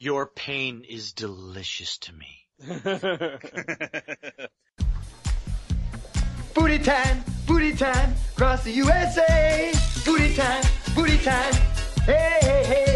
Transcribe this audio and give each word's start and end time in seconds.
Your 0.00 0.26
pain 0.26 0.84
is 0.88 1.12
delicious 1.12 1.98
to 1.98 2.12
me. 2.12 2.46
Booty 6.54 6.78
time, 6.78 7.24
booty 7.48 7.74
time, 7.74 8.14
across 8.32 8.62
the 8.62 8.70
USA. 8.70 9.72
Booty 10.04 10.36
time, 10.36 10.62
booty 10.94 11.18
time, 11.18 11.54
hey, 12.06 12.38
hey, 12.40 12.64
hey. 12.64 12.87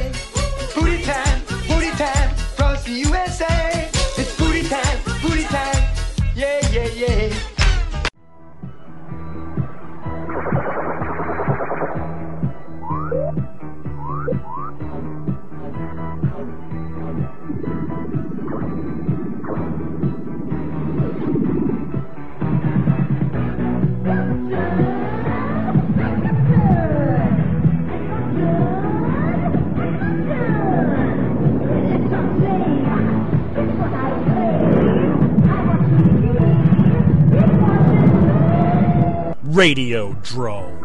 Radiodrome. 39.52 40.80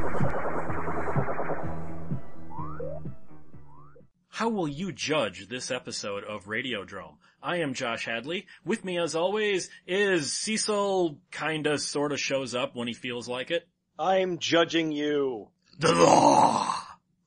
How 4.28 4.50
will 4.50 4.68
you 4.68 4.92
judge 4.92 5.48
this 5.48 5.72
episode 5.72 6.26
of 6.26 6.48
Radiodrome? 6.48 7.16
I 7.42 7.58
am 7.62 7.74
Josh 7.74 8.04
Hadley. 8.04 8.46
With 8.66 8.84
me 8.84 8.98
as 8.98 9.16
always 9.16 9.70
is 9.88 10.34
Cecil 10.34 11.18
kinda 11.32 11.78
sorta 11.80 12.18
shows 12.18 12.54
up 12.54 12.76
when 12.76 12.90
he 12.90 12.94
feels 12.94 13.30
like 13.30 13.52
it. 13.52 13.66
I'm 13.98 14.38
judging 14.38 14.92
you. 14.92 15.48
The 15.80 15.94
law! 15.94 16.76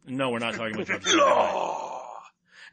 No, 0.06 0.28
we're 0.28 0.40
not 0.40 0.56
talking 0.56 0.74
about 0.74 0.86
judging. 0.88 1.10
the 1.10 1.24
law! 1.24 2.20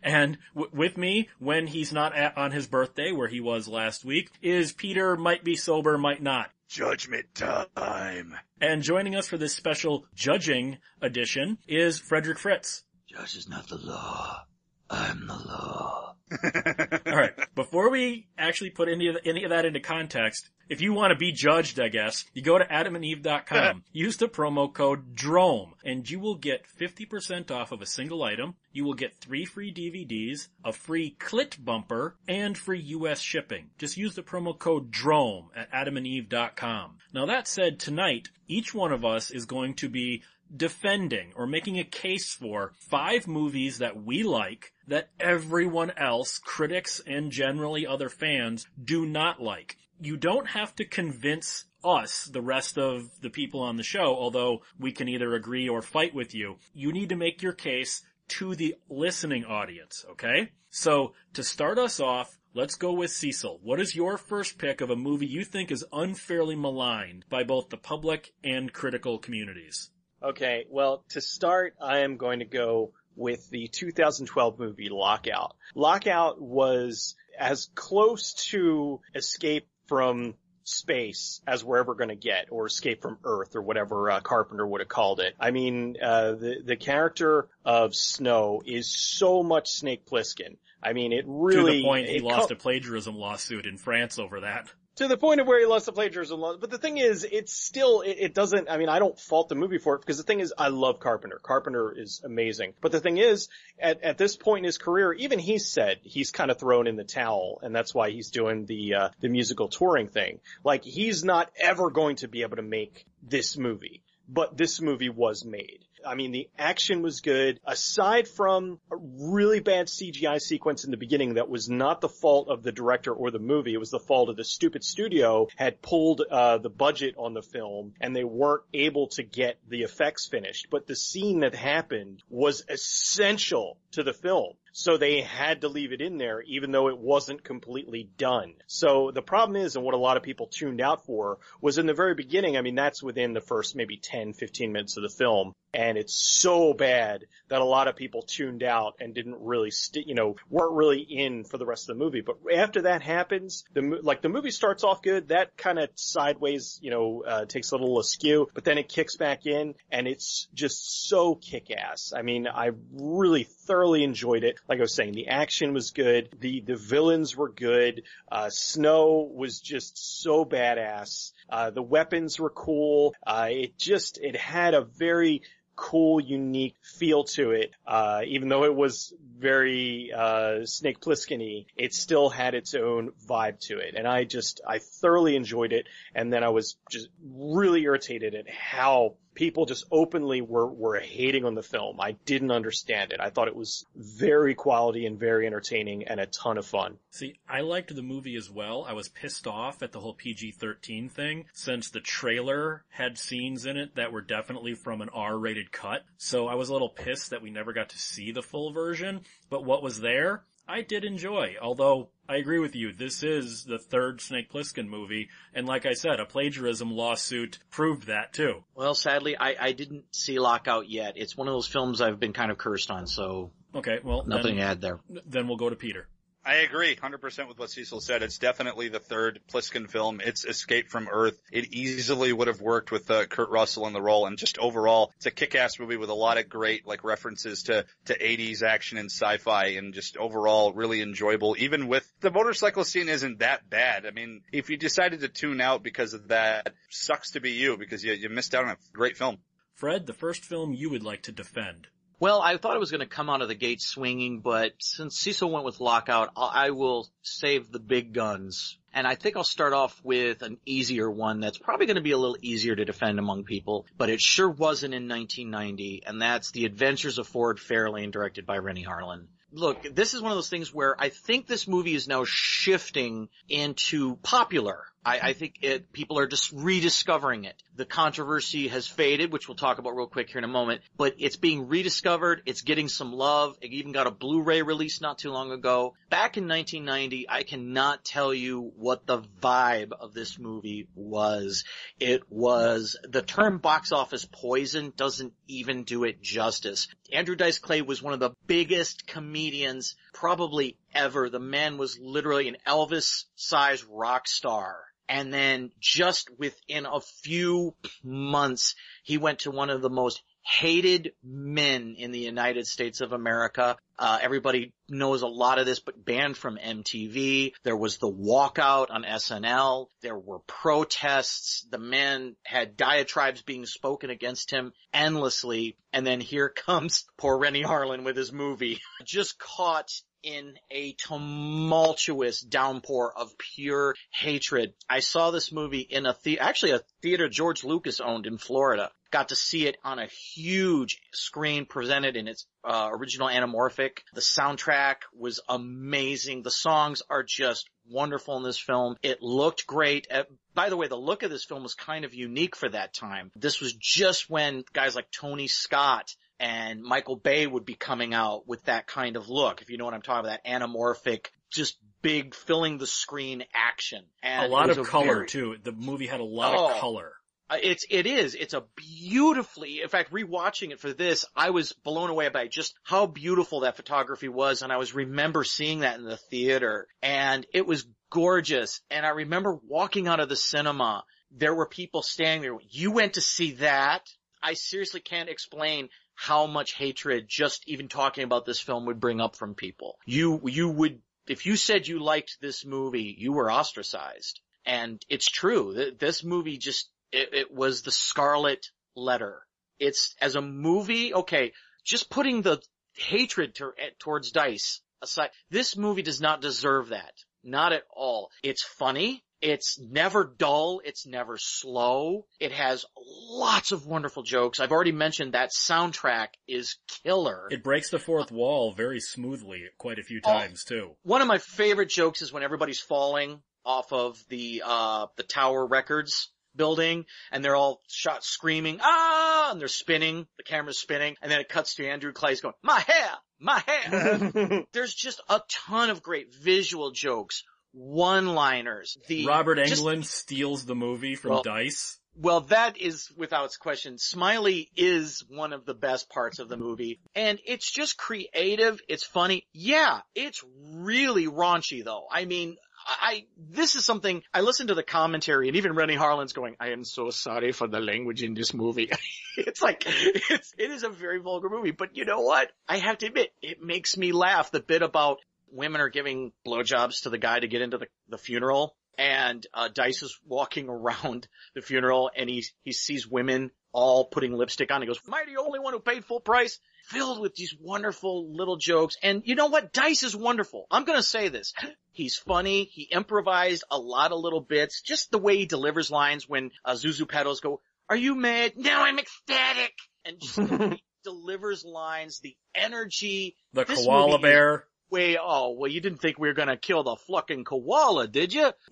And 0.03 0.39
w- 0.53 0.75
with 0.75 0.97
me, 0.97 1.29
when 1.39 1.67
he's 1.67 1.93
not 1.93 2.13
at, 2.17 2.37
on 2.37 2.51
his 2.51 2.67
birthday, 2.67 3.13
where 3.13 3.29
he 3.29 3.39
was 3.39 3.69
last 3.69 4.03
week, 4.03 4.29
is 4.41 4.73
Peter 4.73 5.15
might 5.15 5.45
be 5.45 5.55
sober, 5.55 5.97
might 5.97 6.21
not. 6.21 6.51
Judgment 6.67 7.33
time. 7.33 8.35
And 8.59 8.83
joining 8.83 9.15
us 9.15 9.27
for 9.27 9.37
this 9.37 9.55
special 9.55 10.05
judging 10.15 10.77
edition 11.01 11.57
is 11.67 11.97
Frederick 11.99 12.39
Fritz. 12.39 12.83
Josh 13.09 13.35
is 13.35 13.47
not 13.47 13.67
the 13.67 13.77
law. 13.77 14.43
I'm 14.89 15.27
the 15.27 15.33
law. 15.33 16.15
Alright, 17.07 17.55
before 17.55 17.89
we 17.89 18.27
actually 18.37 18.71
put 18.71 18.89
any 18.89 19.07
of, 19.07 19.17
any 19.25 19.43
of 19.43 19.49
that 19.51 19.65
into 19.65 19.79
context, 19.79 20.49
if 20.69 20.81
you 20.81 20.91
want 20.91 21.11
to 21.11 21.17
be 21.17 21.31
judged, 21.31 21.79
I 21.79 21.87
guess, 21.87 22.25
you 22.33 22.41
go 22.41 22.57
to 22.57 22.65
adamandeve.com, 22.65 23.83
use 23.93 24.17
the 24.17 24.27
promo 24.27 24.73
code 24.73 25.15
DROME, 25.15 25.75
and 25.85 26.09
you 26.09 26.19
will 26.19 26.35
get 26.35 26.65
50% 26.79 27.51
off 27.51 27.71
of 27.71 27.81
a 27.81 27.85
single 27.85 28.23
item, 28.23 28.55
you 28.73 28.83
will 28.83 28.93
get 28.93 29.15
three 29.17 29.45
free 29.45 29.73
DVDs, 29.73 30.49
a 30.65 30.73
free 30.73 31.15
clit 31.19 31.63
bumper, 31.63 32.17
and 32.27 32.57
free 32.57 32.81
US 32.81 33.21
shipping. 33.21 33.69
Just 33.77 33.95
use 33.95 34.15
the 34.15 34.23
promo 34.23 34.57
code 34.57 34.91
DROME 34.91 35.49
at 35.55 35.71
adamandeve.com. 35.71 36.97
Now 37.13 37.25
that 37.27 37.47
said, 37.47 37.79
tonight, 37.79 38.29
each 38.49 38.73
one 38.73 38.91
of 38.91 39.05
us 39.05 39.31
is 39.31 39.45
going 39.45 39.75
to 39.75 39.87
be 39.87 40.23
defending 40.55 41.31
or 41.35 41.47
making 41.47 41.79
a 41.79 41.83
case 41.83 42.33
for 42.33 42.73
five 42.79 43.27
movies 43.27 43.79
that 43.79 44.03
we 44.03 44.23
like 44.23 44.73
that 44.87 45.09
everyone 45.19 45.91
else, 45.97 46.39
critics 46.39 47.01
and 47.05 47.31
generally 47.31 47.85
other 47.85 48.09
fans, 48.09 48.67
do 48.81 49.05
not 49.05 49.41
like. 49.41 49.77
You 49.99 50.15
don't 50.15 50.47
have 50.47 50.75
to 50.75 50.85
convince 50.85 51.65
us, 51.83 52.25
the 52.25 52.41
rest 52.41 52.77
of 52.77 53.09
the 53.21 53.29
people 53.29 53.61
on 53.61 53.77
the 53.77 53.83
show, 53.83 54.15
although 54.15 54.61
we 54.79 54.91
can 54.91 55.07
either 55.07 55.33
agree 55.33 55.67
or 55.67 55.81
fight 55.81 56.13
with 56.13 56.33
you. 56.33 56.57
You 56.73 56.91
need 56.91 57.09
to 57.09 57.15
make 57.15 57.41
your 57.41 57.53
case 57.53 58.03
to 58.29 58.55
the 58.55 58.75
listening 58.89 59.45
audience, 59.45 60.05
okay? 60.11 60.51
So, 60.69 61.13
to 61.33 61.43
start 61.43 61.79
us 61.79 61.99
off, 61.99 62.37
let's 62.53 62.75
go 62.75 62.91
with 62.91 63.11
Cecil. 63.11 63.59
What 63.63 63.79
is 63.79 63.95
your 63.95 64.17
first 64.17 64.57
pick 64.57 64.81
of 64.81 64.89
a 64.89 64.95
movie 64.95 65.27
you 65.27 65.45
think 65.45 65.71
is 65.71 65.85
unfairly 65.93 66.55
maligned 66.55 67.25
by 67.29 67.43
both 67.43 67.69
the 67.69 67.77
public 67.77 68.33
and 68.43 68.73
critical 68.73 69.17
communities? 69.17 69.89
Okay, 70.21 70.65
well, 70.69 71.03
to 71.09 71.21
start, 71.21 71.75
I 71.81 71.99
am 71.99 72.17
going 72.17 72.39
to 72.39 72.45
go 72.45 72.93
with 73.15 73.49
the 73.49 73.67
2012 73.67 74.59
movie 74.59 74.89
Lockout. 74.89 75.55
Lockout 75.75 76.41
was 76.41 77.15
as 77.37 77.69
close 77.75 78.33
to 78.49 79.01
Escape 79.13 79.67
from 79.87 80.35
space 80.63 81.41
as 81.47 81.63
we're 81.63 81.77
ever 81.77 81.95
going 81.95 82.09
to 82.09 82.15
get, 82.15 82.47
or 82.51 82.65
Escape 82.65 83.01
from 83.01 83.17
Earth, 83.23 83.55
or 83.55 83.61
whatever 83.61 84.11
uh, 84.11 84.19
Carpenter 84.19 84.65
would 84.65 84.81
have 84.81 84.89
called 84.89 85.19
it. 85.19 85.33
I 85.39 85.51
mean, 85.51 85.97
uh, 86.01 86.33
the 86.33 86.55
the 86.63 86.75
character 86.75 87.47
of 87.63 87.95
Snow 87.95 88.61
is 88.65 88.93
so 88.95 89.43
much 89.43 89.69
Snake 89.69 90.05
Plissken. 90.05 90.57
I 90.81 90.93
mean, 90.93 91.13
it 91.13 91.25
really 91.27 91.55
to 91.55 91.77
the 91.77 91.83
point 91.83 92.09
he 92.09 92.19
lost 92.19 92.51
a 92.51 92.55
plagiarism 92.55 93.15
lawsuit 93.15 93.65
in 93.65 93.77
France 93.77 94.19
over 94.19 94.41
that. 94.41 94.67
To 94.97 95.07
the 95.07 95.17
point 95.17 95.39
of 95.39 95.47
where 95.47 95.59
he 95.59 95.65
lost 95.65 95.85
the 95.85 95.91
plagiarism. 95.91 96.41
But 96.59 96.69
the 96.69 96.77
thing 96.77 96.97
is, 96.97 97.23
it's 97.23 97.53
still, 97.53 98.01
it, 98.01 98.17
it 98.19 98.33
doesn't, 98.33 98.69
I 98.69 98.77
mean, 98.77 98.89
I 98.89 98.99
don't 98.99 99.17
fault 99.17 99.47
the 99.47 99.55
movie 99.55 99.77
for 99.77 99.95
it 99.95 100.01
because 100.01 100.17
the 100.17 100.23
thing 100.23 100.39
is, 100.39 100.53
I 100.57 100.67
love 100.67 100.99
Carpenter. 100.99 101.39
Carpenter 101.41 101.93
is 101.95 102.21
amazing. 102.23 102.73
But 102.81 102.91
the 102.91 102.99
thing 102.99 103.17
is, 103.17 103.49
at, 103.79 104.03
at 104.03 104.17
this 104.17 104.35
point 104.35 104.59
in 104.59 104.65
his 104.65 104.77
career, 104.77 105.13
even 105.13 105.39
he 105.39 105.59
said 105.59 105.99
he's 106.03 106.31
kind 106.31 106.51
of 106.51 106.59
thrown 106.59 106.87
in 106.87 106.95
the 106.95 107.03
towel 107.03 107.59
and 107.61 107.75
that's 107.75 107.93
why 107.93 108.09
he's 108.09 108.31
doing 108.31 108.65
the, 108.65 108.95
uh, 108.95 109.09
the 109.19 109.29
musical 109.29 109.67
touring 109.67 110.07
thing. 110.07 110.39
Like, 110.63 110.83
he's 110.83 111.23
not 111.23 111.51
ever 111.59 111.91
going 111.91 112.17
to 112.17 112.27
be 112.27 112.41
able 112.41 112.57
to 112.57 112.63
make 112.63 113.05
this 113.21 113.57
movie. 113.57 114.01
But 114.29 114.57
this 114.57 114.81
movie 114.81 115.09
was 115.09 115.45
made. 115.45 115.85
I 116.07 116.15
mean, 116.15 116.31
the 116.31 116.49
action 116.57 117.01
was 117.01 117.21
good. 117.21 117.59
Aside 117.65 118.27
from 118.27 118.79
a 118.91 118.95
really 118.95 119.59
bad 119.59 119.87
CGI 119.87 120.41
sequence 120.41 120.85
in 120.85 120.91
the 120.91 120.97
beginning 120.97 121.35
that 121.35 121.49
was 121.49 121.69
not 121.69 122.01
the 122.01 122.09
fault 122.09 122.47
of 122.49 122.63
the 122.63 122.71
director 122.71 123.13
or 123.13 123.31
the 123.31 123.39
movie, 123.39 123.73
it 123.73 123.79
was 123.79 123.91
the 123.91 123.99
fault 123.99 124.29
of 124.29 124.37
the 124.37 124.43
stupid 124.43 124.83
studio 124.83 125.47
had 125.55 125.81
pulled 125.81 126.21
uh, 126.21 126.57
the 126.57 126.69
budget 126.69 127.15
on 127.17 127.33
the 127.33 127.41
film 127.41 127.93
and 127.99 128.15
they 128.15 128.23
weren't 128.23 128.63
able 128.73 129.07
to 129.09 129.23
get 129.23 129.57
the 129.67 129.83
effects 129.83 130.27
finished. 130.27 130.67
But 130.71 130.87
the 130.87 130.95
scene 130.95 131.41
that 131.41 131.55
happened 131.55 132.23
was 132.29 132.63
essential 132.69 133.77
to 133.91 134.03
the 134.03 134.13
film. 134.13 134.53
So 134.79 134.95
they 134.95 135.21
had 135.21 135.61
to 135.61 135.69
leave 135.69 135.91
it 135.91 136.01
in 136.01 136.19
there 136.19 136.39
even 136.43 136.71
though 136.71 136.87
it 136.87 136.99
wasn't 136.99 137.43
completely 137.43 138.11
done. 138.15 138.53
So 138.67 139.09
the 139.11 139.23
problem 139.23 139.55
is, 139.55 139.75
and 139.75 139.83
what 139.83 139.95
a 139.95 139.97
lot 139.97 140.17
of 140.17 140.23
people 140.23 140.45
tuned 140.45 140.81
out 140.81 141.03
for, 141.03 141.39
was 141.59 141.79
in 141.79 141.87
the 141.87 141.95
very 141.95 142.13
beginning, 142.13 142.57
I 142.57 142.61
mean 142.61 142.75
that's 142.75 143.01
within 143.01 143.33
the 143.33 143.41
first 143.41 143.75
maybe 143.75 143.97
10, 143.97 144.33
15 144.33 144.71
minutes 144.71 144.95
of 144.95 145.01
the 145.01 145.09
film, 145.09 145.53
and 145.73 145.97
it's 145.97 146.13
so 146.13 146.73
bad 146.73 147.25
that 147.49 147.61
a 147.61 147.65
lot 147.65 147.87
of 147.87 147.95
people 147.95 148.21
tuned 148.21 148.63
out 148.63 148.95
and 148.99 149.13
didn't 149.13 149.37
really 149.41 149.71
st- 149.71 150.07
you 150.07 150.15
know, 150.15 150.35
weren't 150.49 150.73
really 150.73 151.01
in 151.01 151.43
for 151.43 151.57
the 151.57 151.65
rest 151.65 151.89
of 151.89 151.97
the 151.97 152.03
movie. 152.03 152.21
But 152.21 152.37
after 152.55 152.83
that 152.83 153.01
happens, 153.01 153.63
the 153.73 153.81
mo- 153.81 153.99
like 154.01 154.21
the 154.21 154.29
movie 154.29 154.51
starts 154.51 154.83
off 154.83 155.01
good, 155.01 155.29
that 155.29 155.57
kind 155.57 155.79
of 155.79 155.89
sideways, 155.95 156.79
you 156.81 156.91
know, 156.91 157.23
uh, 157.27 157.45
takes 157.45 157.71
a 157.71 157.77
little 157.77 157.99
askew, 157.99 158.47
but 158.53 158.63
then 158.63 158.77
it 158.77 158.89
kicks 158.89 159.17
back 159.17 159.45
in 159.45 159.75
and 159.91 160.07
it's 160.07 160.47
just 160.53 161.07
so 161.07 161.35
kick-ass. 161.35 162.13
I 162.15 162.21
mean, 162.21 162.47
I 162.47 162.71
really 162.91 163.43
thoroughly 163.43 164.03
enjoyed 164.03 164.43
it. 164.43 164.59
Like 164.67 164.79
I 164.79 164.81
was 164.81 164.93
saying, 164.93 165.13
the 165.13 165.27
action 165.27 165.73
was 165.73 165.91
good, 165.91 166.29
the 166.39 166.61
the 166.61 166.75
villains 166.75 167.35
were 167.35 167.49
good, 167.49 168.03
uh, 168.31 168.49
Snow 168.49 169.29
was 169.33 169.59
just 169.59 170.21
so 170.21 170.45
badass. 170.45 171.31
Uh, 171.49 171.69
the 171.69 171.81
weapons 171.81 172.39
were 172.39 172.49
cool. 172.49 173.15
Uh, 173.25 173.47
it 173.49 173.77
just, 173.77 174.17
it 174.17 174.35
had 174.35 174.73
a 174.73 174.81
very 174.81 175.43
cool, 175.75 176.19
unique 176.19 176.75
feel 176.81 177.23
to 177.23 177.51
it. 177.51 177.71
Uh, 177.85 178.21
even 178.25 178.49
though 178.49 178.63
it 178.65 178.75
was 178.75 179.13
very, 179.37 180.11
uh, 180.11 180.65
Snake 180.65 180.99
Plissken-y, 180.99 181.65
it 181.77 181.93
still 181.93 182.29
had 182.29 182.55
its 182.55 182.73
own 182.73 183.11
vibe 183.29 183.59
to 183.67 183.77
it. 183.77 183.93
And 183.95 184.07
I 184.07 184.23
just, 184.23 184.59
I 184.67 184.79
thoroughly 184.79 185.35
enjoyed 185.35 185.73
it. 185.73 185.87
And 186.15 186.33
then 186.33 186.43
I 186.43 186.49
was 186.49 186.77
just 186.89 187.09
really 187.23 187.83
irritated 187.83 188.33
at 188.33 188.49
how 188.49 189.15
people 189.37 189.67
just 189.67 189.85
openly 189.91 190.41
were, 190.41 190.65
were 190.65 190.99
hating 190.99 191.45
on 191.45 191.53
the 191.53 191.61
film. 191.61 192.01
I 192.01 192.13
didn't 192.25 192.49
understand 192.49 193.13
it. 193.13 193.19
I 193.19 193.29
thought 193.29 193.47
it 193.47 193.55
was 193.55 193.85
very 193.95 194.55
quality 194.55 195.05
and 195.05 195.19
very 195.19 195.45
entertaining 195.45 196.05
and 196.07 196.19
a 196.19 196.25
ton 196.25 196.57
of 196.57 196.65
fun. 196.65 196.97
See, 197.11 197.35
I 197.47 197.61
liked 197.61 197.95
the 197.95 198.01
movie 198.01 198.35
as 198.35 198.49
well. 198.49 198.83
I 198.89 198.93
was 198.93 199.09
pissed 199.09 199.45
off 199.45 199.83
at 199.83 199.91
the 199.91 199.99
whole 199.99 200.15
PG-13 200.15 201.11
thing 201.11 201.45
since 201.53 201.91
the 201.91 201.99
trailer 201.99 202.83
had 202.89 203.19
scenes 203.19 203.67
in 203.67 203.77
it 203.77 203.95
that 203.95 204.11
were 204.11 204.21
definitely 204.21 204.73
from 204.73 205.01
an 205.01 205.09
R-rated 205.13 205.71
cut. 205.71 206.03
So 206.17 206.47
I 206.47 206.55
was 206.55 206.69
a 206.69 206.73
little 206.73 206.89
pissed 206.89 207.29
that 207.29 207.43
we 207.43 207.51
never 207.51 207.73
got 207.73 207.89
to 207.89 207.99
see 207.99 208.31
the 208.31 208.41
full 208.41 208.71
version, 208.71 209.21
but 209.51 209.63
what 209.63 209.83
was 209.83 209.99
there, 209.99 210.45
I 210.67 210.81
did 210.81 211.05
enjoy. 211.05 211.57
Although 211.61 212.09
I 212.29 212.37
agree 212.37 212.59
with 212.59 212.75
you, 212.75 212.91
this 212.91 213.23
is 213.23 213.63
the 213.63 213.79
third 213.79 214.19
Snake 214.21 214.51
Plissken 214.51 214.87
movie, 214.87 215.29
and 215.53 215.65
like 215.65 215.85
I 215.85 215.93
said, 215.93 216.19
a 216.19 216.25
plagiarism 216.25 216.91
lawsuit 216.91 217.59
proved 217.71 218.07
that 218.07 218.33
too. 218.33 218.63
Well, 218.75 218.95
sadly, 218.95 219.37
I, 219.37 219.55
I 219.59 219.71
didn't 219.71 220.05
see 220.11 220.37
Lockout 220.39 220.89
yet. 220.89 221.13
It's 221.15 221.37
one 221.37 221.47
of 221.47 221.53
those 221.53 221.67
films 221.67 222.01
I've 222.01 222.19
been 222.19 222.33
kind 222.33 222.51
of 222.51 222.57
cursed 222.57 222.91
on, 222.91 223.07
so 223.07 223.51
Okay, 223.75 223.99
well, 224.03 224.23
Nothing 224.25 224.55
to 224.57 224.61
add 224.61 224.81
there. 224.81 224.99
then 225.25 225.47
we'll 225.47 225.57
go 225.57 225.69
to 225.69 225.75
Peter. 225.75 226.07
I 226.47 226.55
agree 226.59 226.95
100% 226.95 227.49
with 227.49 227.59
what 227.59 227.69
Cecil 227.69 227.99
said. 227.99 228.23
It's 228.23 228.37
definitely 228.37 228.87
the 228.87 229.01
third 229.01 229.41
Plissken 229.51 229.89
film. 229.89 230.21
It's 230.23 230.45
Escape 230.45 230.89
from 230.89 231.09
Earth. 231.11 231.37
It 231.51 231.73
easily 231.73 232.31
would 232.31 232.47
have 232.47 232.61
worked 232.61 232.89
with 232.89 233.11
uh, 233.11 233.25
Kurt 233.25 233.49
Russell 233.49 233.85
in 233.85 233.91
the 233.91 234.01
role 234.01 234.25
and 234.25 234.37
just 234.37 234.57
overall, 234.57 235.11
it's 235.17 235.25
a 235.25 235.31
kick-ass 235.31 235.77
movie 235.77 235.97
with 235.97 236.09
a 236.09 236.13
lot 236.13 236.37
of 236.37 236.47
great 236.47 236.87
like 236.87 237.03
references 237.03 237.63
to, 237.63 237.85
to 238.05 238.17
80s 238.17 238.63
action 238.63 238.97
and 238.97 239.11
sci-fi 239.11 239.65
and 239.71 239.93
just 239.93 240.15
overall 240.15 240.71
really 240.71 241.01
enjoyable. 241.01 241.57
Even 241.59 241.89
with 241.89 242.09
the 242.21 242.31
motorcycle 242.31 242.85
scene 242.85 243.09
isn't 243.09 243.39
that 243.39 243.69
bad. 243.69 244.05
I 244.05 244.11
mean, 244.11 244.41
if 244.53 244.69
you 244.69 244.77
decided 244.77 245.19
to 245.19 245.27
tune 245.27 245.59
out 245.59 245.83
because 245.83 246.13
of 246.13 246.29
that, 246.29 246.73
sucks 246.89 247.31
to 247.31 247.41
be 247.41 247.51
you 247.51 247.75
because 247.75 248.05
you, 248.05 248.13
you 248.13 248.29
missed 248.29 248.55
out 248.55 248.63
on 248.63 248.69
a 248.71 248.77
great 248.93 249.17
film. 249.17 249.37
Fred, 249.73 250.05
the 250.05 250.13
first 250.13 250.45
film 250.45 250.73
you 250.73 250.89
would 250.91 251.03
like 251.03 251.23
to 251.23 251.33
defend. 251.33 251.87
Well, 252.19 252.41
I 252.41 252.57
thought 252.57 252.75
it 252.75 252.79
was 252.79 252.89
going 252.89 253.01
to 253.01 253.05
come 253.05 253.29
out 253.29 253.43
of 253.43 253.47
the 253.47 253.53
gate 253.53 253.79
swinging, 253.79 254.39
but 254.39 254.73
since 254.79 255.19
Cecil 255.19 255.51
went 255.51 255.65
with 255.65 255.79
Lockout, 255.79 256.31
I 256.35 256.71
will 256.71 257.07
save 257.21 257.71
the 257.71 257.79
big 257.79 258.13
guns. 258.13 258.79
And 258.91 259.05
I 259.05 259.13
think 259.13 259.37
I'll 259.37 259.43
start 259.43 259.73
off 259.73 260.01
with 260.03 260.41
an 260.41 260.57
easier 260.65 261.11
one 261.11 261.39
that's 261.39 261.59
probably 261.59 261.85
going 261.85 261.97
to 261.97 262.01
be 262.01 262.13
a 262.13 262.17
little 262.17 262.37
easier 262.41 262.75
to 262.75 262.85
defend 262.85 263.19
among 263.19 263.43
people, 263.43 263.85
but 263.99 264.09
it 264.09 264.19
sure 264.19 264.49
wasn't 264.49 264.95
in 264.95 265.07
1990, 265.07 266.03
and 266.07 266.19
that's 266.19 266.49
The 266.49 266.65
Adventures 266.65 267.19
of 267.19 267.27
Ford 267.27 267.59
Fairlane, 267.59 268.11
directed 268.11 268.47
by 268.47 268.57
Renny 268.57 268.83
Harlin. 268.83 269.27
Look, 269.51 269.83
this 269.93 270.15
is 270.15 270.21
one 270.21 270.31
of 270.31 270.37
those 270.37 270.49
things 270.49 270.73
where 270.73 270.99
I 270.99 271.09
think 271.09 271.45
this 271.45 271.67
movie 271.67 271.93
is 271.93 272.07
now 272.07 272.23
shifting 272.25 273.29
into 273.47 274.15
popular. 274.17 274.83
I, 275.07 275.29
I 275.29 275.33
think 275.33 275.59
it, 275.61 275.93
people 275.93 276.19
are 276.19 276.27
just 276.27 276.51
rediscovering 276.51 277.45
it. 277.45 277.55
The 277.77 277.85
controversy 277.85 278.67
has 278.67 278.87
faded, 278.87 279.31
which 279.31 279.47
we'll 279.47 279.55
talk 279.55 279.77
about 279.77 279.95
real 279.95 280.07
quick 280.07 280.29
here 280.29 280.39
in 280.39 280.43
a 280.43 280.49
moment, 280.49 280.81
but 280.97 281.15
it's 281.17 281.37
being 281.37 281.69
rediscovered. 281.69 282.41
It's 282.45 282.61
getting 282.61 282.89
some 282.89 283.13
love. 283.13 283.57
It 283.61 283.71
even 283.71 283.93
got 283.93 284.07
a 284.07 284.11
Blu-ray 284.11 284.63
release 284.63 284.99
not 284.99 285.17
too 285.17 285.31
long 285.31 285.53
ago. 285.53 285.93
Back 286.09 286.35
in 286.35 286.49
1990, 286.49 287.29
I 287.29 287.43
cannot 287.43 288.03
tell 288.03 288.33
you 288.33 288.73
what 288.75 289.07
the 289.07 289.21
vibe 289.41 289.93
of 289.93 290.13
this 290.13 290.37
movie 290.37 290.89
was. 290.93 291.63
It 292.01 292.29
was, 292.29 292.97
the 293.07 293.21
term 293.21 293.59
box 293.59 293.93
office 293.93 294.27
poison 294.29 294.91
doesn't 294.97 295.31
even 295.47 295.83
do 295.83 296.03
it 296.03 296.21
justice. 296.21 296.89
Andrew 297.13 297.37
Dice 297.37 297.59
Clay 297.59 297.81
was 297.81 298.03
one 298.03 298.11
of 298.11 298.19
the 298.19 298.31
biggest 298.45 299.07
comedians 299.07 299.95
probably 300.13 300.77
ever. 300.93 301.29
The 301.29 301.39
man 301.39 301.77
was 301.77 301.97
literally 301.97 302.49
an 302.49 302.57
Elvis-sized 302.67 303.85
rock 303.89 304.27
star. 304.27 304.83
And 305.09 305.33
then 305.33 305.71
just 305.79 306.29
within 306.37 306.85
a 306.85 306.99
few 306.99 307.75
months, 308.03 308.75
he 309.03 309.17
went 309.17 309.39
to 309.39 309.51
one 309.51 309.69
of 309.69 309.81
the 309.81 309.89
most 309.89 310.21
hated 310.47 311.11
men 311.23 311.95
in 311.97 312.11
the 312.11 312.19
United 312.19 312.65
States 312.65 313.01
of 313.01 313.11
America. 313.11 313.77
Uh, 313.99 314.19
everybody 314.21 314.73
knows 314.87 315.21
a 315.21 315.27
lot 315.27 315.59
of 315.59 315.65
this, 315.65 315.79
but 315.79 316.03
banned 316.03 316.37
from 316.37 316.57
MTV. 316.57 317.51
There 317.63 317.75
was 317.75 317.97
the 317.97 318.11
walkout 318.11 318.89
on 318.89 319.03
SNL. 319.03 319.87
There 320.01 320.17
were 320.17 320.39
protests. 320.39 321.65
The 321.69 321.79
man 321.79 322.35
had 322.45 322.77
diatribes 322.77 323.41
being 323.41 323.65
spoken 323.65 324.09
against 324.09 324.51
him 324.51 324.71
endlessly. 324.93 325.77
And 325.91 326.05
then 326.05 326.21
here 326.21 326.49
comes 326.65 327.05
poor 327.17 327.37
Renny 327.37 327.63
Harlin 327.63 328.03
with 328.03 328.15
his 328.15 328.31
movie. 328.31 328.79
Just 329.03 329.37
caught 329.39 329.91
in 330.27 330.59
a 330.69 330.91
tumultuous 330.93 332.41
downpour 332.41 333.13
of 333.15 333.37
pure 333.37 333.95
hatred. 334.11 334.73
I 334.89 334.99
saw 334.99 335.31
this 335.31 335.53
movie 335.53 335.79
in 335.79 336.05
a 336.05 336.17
the- 336.21 336.39
actually 336.39 336.71
a 336.71 336.81
theater 337.01 337.29
George 337.29 337.63
Lucas 337.63 338.01
owned 338.01 338.27
in 338.27 338.37
Florida. 338.37 338.91
Got 339.09 339.29
to 339.29 339.37
see 339.37 339.67
it 339.67 339.77
on 339.85 339.99
a 339.99 340.07
huge 340.07 340.99
screen 341.13 341.65
presented 341.65 342.17
in 342.17 342.27
its 342.27 342.45
uh, 342.65 342.89
original 342.91 343.29
anamorphic. 343.29 343.99
The 344.13 344.19
soundtrack 344.19 344.95
was 345.13 345.39
amazing. 345.47 346.43
The 346.43 346.51
songs 346.51 347.01
are 347.09 347.23
just 347.23 347.69
wonderful 347.89 348.35
in 348.35 348.43
this 348.43 348.59
film. 348.59 348.97
It 349.01 349.21
looked 349.21 349.65
great. 349.65 350.07
Uh, 350.11 350.23
by 350.53 350.67
the 350.69 350.75
way, 350.75 350.89
the 350.89 350.97
look 350.97 351.23
of 351.23 351.29
this 351.29 351.45
film 351.45 351.63
was 351.63 351.73
kind 351.73 352.03
of 352.03 352.13
unique 352.13 352.57
for 352.57 352.67
that 352.67 352.93
time. 352.93 353.31
This 353.33 353.61
was 353.61 353.73
just 353.73 354.29
when 354.29 354.65
guys 354.73 354.93
like 354.93 355.09
Tony 355.09 355.47
Scott 355.47 356.13
and 356.39 356.81
Michael 356.83 357.15
Bay 357.15 357.47
would 357.47 357.65
be 357.65 357.75
coming 357.75 358.13
out 358.13 358.47
with 358.47 358.63
that 358.65 358.87
kind 358.87 359.15
of 359.15 359.29
look, 359.29 359.61
if 359.61 359.69
you 359.69 359.77
know 359.77 359.85
what 359.85 359.93
I'm 359.93 360.01
talking 360.01 360.27
about, 360.27 360.39
that 360.43 360.45
anamorphic, 360.49 361.27
just 361.51 361.77
big 362.01 362.35
filling 362.35 362.77
the 362.77 362.87
screen 362.87 363.43
action. 363.53 364.03
And 364.21 364.45
a 364.45 364.47
lot 364.47 364.69
of 364.69 364.77
was 364.77 364.87
color 364.87 365.05
very- 365.15 365.27
too. 365.27 365.57
The 365.63 365.71
movie 365.71 366.07
had 366.07 366.19
a 366.19 366.23
lot 366.25 366.55
Oh. 366.55 366.71
of 366.73 366.77
color. 366.79 367.13
Uh, 367.49 367.57
It's, 367.61 367.85
it 367.89 368.05
is. 368.05 368.35
It's 368.35 368.53
a 368.53 368.65
beautifully, 368.75 369.81
in 369.81 369.87
fact, 369.87 370.11
rewatching 370.11 370.71
it 370.71 370.79
for 370.79 370.91
this, 370.93 371.25
I 371.35 371.51
was 371.51 371.71
blown 371.71 372.09
away 372.09 372.27
by 372.29 372.47
just 372.47 372.75
how 372.83 373.05
beautiful 373.07 373.61
that 373.61 373.77
photography 373.77 374.27
was. 374.27 374.61
And 374.61 374.71
I 374.71 374.77
was 374.77 374.93
remember 374.93 375.43
seeing 375.43 375.79
that 375.79 375.97
in 375.97 376.03
the 376.05 376.17
theater 376.17 376.87
and 377.01 377.45
it 377.53 377.65
was 377.65 377.87
gorgeous. 378.09 378.81
And 378.89 379.05
I 379.05 379.09
remember 379.09 379.59
walking 379.67 380.07
out 380.07 380.19
of 380.19 380.29
the 380.29 380.35
cinema. 380.35 381.03
There 381.31 381.55
were 381.55 381.67
people 381.67 382.01
standing 382.03 382.41
there. 382.41 382.57
You 382.69 382.91
went 382.91 383.13
to 383.13 383.21
see 383.21 383.51
that? 383.53 384.01
I 384.41 384.53
seriously 384.53 384.99
can't 384.99 385.29
explain 385.29 385.89
how 386.19 386.47
much 386.47 386.73
hatred 386.73 387.25
just 387.29 387.63
even 387.67 387.87
talking 387.87 388.23
about 388.23 388.43
this 388.45 388.59
film 388.59 388.87
would 388.87 388.99
bring 388.99 389.21
up 389.21 389.35
from 389.35 389.53
people. 389.53 389.99
You, 390.05 390.41
you 390.45 390.67
would, 390.67 390.99
if 391.27 391.45
you 391.45 391.55
said 391.55 391.87
you 391.87 391.99
liked 391.99 392.37
this 392.41 392.65
movie, 392.65 393.15
you 393.17 393.33
were 393.33 393.51
ostracized. 393.51 394.41
And 394.65 394.99
it's 395.09 395.29
true. 395.29 395.75
Th- 395.75 395.97
This 395.97 396.23
movie 396.23 396.57
just, 396.57 396.89
it, 397.11 397.29
it 397.33 397.53
was 397.53 397.83
the 397.83 397.91
scarlet 397.91 398.65
letter. 398.95 399.43
It's, 399.79 400.15
as 400.19 400.35
a 400.35 400.41
movie, 400.41 401.13
okay, 401.13 401.53
just 401.85 402.09
putting 402.09 402.41
the 402.41 402.59
hatred 402.95 403.53
to, 403.55 403.71
eh, 403.77 403.89
towards 403.99 404.31
Dice 404.31 404.81
aside, 405.03 405.29
this 405.51 405.77
movie 405.77 406.01
does 406.01 406.19
not 406.19 406.41
deserve 406.41 406.89
that. 406.89 407.13
Not 407.43 407.73
at 407.73 407.83
all. 407.95 408.31
It's 408.41 408.63
funny. 408.63 409.23
It's 409.41 409.77
never 409.79 410.33
dull. 410.37 410.81
It's 410.83 411.05
never 411.05 411.37
slow. 411.37 412.25
It 412.39 412.51
has 412.51 412.85
lots 412.97 413.71
of 413.71 413.85
wonderful 413.85 414.23
jokes. 414.23 414.59
I've 414.59 414.71
already 414.71 414.91
mentioned 414.91 415.33
that 415.33 415.51
soundtrack 415.51 416.29
is 416.47 416.77
killer. 417.03 417.47
It 417.51 417.63
breaks 417.63 417.89
the 417.91 417.99
fourth 417.99 418.31
wall 418.31 418.73
very 418.73 418.99
smoothly 418.99 419.63
quite 419.77 419.99
a 419.99 420.03
few 420.03 420.21
Oh. 420.23 420.31
times 420.31 420.63
too. 420.63 420.95
One 421.03 421.21
of 421.21 421.27
my 421.27 421.37
favorite 421.37 421.89
jokes 421.89 422.21
is 422.21 422.33
when 422.33 422.43
everybody's 422.43 422.79
falling 422.79 423.41
off 423.63 423.91
of 423.93 424.17
the, 424.29 424.63
uh, 424.65 425.07
the 425.17 425.23
Tower 425.23 425.65
Records 425.67 426.31
building 426.55 427.05
and 427.31 427.45
they're 427.45 427.55
all 427.55 427.81
shot 427.87 428.23
screaming, 428.23 428.79
ah, 428.81 429.51
and 429.51 429.61
they're 429.61 429.67
spinning, 429.67 430.25
the 430.37 430.43
camera's 430.43 430.79
spinning, 430.79 431.15
and 431.21 431.31
then 431.31 431.39
it 431.39 431.49
cuts 431.49 431.75
to 431.75 431.87
Andrew 431.87 432.11
Clay's 432.13 432.41
going, 432.41 432.55
my 432.63 432.79
hair, 432.79 433.11
my 433.39 433.59
hair. 433.67 434.63
There's 434.73 434.95
just 434.95 435.21
a 435.29 435.41
ton 435.49 435.91
of 435.91 436.01
great 436.01 436.33
visual 436.33 436.89
jokes, 436.91 437.43
one-liners. 437.73 438.97
The 439.07 439.25
Robert 439.25 439.55
just- 439.65 439.81
Englund 439.83 440.05
steals 440.05 440.65
the 440.65 440.75
movie 440.75 441.15
from 441.15 441.31
Well- 441.31 441.43
Dice. 441.43 441.99
well, 442.15 442.41
that 442.41 442.77
is 442.77 443.11
without 443.15 443.51
question. 443.59 443.97
Smiley 443.97 444.69
is 444.75 445.23
one 445.29 445.53
of 445.53 445.65
the 445.65 445.73
best 445.73 446.09
parts 446.09 446.39
of 446.39 446.49
the 446.49 446.57
movie. 446.57 446.99
And 447.15 447.39
it's 447.45 447.71
just 447.71 447.97
creative. 447.97 448.81
It's 448.87 449.03
funny. 449.03 449.45
Yeah, 449.53 450.01
it's 450.15 450.43
really 450.73 451.27
raunchy 451.27 451.83
though. 451.83 452.07
I 452.11 452.25
mean, 452.25 452.57
I, 452.89 453.25
this 453.37 453.75
is 453.75 453.83
something, 453.83 454.23
I 454.33 454.41
listened 454.41 454.69
to 454.69 454.75
the 454.75 454.81
commentary 454.83 455.49
and 455.49 455.57
even 455.57 455.73
Renny 455.75 455.95
Harlin's 455.95 456.31
going, 456.31 456.55
I 456.59 456.69
am 456.69 456.85
so 456.85 457.09
sorry 457.09 457.51
for 457.51 457.67
the 457.67 457.81
language 457.81 458.23
in 458.23 458.33
this 458.33 458.53
movie. 458.53 458.89
it's 459.37 459.61
like, 459.61 459.83
it's, 459.85 460.53
it 460.57 460.71
is 460.71 460.83
a 460.83 460.89
very 460.89 461.19
vulgar 461.19 461.49
movie, 461.49 461.71
but 461.71 461.97
you 461.97 462.05
know 462.05 462.21
what? 462.21 462.49
I 462.67 462.77
have 462.77 462.97
to 462.99 463.07
admit, 463.07 463.33
it 463.41 463.61
makes 463.61 463.97
me 463.97 464.13
laugh. 464.13 464.51
The 464.51 464.61
bit 464.61 464.83
about 464.83 465.17
women 465.51 465.81
are 465.81 465.89
giving 465.89 466.31
blowjobs 466.45 467.03
to 467.03 467.09
the 467.09 467.17
guy 467.17 467.39
to 467.39 467.47
get 467.47 467.61
into 467.61 467.77
the, 467.77 467.87
the 468.09 468.17
funeral 468.17 468.75
and, 468.97 469.45
uh, 469.53 469.69
Dice 469.73 470.01
is 470.01 470.17
walking 470.25 470.69
around 470.69 471.27
the 471.53 471.61
funeral 471.61 472.09
and 472.15 472.29
he, 472.29 472.45
he 472.63 472.71
sees 472.71 473.07
women 473.07 473.51
all 473.71 474.05
putting 474.05 474.33
lipstick 474.33 474.71
on. 474.71 474.81
He 474.81 474.87
goes, 474.87 474.99
am 475.07 475.13
I 475.13 475.25
the 475.25 475.39
only 475.39 475.59
one 475.59 475.73
who 475.73 475.79
paid 475.79 476.03
full 476.03 476.19
price? 476.19 476.59
Filled 476.85 477.19
with 477.19 477.35
these 477.35 477.53
wonderful 477.59 478.33
little 478.33 478.55
jokes. 478.55 478.95
And 479.03 479.21
you 479.25 479.35
know 479.35 479.47
what? 479.47 479.73
Dice 479.73 480.03
is 480.03 480.15
wonderful. 480.15 480.65
I'm 480.71 480.85
gonna 480.85 481.03
say 481.03 481.27
this. 481.27 481.53
He's 481.91 482.15
funny. 482.15 482.63
He 482.63 482.83
improvised 482.83 483.65
a 483.69 483.77
lot 483.77 484.13
of 484.13 484.19
little 484.19 484.39
bits. 484.41 484.81
Just 484.81 485.11
the 485.11 485.17
way 485.17 485.37
he 485.37 485.45
delivers 485.45 485.91
lines 485.91 486.27
when 486.29 486.51
uh, 486.63 486.73
Zuzu 486.73 487.07
Petals 487.07 487.41
go, 487.41 487.59
are 487.89 487.95
you 487.95 488.15
mad? 488.15 488.53
No, 488.55 488.71
I'm 488.71 488.99
ecstatic. 488.99 489.73
And 490.05 490.19
just 490.19 490.35
the 490.37 490.43
way 490.57 490.69
he 490.69 490.83
delivers 491.03 491.65
lines, 491.65 492.19
the 492.19 492.35
energy, 492.55 493.35
The 493.53 493.65
koala 493.65 494.19
bear. 494.19 494.65
Way, 494.89 495.17
oh, 495.21 495.51
well, 495.51 495.71
you 495.71 495.81
didn't 495.81 495.99
think 495.99 496.17
we 496.17 496.27
were 496.27 496.33
gonna 496.33 496.57
kill 496.57 496.83
the 496.83 496.95
fucking 497.07 497.43
koala, 497.43 498.07
did 498.07 498.33
you? 498.33 498.51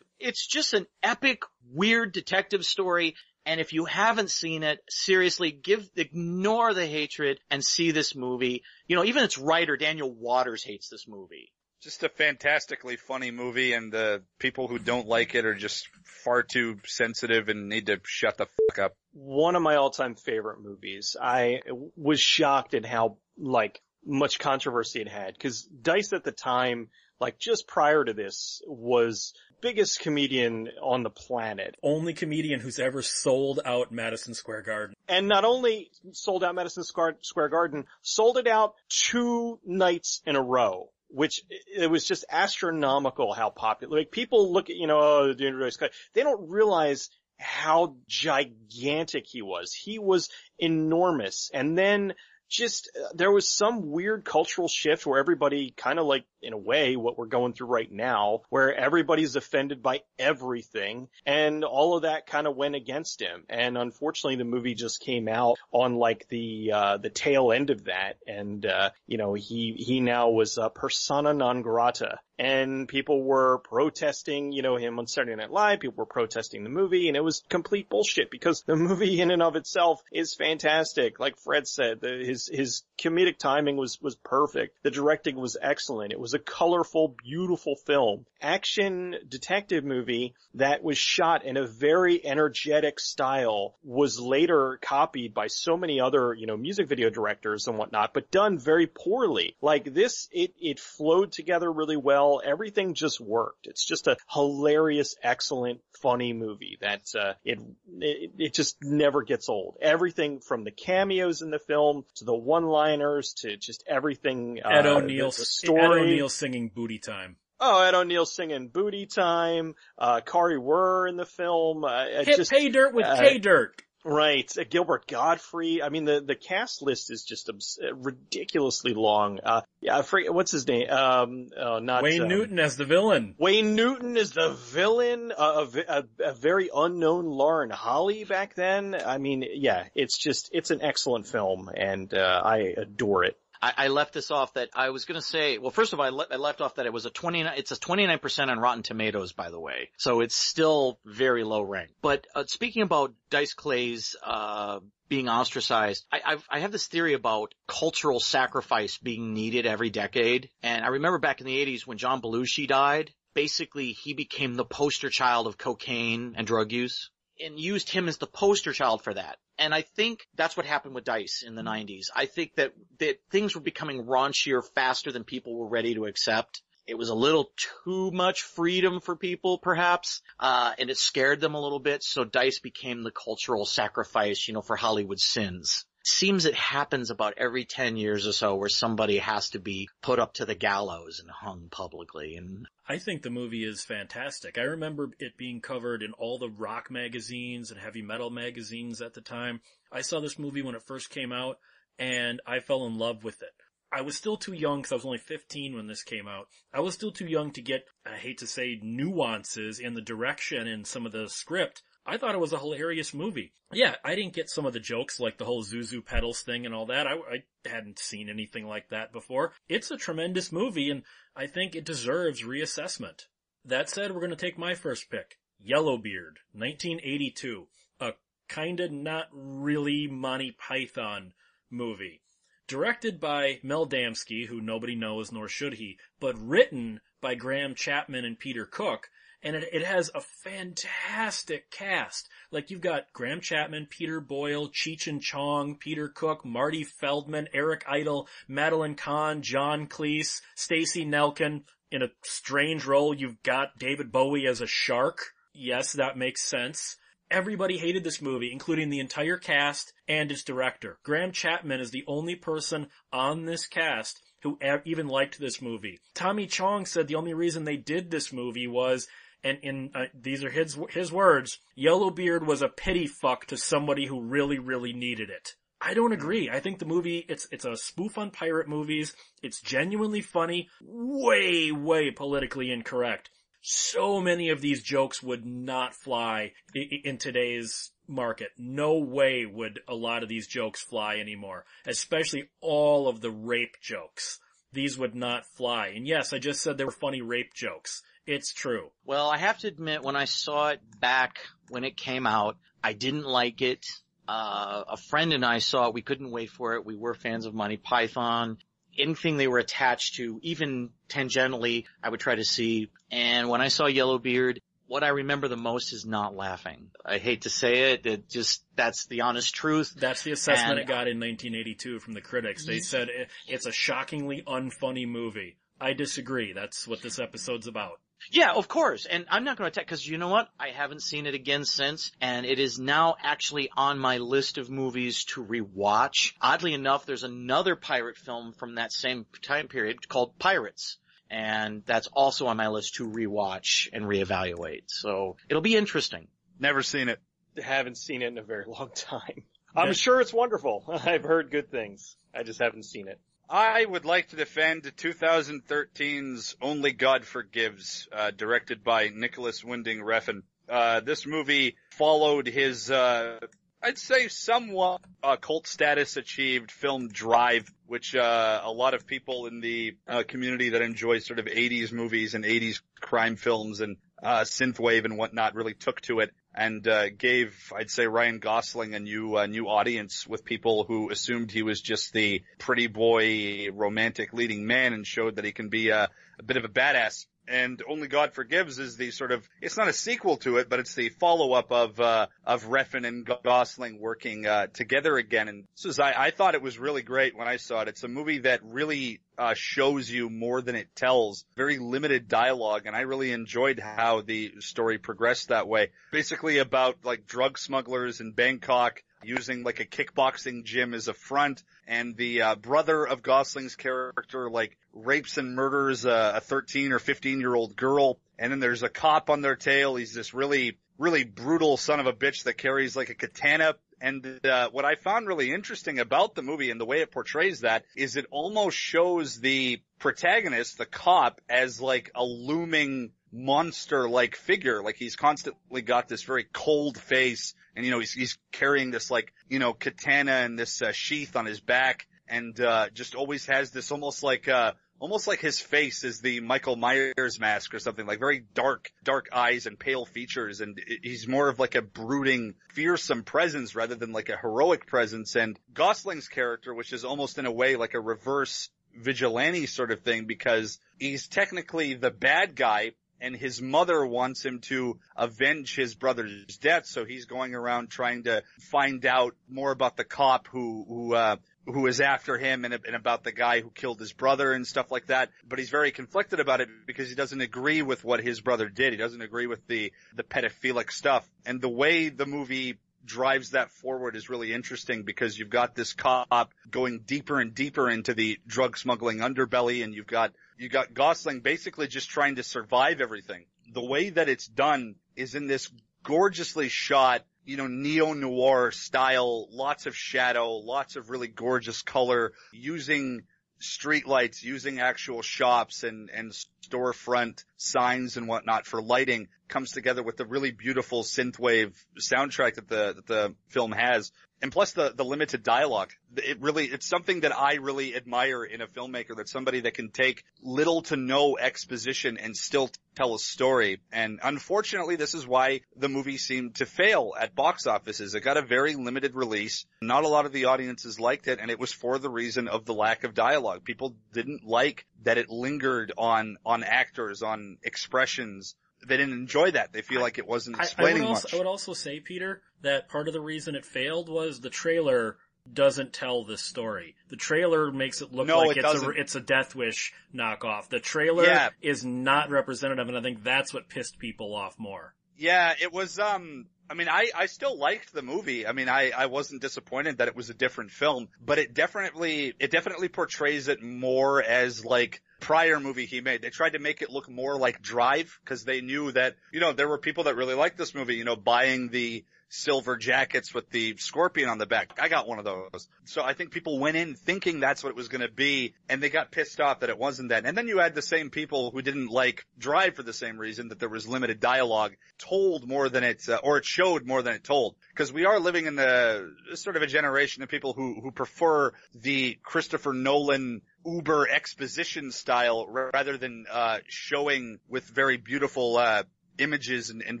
it's 0.18 0.46
just 0.46 0.74
an 0.74 0.86
epic, 1.02 1.42
weird 1.72 2.12
detective 2.12 2.64
story. 2.64 3.14
And 3.46 3.60
if 3.60 3.72
you 3.72 3.84
haven't 3.84 4.30
seen 4.30 4.62
it, 4.62 4.80
seriously, 4.88 5.50
give, 5.50 5.88
ignore 5.96 6.72
the 6.72 6.86
hatred 6.86 7.40
and 7.50 7.62
see 7.62 7.90
this 7.90 8.14
movie. 8.14 8.62
You 8.86 8.96
know, 8.96 9.04
even 9.04 9.22
its 9.22 9.36
writer, 9.36 9.76
Daniel 9.76 10.10
Waters, 10.10 10.64
hates 10.64 10.88
this 10.88 11.06
movie. 11.06 11.52
Just 11.82 12.02
a 12.02 12.08
fantastically 12.08 12.96
funny 12.96 13.30
movie 13.30 13.74
and 13.74 13.92
the 13.92 14.22
people 14.38 14.68
who 14.68 14.78
don't 14.78 15.06
like 15.06 15.34
it 15.34 15.44
are 15.44 15.54
just 15.54 15.86
far 16.24 16.42
too 16.42 16.78
sensitive 16.86 17.50
and 17.50 17.68
need 17.68 17.86
to 17.86 18.00
shut 18.04 18.38
the 18.38 18.46
fuck 18.46 18.78
up. 18.78 18.96
One 19.12 19.54
of 19.56 19.62
my 19.62 19.76
all-time 19.76 20.14
favorite 20.14 20.62
movies. 20.62 21.14
I 21.20 21.60
was 21.94 22.20
shocked 22.20 22.72
at 22.72 22.86
how, 22.86 23.18
like, 23.36 23.82
much 24.06 24.38
controversy 24.38 25.00
it 25.00 25.08
had. 25.08 25.38
Cause 25.38 25.62
Dice 25.62 26.12
at 26.12 26.24
the 26.24 26.32
time, 26.32 26.88
like 27.20 27.38
just 27.38 27.66
prior 27.66 28.04
to 28.04 28.12
this, 28.12 28.62
was 28.66 29.34
biggest 29.60 30.00
comedian 30.00 30.68
on 30.82 31.02
the 31.02 31.10
planet. 31.10 31.76
Only 31.82 32.12
comedian 32.12 32.60
who's 32.60 32.78
ever 32.78 33.00
sold 33.02 33.60
out 33.64 33.90
Madison 33.90 34.34
Square 34.34 34.62
Garden. 34.62 34.94
And 35.08 35.26
not 35.26 35.44
only 35.44 35.90
sold 36.12 36.44
out 36.44 36.54
Madison 36.54 36.84
Square 36.84 37.16
Square 37.22 37.48
Garden, 37.48 37.86
sold 38.02 38.36
it 38.36 38.46
out 38.46 38.74
two 38.88 39.58
nights 39.64 40.20
in 40.26 40.36
a 40.36 40.42
row. 40.42 40.90
Which 41.08 41.42
it 41.48 41.88
was 41.88 42.04
just 42.04 42.24
astronomical 42.28 43.32
how 43.32 43.50
popular. 43.50 43.98
Like 43.98 44.10
people 44.10 44.52
look 44.52 44.68
at 44.68 44.76
you 44.76 44.88
know 44.88 44.98
oh, 44.98 45.32
the 45.32 45.50
Dice 45.50 45.76
Clay, 45.76 45.90
they 46.12 46.22
don't 46.22 46.50
realize 46.50 47.08
how 47.38 47.96
gigantic 48.08 49.26
he 49.26 49.42
was. 49.42 49.72
He 49.72 49.98
was 49.98 50.28
enormous. 50.58 51.50
And 51.54 51.76
then 51.78 52.14
just 52.48 52.90
uh, 52.96 53.08
there 53.14 53.32
was 53.32 53.48
some 53.48 53.90
weird 53.90 54.24
cultural 54.24 54.68
shift 54.68 55.06
where 55.06 55.18
everybody 55.18 55.72
kind 55.76 55.98
of 55.98 56.06
like 56.06 56.24
in 56.42 56.52
a 56.52 56.58
way 56.58 56.96
what 56.96 57.18
we're 57.18 57.26
going 57.26 57.52
through 57.52 57.66
right 57.66 57.90
now 57.90 58.42
where 58.50 58.74
everybody's 58.74 59.36
offended 59.36 59.82
by 59.82 60.02
everything 60.18 61.08
and 61.26 61.64
all 61.64 61.96
of 61.96 62.02
that 62.02 62.26
kind 62.26 62.46
of 62.46 62.56
went 62.56 62.74
against 62.74 63.20
him. 63.20 63.44
And 63.48 63.78
unfortunately 63.78 64.36
the 64.36 64.44
movie 64.44 64.74
just 64.74 65.00
came 65.00 65.28
out 65.28 65.56
on 65.72 65.96
like 65.96 66.26
the 66.28 66.72
uh 66.72 66.96
the 66.98 67.10
tail 67.10 67.52
end 67.52 67.70
of 67.70 67.84
that 67.84 68.16
and 68.26 68.64
uh 68.66 68.90
you 69.06 69.18
know 69.18 69.34
he 69.34 69.74
he 69.78 70.00
now 70.00 70.30
was 70.30 70.58
a 70.58 70.70
persona 70.70 71.32
non 71.32 71.62
grata 71.62 72.18
and 72.38 72.88
people 72.88 73.22
were 73.22 73.58
protesting, 73.58 74.52
you 74.52 74.62
know, 74.62 74.76
him 74.76 74.98
on 74.98 75.06
Saturday 75.06 75.36
Night 75.36 75.50
Live. 75.50 75.80
People 75.80 75.98
were 75.98 76.06
protesting 76.06 76.64
the 76.64 76.70
movie, 76.70 77.08
and 77.08 77.16
it 77.16 77.22
was 77.22 77.42
complete 77.48 77.88
bullshit 77.88 78.30
because 78.30 78.62
the 78.62 78.76
movie 78.76 79.20
in 79.20 79.30
and 79.30 79.42
of 79.42 79.56
itself 79.56 80.02
is 80.12 80.34
fantastic. 80.34 81.20
Like 81.20 81.38
Fred 81.38 81.68
said, 81.68 82.00
the, 82.00 82.24
his 82.24 82.48
his 82.52 82.82
comedic 82.98 83.38
timing 83.38 83.76
was 83.76 84.00
was 84.00 84.16
perfect. 84.16 84.78
The 84.82 84.90
directing 84.90 85.36
was 85.36 85.56
excellent. 85.60 86.12
It 86.12 86.20
was 86.20 86.34
a 86.34 86.38
colorful, 86.38 87.14
beautiful 87.22 87.76
film, 87.86 88.26
action 88.40 89.14
detective 89.28 89.84
movie 89.84 90.34
that 90.54 90.82
was 90.82 90.98
shot 90.98 91.44
in 91.44 91.56
a 91.56 91.66
very 91.66 92.24
energetic 92.24 92.98
style. 92.98 93.76
Was 93.84 94.18
later 94.18 94.78
copied 94.82 95.34
by 95.34 95.46
so 95.46 95.76
many 95.76 96.00
other, 96.00 96.34
you 96.34 96.46
know, 96.46 96.56
music 96.56 96.88
video 96.88 97.10
directors 97.10 97.68
and 97.68 97.78
whatnot, 97.78 98.12
but 98.12 98.30
done 98.32 98.58
very 98.58 98.88
poorly. 98.88 99.56
Like 99.62 99.94
this, 99.94 100.28
it 100.32 100.52
it 100.60 100.80
flowed 100.80 101.30
together 101.30 101.70
really 101.70 101.96
well 101.96 102.23
well. 102.28 102.42
Everything 102.44 102.94
just 102.94 103.20
worked. 103.20 103.66
It's 103.66 103.84
just 103.84 104.06
a 104.06 104.16
hilarious, 104.30 105.16
excellent, 105.22 105.80
funny 106.02 106.32
movie 106.32 106.78
that 106.80 107.02
uh, 107.18 107.34
it, 107.44 107.58
it 108.00 108.32
it 108.38 108.54
just 108.54 108.76
never 108.82 109.22
gets 109.22 109.48
old. 109.48 109.76
Everything 109.80 110.40
from 110.40 110.64
the 110.64 110.70
cameos 110.70 111.42
in 111.42 111.50
the 111.50 111.58
film 111.58 112.04
to 112.16 112.24
the 112.24 112.34
one-liners 112.34 113.34
to 113.38 113.56
just 113.56 113.84
everything. 113.86 114.60
Uh, 114.64 114.68
Ed 114.70 114.86
O'Neill, 114.86 115.30
the, 115.30 115.38
the 115.38 115.44
story. 115.44 115.82
Ed 115.82 115.90
O'Neill 115.90 116.28
singing 116.28 116.70
"Booty 116.74 116.98
Time." 116.98 117.36
Oh, 117.60 117.82
Ed 117.82 117.94
O'Neill 117.94 118.26
singing 118.26 118.68
"Booty 118.68 119.06
Time." 119.06 119.74
Uh, 119.98 120.20
Kari 120.20 120.58
Wuhrer 120.58 121.08
in 121.08 121.16
the 121.16 121.26
film. 121.26 121.84
Uh, 121.84 122.04
Hit 122.24 122.36
just, 122.36 122.50
pay 122.50 122.68
dirt 122.68 122.94
with 122.94 123.06
uh, 123.06 123.16
K 123.16 123.38
dirt. 123.38 123.82
Right, 124.04 124.50
uh, 124.58 124.64
Gilbert 124.68 125.06
Gottfried. 125.06 125.80
I 125.80 125.88
mean, 125.88 126.04
the 126.04 126.20
the 126.20 126.34
cast 126.34 126.82
list 126.82 127.10
is 127.10 127.22
just 127.22 127.48
abs- 127.48 127.78
uh, 127.82 127.94
ridiculously 127.94 128.92
long. 128.92 129.40
Uh, 129.42 129.62
yeah, 129.80 129.96
I 129.98 130.02
forget 130.02 130.34
what's 130.34 130.52
his 130.52 130.68
name. 130.68 130.90
Um, 130.90 131.48
uh, 131.58 131.80
not 131.80 132.02
Wayne 132.02 132.22
um, 132.22 132.28
Newton 132.28 132.58
as 132.58 132.76
the 132.76 132.84
villain. 132.84 133.34
Wayne 133.38 133.74
Newton 133.74 134.18
is 134.18 134.32
the 134.32 134.50
villain. 134.50 135.32
Uh, 135.32 135.66
a, 135.74 135.80
a, 135.88 136.04
a 136.30 136.34
very 136.34 136.68
unknown 136.74 137.24
Lauren 137.24 137.70
Holly 137.70 138.24
back 138.24 138.54
then. 138.54 138.94
I 138.94 139.16
mean, 139.16 139.42
yeah, 139.54 139.84
it's 139.94 140.18
just 140.18 140.50
it's 140.52 140.70
an 140.70 140.82
excellent 140.82 141.26
film, 141.26 141.70
and 141.74 142.12
uh, 142.12 142.42
I 142.44 142.74
adore 142.76 143.24
it. 143.24 143.38
I, 143.62 143.88
left 143.88 144.12
this 144.12 144.30
off 144.30 144.54
that 144.54 144.70
I 144.74 144.90
was 144.90 145.04
going 145.04 145.20
to 145.20 145.26
say. 145.26 145.58
Well, 145.58 145.70
first 145.70 145.92
of 145.92 146.00
all, 146.00 146.06
I, 146.06 146.10
le- 146.10 146.26
I 146.30 146.36
left 146.36 146.60
off 146.60 146.76
that 146.76 146.86
it 146.86 146.92
was 146.92 147.06
a 147.06 147.10
twenty. 147.10 147.40
It's 147.40 147.72
a 147.72 147.78
twenty 147.78 148.06
nine 148.06 148.18
percent 148.18 148.50
on 148.50 148.58
Rotten 148.58 148.82
Tomatoes, 148.82 149.32
by 149.32 149.50
the 149.50 149.60
way. 149.60 149.90
So 149.96 150.20
it's 150.20 150.36
still 150.36 150.98
very 151.04 151.44
low 151.44 151.62
rank. 151.62 151.90
But 152.02 152.26
uh, 152.34 152.44
speaking 152.46 152.82
about 152.82 153.14
Dice 153.30 153.54
Clay's 153.54 154.16
uh, 154.22 154.80
being 155.08 155.28
ostracized, 155.28 156.04
I, 156.12 156.20
I've, 156.24 156.46
I 156.50 156.58
have 156.60 156.72
this 156.72 156.86
theory 156.86 157.14
about 157.14 157.54
cultural 157.66 158.20
sacrifice 158.20 158.98
being 158.98 159.32
needed 159.34 159.66
every 159.66 159.90
decade. 159.90 160.50
And 160.62 160.84
I 160.84 160.88
remember 160.88 161.18
back 161.18 161.40
in 161.40 161.46
the 161.46 161.64
'80s 161.64 161.86
when 161.86 161.98
John 161.98 162.20
Belushi 162.20 162.68
died. 162.68 163.12
Basically, 163.34 163.92
he 163.92 164.14
became 164.14 164.54
the 164.54 164.64
poster 164.64 165.10
child 165.10 165.48
of 165.48 165.58
cocaine 165.58 166.34
and 166.36 166.46
drug 166.46 166.70
use 166.70 167.10
and 167.40 167.58
used 167.58 167.90
him 167.90 168.08
as 168.08 168.18
the 168.18 168.26
poster 168.26 168.72
child 168.72 169.02
for 169.02 169.14
that. 169.14 169.38
And 169.58 169.74
I 169.74 169.82
think 169.82 170.26
that's 170.34 170.56
what 170.56 170.66
happened 170.66 170.94
with 170.94 171.04
Dice 171.04 171.42
in 171.46 171.54
the 171.54 171.62
90s. 171.62 172.06
I 172.14 172.26
think 172.26 172.54
that, 172.56 172.72
that 172.98 173.20
things 173.30 173.54
were 173.54 173.60
becoming 173.60 174.04
raunchier 174.04 174.62
faster 174.74 175.12
than 175.12 175.24
people 175.24 175.56
were 175.56 175.68
ready 175.68 175.94
to 175.94 176.06
accept. 176.06 176.62
It 176.86 176.98
was 176.98 177.08
a 177.08 177.14
little 177.14 177.50
too 177.84 178.10
much 178.10 178.42
freedom 178.42 179.00
for 179.00 179.16
people, 179.16 179.58
perhaps, 179.58 180.20
uh, 180.38 180.72
and 180.78 180.90
it 180.90 180.98
scared 180.98 181.40
them 181.40 181.54
a 181.54 181.60
little 181.60 181.78
bit. 181.78 182.02
So 182.02 182.24
Dice 182.24 182.58
became 182.58 183.02
the 183.02 183.10
cultural 183.10 183.64
sacrifice, 183.64 184.46
you 184.46 184.54
know, 184.54 184.60
for 184.60 184.76
Hollywood 184.76 185.20
sins. 185.20 185.86
Seems 186.06 186.44
it 186.44 186.54
happens 186.54 187.08
about 187.08 187.38
every 187.38 187.64
10 187.64 187.96
years 187.96 188.26
or 188.26 188.32
so 188.32 188.56
where 188.56 188.68
somebody 188.68 189.16
has 189.18 189.48
to 189.50 189.58
be 189.58 189.88
put 190.02 190.18
up 190.18 190.34
to 190.34 190.44
the 190.44 190.54
gallows 190.54 191.18
and 191.18 191.30
hung 191.30 191.68
publicly. 191.70 192.36
And 192.36 192.68
I 192.86 192.98
think 192.98 193.22
the 193.22 193.30
movie 193.30 193.64
is 193.64 193.82
fantastic. 193.82 194.58
I 194.58 194.64
remember 194.64 195.10
it 195.18 195.38
being 195.38 195.62
covered 195.62 196.02
in 196.02 196.12
all 196.12 196.38
the 196.38 196.50
rock 196.50 196.90
magazines 196.90 197.70
and 197.70 197.80
heavy 197.80 198.02
metal 198.02 198.28
magazines 198.28 199.00
at 199.00 199.14
the 199.14 199.22
time. 199.22 199.62
I 199.90 200.02
saw 200.02 200.20
this 200.20 200.38
movie 200.38 200.60
when 200.60 200.74
it 200.74 200.86
first 200.86 201.08
came 201.08 201.32
out 201.32 201.58
and 201.98 202.42
I 202.46 202.60
fell 202.60 202.84
in 202.84 202.98
love 202.98 203.24
with 203.24 203.40
it. 203.40 203.54
I 203.90 204.02
was 204.02 204.16
still 204.16 204.36
too 204.36 204.52
young 204.52 204.82
because 204.82 204.92
I 204.92 204.96
was 204.96 205.04
only 205.06 205.18
15 205.18 205.74
when 205.74 205.86
this 205.86 206.02
came 206.02 206.28
out. 206.28 206.48
I 206.72 206.80
was 206.80 206.94
still 206.94 207.12
too 207.12 207.26
young 207.26 207.52
to 207.52 207.62
get, 207.62 207.86
I 208.04 208.16
hate 208.16 208.38
to 208.38 208.46
say, 208.46 208.78
nuances 208.82 209.78
in 209.78 209.94
the 209.94 210.02
direction 210.02 210.66
in 210.66 210.84
some 210.84 211.06
of 211.06 211.12
the 211.12 211.28
script. 211.28 211.82
I 212.06 212.18
thought 212.18 212.34
it 212.34 212.40
was 212.40 212.52
a 212.52 212.58
hilarious 212.58 213.14
movie. 213.14 213.52
Yeah, 213.72 213.96
I 214.04 214.14
didn't 214.14 214.34
get 214.34 214.50
some 214.50 214.66
of 214.66 214.74
the 214.74 214.80
jokes 214.80 215.18
like 215.18 215.38
the 215.38 215.46
whole 215.46 215.64
Zuzu 215.64 216.04
Petals 216.04 216.42
thing 216.42 216.66
and 216.66 216.74
all 216.74 216.86
that. 216.86 217.06
I, 217.06 217.14
I 217.14 217.44
hadn't 217.64 217.98
seen 217.98 218.28
anything 218.28 218.66
like 218.66 218.90
that 218.90 219.12
before. 219.12 219.52
It's 219.68 219.90
a 219.90 219.96
tremendous 219.96 220.52
movie 220.52 220.90
and 220.90 221.02
I 221.34 221.46
think 221.46 221.74
it 221.74 221.84
deserves 221.84 222.42
reassessment. 222.42 223.26
That 223.64 223.88
said, 223.88 224.12
we're 224.12 224.20
gonna 224.20 224.36
take 224.36 224.58
my 224.58 224.74
first 224.74 225.10
pick. 225.10 225.38
Yellowbeard, 225.58 226.40
1982. 226.52 227.66
A 228.00 228.12
kinda 228.48 228.90
not 228.90 229.28
really 229.32 230.06
Monty 230.06 230.52
Python 230.52 231.32
movie. 231.70 232.20
Directed 232.66 233.18
by 233.18 233.60
Mel 233.62 233.86
Damski, 233.86 234.46
who 234.46 234.60
nobody 234.60 234.94
knows 234.94 235.32
nor 235.32 235.48
should 235.48 235.74
he, 235.74 235.98
but 236.20 236.38
written 236.38 237.00
by 237.20 237.34
Graham 237.34 237.74
Chapman 237.74 238.24
and 238.26 238.38
Peter 238.38 238.66
Cook, 238.66 239.10
and 239.44 239.54
it, 239.54 239.68
it 239.72 239.84
has 239.84 240.10
a 240.14 240.22
fantastic 240.42 241.70
cast. 241.70 242.28
Like 242.50 242.70
you've 242.70 242.80
got 242.80 243.12
Graham 243.12 243.40
Chapman, 243.40 243.86
Peter 243.90 244.20
Boyle, 244.20 244.70
Cheech 244.70 245.06
and 245.06 245.20
Chong, 245.20 245.76
Peter 245.76 246.08
Cook, 246.08 246.44
Marty 246.44 246.82
Feldman, 246.82 247.48
Eric 247.52 247.84
Idle, 247.86 248.26
Madeline 248.48 248.94
Kahn, 248.94 249.42
John 249.42 249.86
Cleese, 249.86 250.40
Stacy 250.54 251.04
Nelkin. 251.04 251.62
In 251.90 252.02
a 252.02 252.10
strange 252.22 252.86
role, 252.86 253.14
you've 253.14 253.42
got 253.42 253.78
David 253.78 254.10
Bowie 254.10 254.46
as 254.46 254.60
a 254.60 254.66
shark. 254.66 255.34
Yes, 255.52 255.92
that 255.92 256.16
makes 256.16 256.42
sense. 256.42 256.96
Everybody 257.30 257.78
hated 257.78 258.02
this 258.02 258.20
movie, 258.20 258.50
including 258.50 258.90
the 258.90 259.00
entire 259.00 259.36
cast 259.36 259.92
and 260.08 260.32
its 260.32 260.42
director. 260.42 260.98
Graham 261.04 261.32
Chapman 261.32 261.80
is 261.80 261.90
the 261.90 262.04
only 262.06 262.34
person 262.34 262.88
on 263.12 263.44
this 263.44 263.66
cast 263.66 264.20
who 264.42 264.58
even 264.84 265.08
liked 265.08 265.38
this 265.38 265.62
movie. 265.62 266.00
Tommy 266.14 266.46
Chong 266.46 266.84
said 266.84 267.08
the 267.08 267.14
only 267.14 267.32
reason 267.32 267.64
they 267.64 267.78
did 267.78 268.10
this 268.10 268.30
movie 268.30 268.66
was 268.66 269.08
and 269.44 269.58
in 269.62 269.90
uh, 269.94 270.06
these 270.14 270.42
are 270.42 270.50
his 270.50 270.76
his 270.90 271.12
words, 271.12 271.58
Yellowbeard 271.76 272.46
was 272.46 272.62
a 272.62 272.68
pity 272.68 273.06
fuck 273.06 273.46
to 273.46 273.56
somebody 273.56 274.06
who 274.06 274.20
really 274.20 274.58
really 274.58 274.92
needed 274.92 275.30
it. 275.30 275.54
I 275.80 275.92
don't 275.92 276.12
agree. 276.12 276.48
I 276.48 276.60
think 276.60 276.78
the 276.78 276.86
movie 276.86 277.24
it's 277.28 277.46
it's 277.52 277.66
a 277.66 277.76
spoof 277.76 278.16
on 278.16 278.30
pirate 278.30 278.68
movies. 278.68 279.14
It's 279.42 279.60
genuinely 279.60 280.22
funny, 280.22 280.70
way 280.80 281.70
way 281.70 282.10
politically 282.10 282.72
incorrect. 282.72 283.30
So 283.60 284.20
many 284.20 284.50
of 284.50 284.60
these 284.60 284.82
jokes 284.82 285.22
would 285.22 285.46
not 285.46 285.94
fly 285.94 286.52
in, 286.74 287.00
in 287.04 287.18
today's 287.18 287.90
market. 288.06 288.50
No 288.58 288.98
way 288.98 289.46
would 289.46 289.80
a 289.88 289.94
lot 289.94 290.22
of 290.22 290.28
these 290.28 290.46
jokes 290.46 290.82
fly 290.82 291.16
anymore, 291.16 291.64
especially 291.86 292.48
all 292.60 293.08
of 293.08 293.20
the 293.20 293.30
rape 293.30 293.76
jokes. 293.80 294.38
These 294.72 294.98
would 294.98 295.14
not 295.14 295.46
fly. 295.46 295.88
And 295.88 296.06
yes, 296.06 296.32
I 296.32 296.38
just 296.38 296.60
said 296.60 296.76
they 296.76 296.84
were 296.84 296.90
funny 296.90 297.22
rape 297.22 297.54
jokes. 297.54 298.02
It's 298.26 298.52
true. 298.52 298.90
Well, 299.04 299.28
I 299.30 299.38
have 299.38 299.58
to 299.58 299.68
admit, 299.68 300.02
when 300.02 300.16
I 300.16 300.24
saw 300.24 300.68
it 300.68 300.80
back 301.00 301.38
when 301.68 301.84
it 301.84 301.96
came 301.96 302.26
out, 302.26 302.56
I 302.82 302.92
didn't 302.92 303.24
like 303.24 303.60
it. 303.62 303.84
Uh, 304.26 304.84
a 304.88 304.96
friend 304.96 305.32
and 305.34 305.44
I 305.44 305.58
saw 305.58 305.88
it. 305.88 305.94
We 305.94 306.02
couldn't 306.02 306.30
wait 306.30 306.50
for 306.50 306.74
it. 306.74 306.86
We 306.86 306.96
were 306.96 307.14
fans 307.14 307.44
of 307.44 307.54
Monty 307.54 307.76
Python. 307.76 308.58
Anything 308.98 309.36
they 309.36 309.48
were 309.48 309.58
attached 309.58 310.14
to, 310.16 310.38
even 310.42 310.90
tangentially, 311.08 311.84
I 312.02 312.08
would 312.08 312.20
try 312.20 312.34
to 312.34 312.44
see. 312.44 312.90
And 313.10 313.48
when 313.48 313.60
I 313.60 313.68
saw 313.68 313.86
Yellowbeard, 313.86 314.60
what 314.86 315.02
I 315.02 315.08
remember 315.08 315.48
the 315.48 315.56
most 315.56 315.92
is 315.92 316.06
not 316.06 316.34
laughing. 316.34 316.90
I 317.04 317.18
hate 317.18 317.42
to 317.42 317.50
say 317.50 317.92
it, 317.92 318.06
it 318.06 318.28
just, 318.30 318.62
that's 318.76 319.06
the 319.06 319.22
honest 319.22 319.54
truth. 319.54 319.94
That's 319.96 320.22
the 320.22 320.32
assessment 320.32 320.78
And- 320.78 320.80
it 320.80 320.86
got 320.86 321.08
in 321.08 321.18
1982 321.18 321.98
from 321.98 322.12
the 322.14 322.20
critics. 322.20 322.64
They 322.64 322.78
said 322.78 323.08
it's 323.48 323.66
a 323.66 323.72
shockingly 323.72 324.42
unfunny 324.46 325.06
movie. 325.08 325.56
I 325.80 325.92
disagree. 325.92 326.52
That's 326.52 326.86
what 326.86 327.02
this 327.02 327.18
episode's 327.18 327.66
about. 327.66 327.98
Yeah, 328.30 328.52
of 328.52 328.68
course. 328.68 329.06
And 329.06 329.26
I'm 329.30 329.44
not 329.44 329.56
going 329.56 329.70
to 329.70 329.72
attack 329.72 329.86
because 329.86 330.06
you 330.06 330.18
know 330.18 330.28
what? 330.28 330.48
I 330.58 330.68
haven't 330.70 331.02
seen 331.02 331.26
it 331.26 331.34
again 331.34 331.64
since, 331.64 332.12
and 332.20 332.46
it 332.46 332.58
is 332.58 332.78
now 332.78 333.16
actually 333.22 333.70
on 333.76 333.98
my 333.98 334.18
list 334.18 334.58
of 334.58 334.70
movies 334.70 335.24
to 335.26 335.44
rewatch. 335.44 336.32
Oddly 336.40 336.74
enough, 336.74 337.06
there's 337.06 337.24
another 337.24 337.76
pirate 337.76 338.16
film 338.16 338.52
from 338.52 338.76
that 338.76 338.92
same 338.92 339.26
time 339.42 339.68
period 339.68 340.08
called 340.08 340.38
Pirates. 340.38 340.98
And 341.30 341.82
that's 341.86 342.06
also 342.08 342.46
on 342.46 342.56
my 342.56 342.68
list 342.68 342.96
to 342.96 343.08
rewatch 343.08 343.88
and 343.92 344.04
reevaluate. 344.04 344.84
So 344.88 345.36
it'll 345.48 345.62
be 345.62 345.76
interesting. 345.76 346.28
Never 346.58 346.82
seen 346.82 347.08
it. 347.08 347.18
Haven't 347.60 347.96
seen 347.96 348.22
it 348.22 348.28
in 348.28 348.38
a 348.38 348.42
very 348.42 348.64
long 348.66 348.90
time. 348.94 349.42
I'm 349.76 349.92
sure 349.92 350.20
it's 350.20 350.32
wonderful. 350.32 350.84
I've 351.04 351.24
heard 351.24 351.50
good 351.50 351.70
things. 351.70 352.16
I 352.34 352.42
just 352.42 352.60
haven't 352.60 352.84
seen 352.84 353.08
it. 353.08 353.20
I 353.48 353.84
would 353.84 354.06
like 354.06 354.28
to 354.28 354.36
defend 354.36 354.84
2013's 354.84 356.56
Only 356.62 356.92
God 356.92 357.24
Forgives, 357.24 358.08
uh, 358.10 358.30
directed 358.30 358.82
by 358.82 359.10
Nicolas 359.14 359.62
Winding 359.62 360.00
Refn. 360.00 360.42
Uh, 360.68 361.00
this 361.00 361.26
movie 361.26 361.76
followed 361.90 362.46
his, 362.46 362.90
uh, 362.90 363.38
I'd 363.82 363.98
say 363.98 364.28
somewhat 364.28 365.02
uh, 365.22 365.36
cult 365.36 365.66
status 365.66 366.16
achieved 366.16 366.70
film 366.70 367.08
Drive, 367.08 367.70
which 367.86 368.14
uh, 368.16 368.62
a 368.64 368.72
lot 368.72 368.94
of 368.94 369.06
people 369.06 369.46
in 369.46 369.60
the 369.60 369.94
uh, 370.08 370.22
community 370.26 370.70
that 370.70 370.80
enjoy 370.80 371.18
sort 371.18 371.38
of 371.38 371.44
80s 371.44 371.92
movies 371.92 372.34
and 372.34 372.44
80s 372.44 372.80
crime 372.98 373.36
films 373.36 373.80
and 373.80 373.98
uh, 374.22 374.40
synthwave 374.40 375.04
and 375.04 375.18
whatnot 375.18 375.54
really 375.54 375.74
took 375.74 376.00
to 376.02 376.20
it 376.20 376.30
and 376.54 376.86
uh, 376.86 377.10
gave, 377.10 377.72
I'd 377.76 377.90
say, 377.90 378.06
Ryan 378.06 378.38
Gosling 378.38 378.94
a 378.94 379.00
new 379.00 379.36
uh, 379.36 379.46
new 379.46 379.66
audience 379.66 380.26
with 380.26 380.44
people 380.44 380.84
who 380.84 381.10
assumed 381.10 381.50
he 381.50 381.62
was 381.62 381.80
just 381.80 382.12
the 382.12 382.42
pretty 382.58 382.86
boy 382.86 383.70
romantic 383.72 384.32
leading 384.32 384.66
man 384.66 384.92
and 384.92 385.06
showed 385.06 385.36
that 385.36 385.44
he 385.44 385.52
can 385.52 385.68
be 385.68 385.88
a, 385.88 386.08
a 386.38 386.42
bit 386.42 386.56
of 386.56 386.64
a 386.64 386.68
badass. 386.68 387.26
And 387.46 387.82
Only 387.88 388.08
God 388.08 388.32
Forgives 388.32 388.78
is 388.78 388.96
the 388.96 389.10
sort 389.10 389.30
of, 389.30 389.48
it's 389.60 389.76
not 389.76 389.88
a 389.88 389.92
sequel 389.92 390.38
to 390.38 390.56
it, 390.56 390.68
but 390.68 390.80
it's 390.80 390.94
the 390.94 391.10
follow-up 391.10 391.70
of, 391.70 392.00
uh, 392.00 392.26
of 392.44 392.64
Refn 392.64 393.06
and 393.06 393.28
Gosling 393.44 394.00
working, 394.00 394.46
uh, 394.46 394.68
together 394.68 395.16
again. 395.16 395.48
And 395.48 395.64
this 395.76 395.84
is, 395.84 396.00
I, 396.00 396.14
I 396.16 396.30
thought 396.30 396.54
it 396.54 396.62
was 396.62 396.78
really 396.78 397.02
great 397.02 397.36
when 397.36 397.46
I 397.46 397.58
saw 397.58 397.82
it. 397.82 397.88
It's 397.88 398.02
a 398.02 398.08
movie 398.08 398.38
that 398.38 398.60
really, 398.64 399.20
uh, 399.36 399.54
shows 399.54 400.08
you 400.08 400.30
more 400.30 400.62
than 400.62 400.74
it 400.74 400.94
tells. 400.94 401.44
Very 401.56 401.78
limited 401.78 402.28
dialogue, 402.28 402.86
and 402.86 402.96
I 402.96 403.00
really 403.00 403.32
enjoyed 403.32 403.78
how 403.78 404.22
the 404.22 404.54
story 404.60 404.98
progressed 404.98 405.48
that 405.48 405.68
way. 405.68 405.90
Basically 406.12 406.58
about, 406.58 406.98
like, 407.04 407.26
drug 407.26 407.58
smugglers 407.58 408.20
in 408.20 408.32
Bangkok, 408.32 409.02
using 409.26 409.62
like 409.62 409.80
a 409.80 409.84
kickboxing 409.84 410.64
gym 410.64 410.94
as 410.94 411.08
a 411.08 411.14
front 411.14 411.62
and 411.86 412.16
the 412.16 412.42
uh, 412.42 412.54
brother 412.54 413.04
of 413.06 413.22
Gosling's 413.22 413.76
character 413.76 414.50
like 414.50 414.76
rapes 414.92 415.38
and 415.38 415.54
murders 415.54 416.06
uh, 416.06 416.32
a 416.36 416.40
13 416.40 416.92
or 416.92 416.98
15 416.98 417.40
year 417.40 417.54
old 417.54 417.76
girl 417.76 418.18
and 418.38 418.52
then 418.52 418.60
there's 418.60 418.82
a 418.82 418.88
cop 418.88 419.30
on 419.30 419.42
their 419.42 419.56
tail. 419.56 419.96
He's 419.96 420.14
this 420.14 420.34
really 420.34 420.78
really 420.98 421.24
brutal 421.24 421.76
son 421.76 422.00
of 422.00 422.06
a 422.06 422.12
bitch 422.12 422.44
that 422.44 422.58
carries 422.58 422.96
like 422.96 423.10
a 423.10 423.14
katana. 423.14 423.74
And 424.00 424.40
uh, 424.44 424.68
what 424.70 424.84
I 424.84 424.96
found 424.96 425.26
really 425.26 425.50
interesting 425.50 425.98
about 425.98 426.34
the 426.34 426.42
movie 426.42 426.70
and 426.70 426.80
the 426.80 426.84
way 426.84 427.00
it 427.00 427.10
portrays 427.10 427.60
that 427.60 427.84
is 427.96 428.16
it 428.16 428.26
almost 428.30 428.76
shows 428.76 429.40
the 429.40 429.80
protagonist, 429.98 430.78
the 430.78 430.86
cop, 430.86 431.40
as 431.48 431.80
like 431.80 432.10
a 432.14 432.22
looming 432.22 433.12
monster 433.34 434.08
like 434.08 434.36
figure. 434.36 434.82
Like 434.82 434.96
he's 434.96 435.16
constantly 435.16 435.82
got 435.82 436.08
this 436.08 436.22
very 436.22 436.44
cold 436.44 436.96
face 436.96 437.54
and 437.76 437.84
you 437.84 437.90
know, 437.90 437.98
he's, 437.98 438.12
he's 438.12 438.38
carrying 438.52 438.92
this 438.92 439.10
like, 439.10 439.32
you 439.48 439.58
know, 439.58 439.72
katana 439.72 440.32
and 440.32 440.58
this 440.58 440.80
uh, 440.80 440.92
sheath 440.92 441.34
on 441.34 441.44
his 441.44 441.60
back 441.60 442.06
and, 442.28 442.58
uh, 442.60 442.88
just 442.94 443.14
always 443.14 443.46
has 443.46 443.72
this 443.72 443.90
almost 443.90 444.22
like, 444.22 444.48
uh, 444.48 444.72
almost 445.00 445.26
like 445.26 445.40
his 445.40 445.60
face 445.60 446.04
is 446.04 446.20
the 446.20 446.40
Michael 446.40 446.76
Myers 446.76 447.40
mask 447.40 447.74
or 447.74 447.80
something, 447.80 448.06
like 448.06 448.20
very 448.20 448.44
dark, 448.54 448.92
dark 449.02 449.28
eyes 449.32 449.66
and 449.66 449.78
pale 449.78 450.06
features 450.06 450.60
and 450.60 450.80
he's 451.02 451.26
more 451.26 451.48
of 451.48 451.58
like 451.58 451.74
a 451.74 451.82
brooding, 451.82 452.54
fearsome 452.72 453.24
presence 453.24 453.74
rather 453.74 453.96
than 453.96 454.12
like 454.12 454.28
a 454.28 454.36
heroic 454.36 454.86
presence 454.86 455.34
and 455.34 455.58
Gosling's 455.72 456.28
character, 456.28 456.72
which 456.72 456.92
is 456.92 457.04
almost 457.04 457.38
in 457.38 457.46
a 457.46 457.52
way 457.52 457.74
like 457.74 457.94
a 457.94 458.00
reverse 458.00 458.70
vigilante 458.96 459.66
sort 459.66 459.90
of 459.90 460.02
thing 460.02 460.26
because 460.26 460.78
he's 460.98 461.26
technically 461.26 461.94
the 461.94 462.12
bad 462.12 462.54
guy 462.54 462.92
and 463.24 463.34
his 463.34 463.62
mother 463.62 464.04
wants 464.04 464.44
him 464.44 464.60
to 464.60 464.98
avenge 465.16 465.74
his 465.74 465.94
brother's 465.94 466.58
death, 466.58 466.84
so 466.84 467.06
he's 467.06 467.24
going 467.24 467.54
around 467.54 467.88
trying 467.88 468.24
to 468.24 468.42
find 468.70 469.06
out 469.06 469.34
more 469.48 469.72
about 469.72 469.96
the 469.96 470.04
cop 470.04 470.46
who 470.48 470.84
who 470.86 471.14
uh 471.14 471.36
who 471.66 471.86
is 471.86 472.02
after 472.02 472.36
him 472.36 472.66
and, 472.66 472.74
and 472.74 472.94
about 472.94 473.24
the 473.24 473.32
guy 473.32 473.60
who 473.62 473.70
killed 473.70 473.98
his 473.98 474.12
brother 474.12 474.52
and 474.52 474.66
stuff 474.66 474.90
like 474.90 475.06
that. 475.06 475.30
But 475.48 475.58
he's 475.58 475.70
very 475.70 475.90
conflicted 475.90 476.38
about 476.38 476.60
it 476.60 476.68
because 476.86 477.08
he 477.08 477.14
doesn't 477.14 477.40
agree 477.40 477.80
with 477.80 478.04
what 478.04 478.20
his 478.20 478.42
brother 478.42 478.68
did. 478.68 478.92
He 478.92 478.98
doesn't 478.98 479.22
agree 479.22 479.46
with 479.46 479.66
the 479.66 479.92
the 480.14 480.22
pedophilic 480.22 480.92
stuff. 480.92 481.26
And 481.46 481.62
the 481.62 481.70
way 481.70 482.10
the 482.10 482.26
movie 482.26 482.78
drives 483.04 483.50
that 483.50 483.70
forward 483.70 484.16
is 484.16 484.30
really 484.30 484.52
interesting 484.52 485.02
because 485.02 485.38
you've 485.38 485.50
got 485.50 485.74
this 485.74 485.92
cop 485.92 486.52
going 486.70 487.00
deeper 487.00 487.40
and 487.40 487.54
deeper 487.54 487.90
into 487.90 488.14
the 488.14 488.38
drug 488.46 488.76
smuggling 488.76 489.18
underbelly 489.18 489.84
and 489.84 489.94
you've 489.94 490.06
got 490.06 490.32
you 490.56 490.68
got 490.68 490.94
Gosling 490.94 491.40
basically 491.40 491.88
just 491.88 492.08
trying 492.08 492.36
to 492.36 492.42
survive 492.42 493.00
everything. 493.00 493.44
The 493.72 493.84
way 493.84 494.10
that 494.10 494.28
it's 494.28 494.46
done 494.46 494.94
is 495.16 495.34
in 495.34 495.46
this 495.46 495.70
gorgeously 496.04 496.68
shot, 496.68 497.24
you 497.44 497.56
know, 497.56 497.66
neo-noir 497.66 498.70
style, 498.70 499.48
lots 499.50 499.86
of 499.86 499.96
shadow, 499.96 500.52
lots 500.52 500.96
of 500.96 501.10
really 501.10 501.28
gorgeous 501.28 501.82
color, 501.82 502.32
using 502.52 503.22
streetlights, 503.60 504.42
using 504.42 504.80
actual 504.80 505.22
shops 505.22 505.82
and, 505.82 506.10
and 506.10 506.32
storefront 506.68 507.44
signs 507.56 508.16
and 508.16 508.28
whatnot 508.28 508.66
for 508.66 508.82
lighting 508.82 509.28
comes 509.48 509.72
together 509.72 510.02
with 510.02 510.16
the 510.16 510.26
really 510.26 510.50
beautiful 510.50 511.02
synthwave 511.02 511.74
soundtrack 511.98 512.54
that 512.54 512.68
the, 512.68 512.94
that 512.94 513.06
the 513.06 513.34
film 513.48 513.72
has. 513.72 514.12
And 514.44 514.52
plus 514.52 514.72
the, 514.72 514.92
the 514.94 515.06
limited 515.06 515.42
dialogue. 515.42 515.90
It 516.18 516.38
really, 516.42 516.66
it's 516.66 516.84
something 516.84 517.20
that 517.20 517.34
I 517.34 517.54
really 517.54 517.96
admire 517.96 518.44
in 518.44 518.60
a 518.60 518.66
filmmaker. 518.66 519.16
That's 519.16 519.32
somebody 519.32 519.60
that 519.60 519.72
can 519.72 519.90
take 519.90 520.22
little 520.42 520.82
to 520.82 520.96
no 520.96 521.38
exposition 521.38 522.18
and 522.18 522.36
still 522.36 522.68
tell 522.94 523.14
a 523.14 523.18
story. 523.18 523.80
And 523.90 524.20
unfortunately, 524.22 524.96
this 524.96 525.14
is 525.14 525.26
why 525.26 525.62
the 525.76 525.88
movie 525.88 526.18
seemed 526.18 526.56
to 526.56 526.66
fail 526.66 527.14
at 527.18 527.34
box 527.34 527.66
offices. 527.66 528.14
It 528.14 528.20
got 528.20 528.36
a 528.36 528.42
very 528.42 528.74
limited 528.74 529.14
release. 529.14 529.64
Not 529.80 530.04
a 530.04 530.08
lot 530.08 530.26
of 530.26 530.32
the 530.32 530.44
audiences 530.44 531.00
liked 531.00 531.26
it, 531.26 531.38
and 531.40 531.50
it 531.50 531.58
was 531.58 531.72
for 531.72 531.98
the 531.98 532.10
reason 532.10 532.46
of 532.46 532.66
the 532.66 532.74
lack 532.74 533.04
of 533.04 533.14
dialogue. 533.14 533.64
People 533.64 533.96
didn't 534.12 534.44
like 534.44 534.84
that 535.04 535.16
it 535.16 535.30
lingered 535.30 535.90
on, 535.96 536.36
on 536.44 536.64
actors, 536.64 537.22
on 537.22 537.56
expressions. 537.62 538.56
They 538.86 538.96
didn't 538.96 539.14
enjoy 539.14 539.50
that. 539.52 539.72
They 539.72 539.82
feel 539.82 540.00
like 540.00 540.18
it 540.18 540.26
wasn't 540.26 540.56
I, 540.56 540.58
I 540.58 540.62
would 540.62 540.66
explaining 540.66 541.02
also, 541.04 541.26
much. 541.26 541.34
I 541.34 541.38
would 541.38 541.46
also 541.46 541.72
say, 541.72 542.00
Peter, 542.00 542.42
that 542.62 542.88
part 542.88 543.08
of 543.08 543.14
the 543.14 543.20
reason 543.20 543.54
it 543.54 543.64
failed 543.64 544.08
was 544.08 544.40
the 544.40 544.50
trailer 544.50 545.16
doesn't 545.52 545.92
tell 545.92 546.24
this 546.24 546.40
story. 546.42 546.94
The 547.10 547.16
trailer 547.16 547.70
makes 547.70 548.00
it 548.00 548.12
look 548.12 548.26
No, 548.26 548.38
like 548.40 548.56
it 548.56 548.60
it's 548.64 548.70
a, 548.70 548.72
doesn't. 548.72 548.96
it's 548.96 549.14
a 549.14 549.20
Death 549.20 549.54
Wish 549.54 549.92
knockoff. 550.14 550.68
The 550.68 550.80
trailer 550.80 551.24
Yeah. 551.24 551.50
is 551.60 551.84
not 551.84 552.30
representative, 552.30 552.88
and 552.88 552.96
I 552.96 553.02
think 553.02 553.22
that's 553.22 553.52
what 553.52 553.68
pissed 553.68 553.98
people 553.98 554.34
off 554.34 554.58
more. 554.58 554.94
Yeah, 555.16 555.54
it 555.60 555.70
was, 555.72 555.98
um, 555.98 556.46
I 556.68 556.74
mean, 556.74 556.88
I, 556.88 557.10
I 557.14 557.26
still 557.26 557.58
liked 557.58 557.92
the 557.92 558.02
movie. 558.02 558.46
I 558.46 558.52
mean, 558.52 558.68
I, 558.68 558.90
I 558.90 559.06
wasn't 559.06 559.42
disappointed 559.42 559.98
that 559.98 560.08
it 560.08 560.16
was 560.16 560.30
a 560.30 560.34
different 560.34 560.70
film, 560.70 561.08
but 561.24 561.38
it 561.38 561.52
definitely, 561.52 562.32
it 562.40 562.50
definitely 562.50 562.88
portrays 562.88 563.48
it 563.48 563.62
more 563.62 564.22
as 564.22 564.64
like 564.64 565.02
prior 565.24 565.58
movie 565.58 565.86
he 565.86 566.02
made. 566.02 566.20
They 566.20 566.28
tried 566.28 566.52
to 566.52 566.58
make 566.58 566.82
it 566.82 566.90
look 566.90 567.08
more 567.08 567.38
like 567.38 567.62
Drive 567.62 568.20
because 568.22 568.44
they 568.44 568.60
knew 568.60 568.92
that, 568.92 569.16
you 569.32 569.40
know, 569.40 569.54
there 569.54 569.68
were 569.68 569.78
people 569.78 570.04
that 570.04 570.16
really 570.16 570.34
liked 570.34 570.58
this 570.58 570.74
movie, 570.74 570.96
you 570.96 571.04
know, 571.04 571.16
buying 571.16 571.70
the 571.70 572.04
silver 572.28 572.76
jackets 572.76 573.32
with 573.32 573.48
the 573.50 573.76
scorpion 573.78 574.28
on 574.28 574.38
the 574.38 574.46
back. 574.46 574.76
I 574.78 574.88
got 574.88 575.06
one 575.06 575.18
of 575.18 575.24
those. 575.24 575.68
So 575.84 576.02
I 576.02 576.14
think 576.14 576.32
people 576.32 576.58
went 576.58 576.76
in 576.76 576.94
thinking 576.94 577.40
that's 577.40 577.62
what 577.62 577.70
it 577.70 577.76
was 577.76 577.88
going 577.88 578.00
to 578.00 578.10
be 578.10 578.54
and 578.68 578.82
they 578.82 578.90
got 578.90 579.12
pissed 579.12 579.40
off 579.40 579.60
that 579.60 579.70
it 579.70 579.78
wasn't 579.78 580.08
that. 580.08 580.26
And 580.26 580.36
then 580.36 580.48
you 580.48 580.58
had 580.58 580.74
the 580.74 580.82
same 580.82 581.10
people 581.10 581.50
who 581.52 581.62
didn't 581.62 581.88
like 581.88 582.26
Drive 582.38 582.74
for 582.74 582.82
the 582.82 582.92
same 582.92 583.18
reason 583.18 583.48
that 583.48 583.60
there 583.60 583.68
was 583.68 583.86
limited 583.86 584.20
dialogue 584.20 584.72
told 584.98 585.48
more 585.48 585.68
than 585.68 585.84
it, 585.84 586.06
uh, 586.08 586.18
or 586.22 586.38
it 586.38 586.44
showed 586.44 586.86
more 586.86 587.02
than 587.02 587.14
it 587.14 587.24
told. 587.24 587.54
Cause 587.74 587.92
we 587.92 588.04
are 588.04 588.18
living 588.18 588.46
in 588.46 588.56
the 588.56 589.12
sort 589.34 589.56
of 589.56 589.62
a 589.62 589.66
generation 589.66 590.22
of 590.22 590.28
people 590.28 590.52
who, 590.52 590.80
who 590.82 590.90
prefer 590.90 591.52
the 591.74 592.18
Christopher 592.22 592.72
Nolan 592.72 593.42
uber 593.64 594.08
exposition 594.08 594.92
style 594.92 595.46
rather 595.48 595.96
than, 595.96 596.26
uh, 596.30 596.58
showing 596.68 597.38
with 597.48 597.64
very 597.64 597.96
beautiful, 597.96 598.56
uh, 598.56 598.82
images 599.18 599.70
and, 599.70 599.82
and 599.82 600.00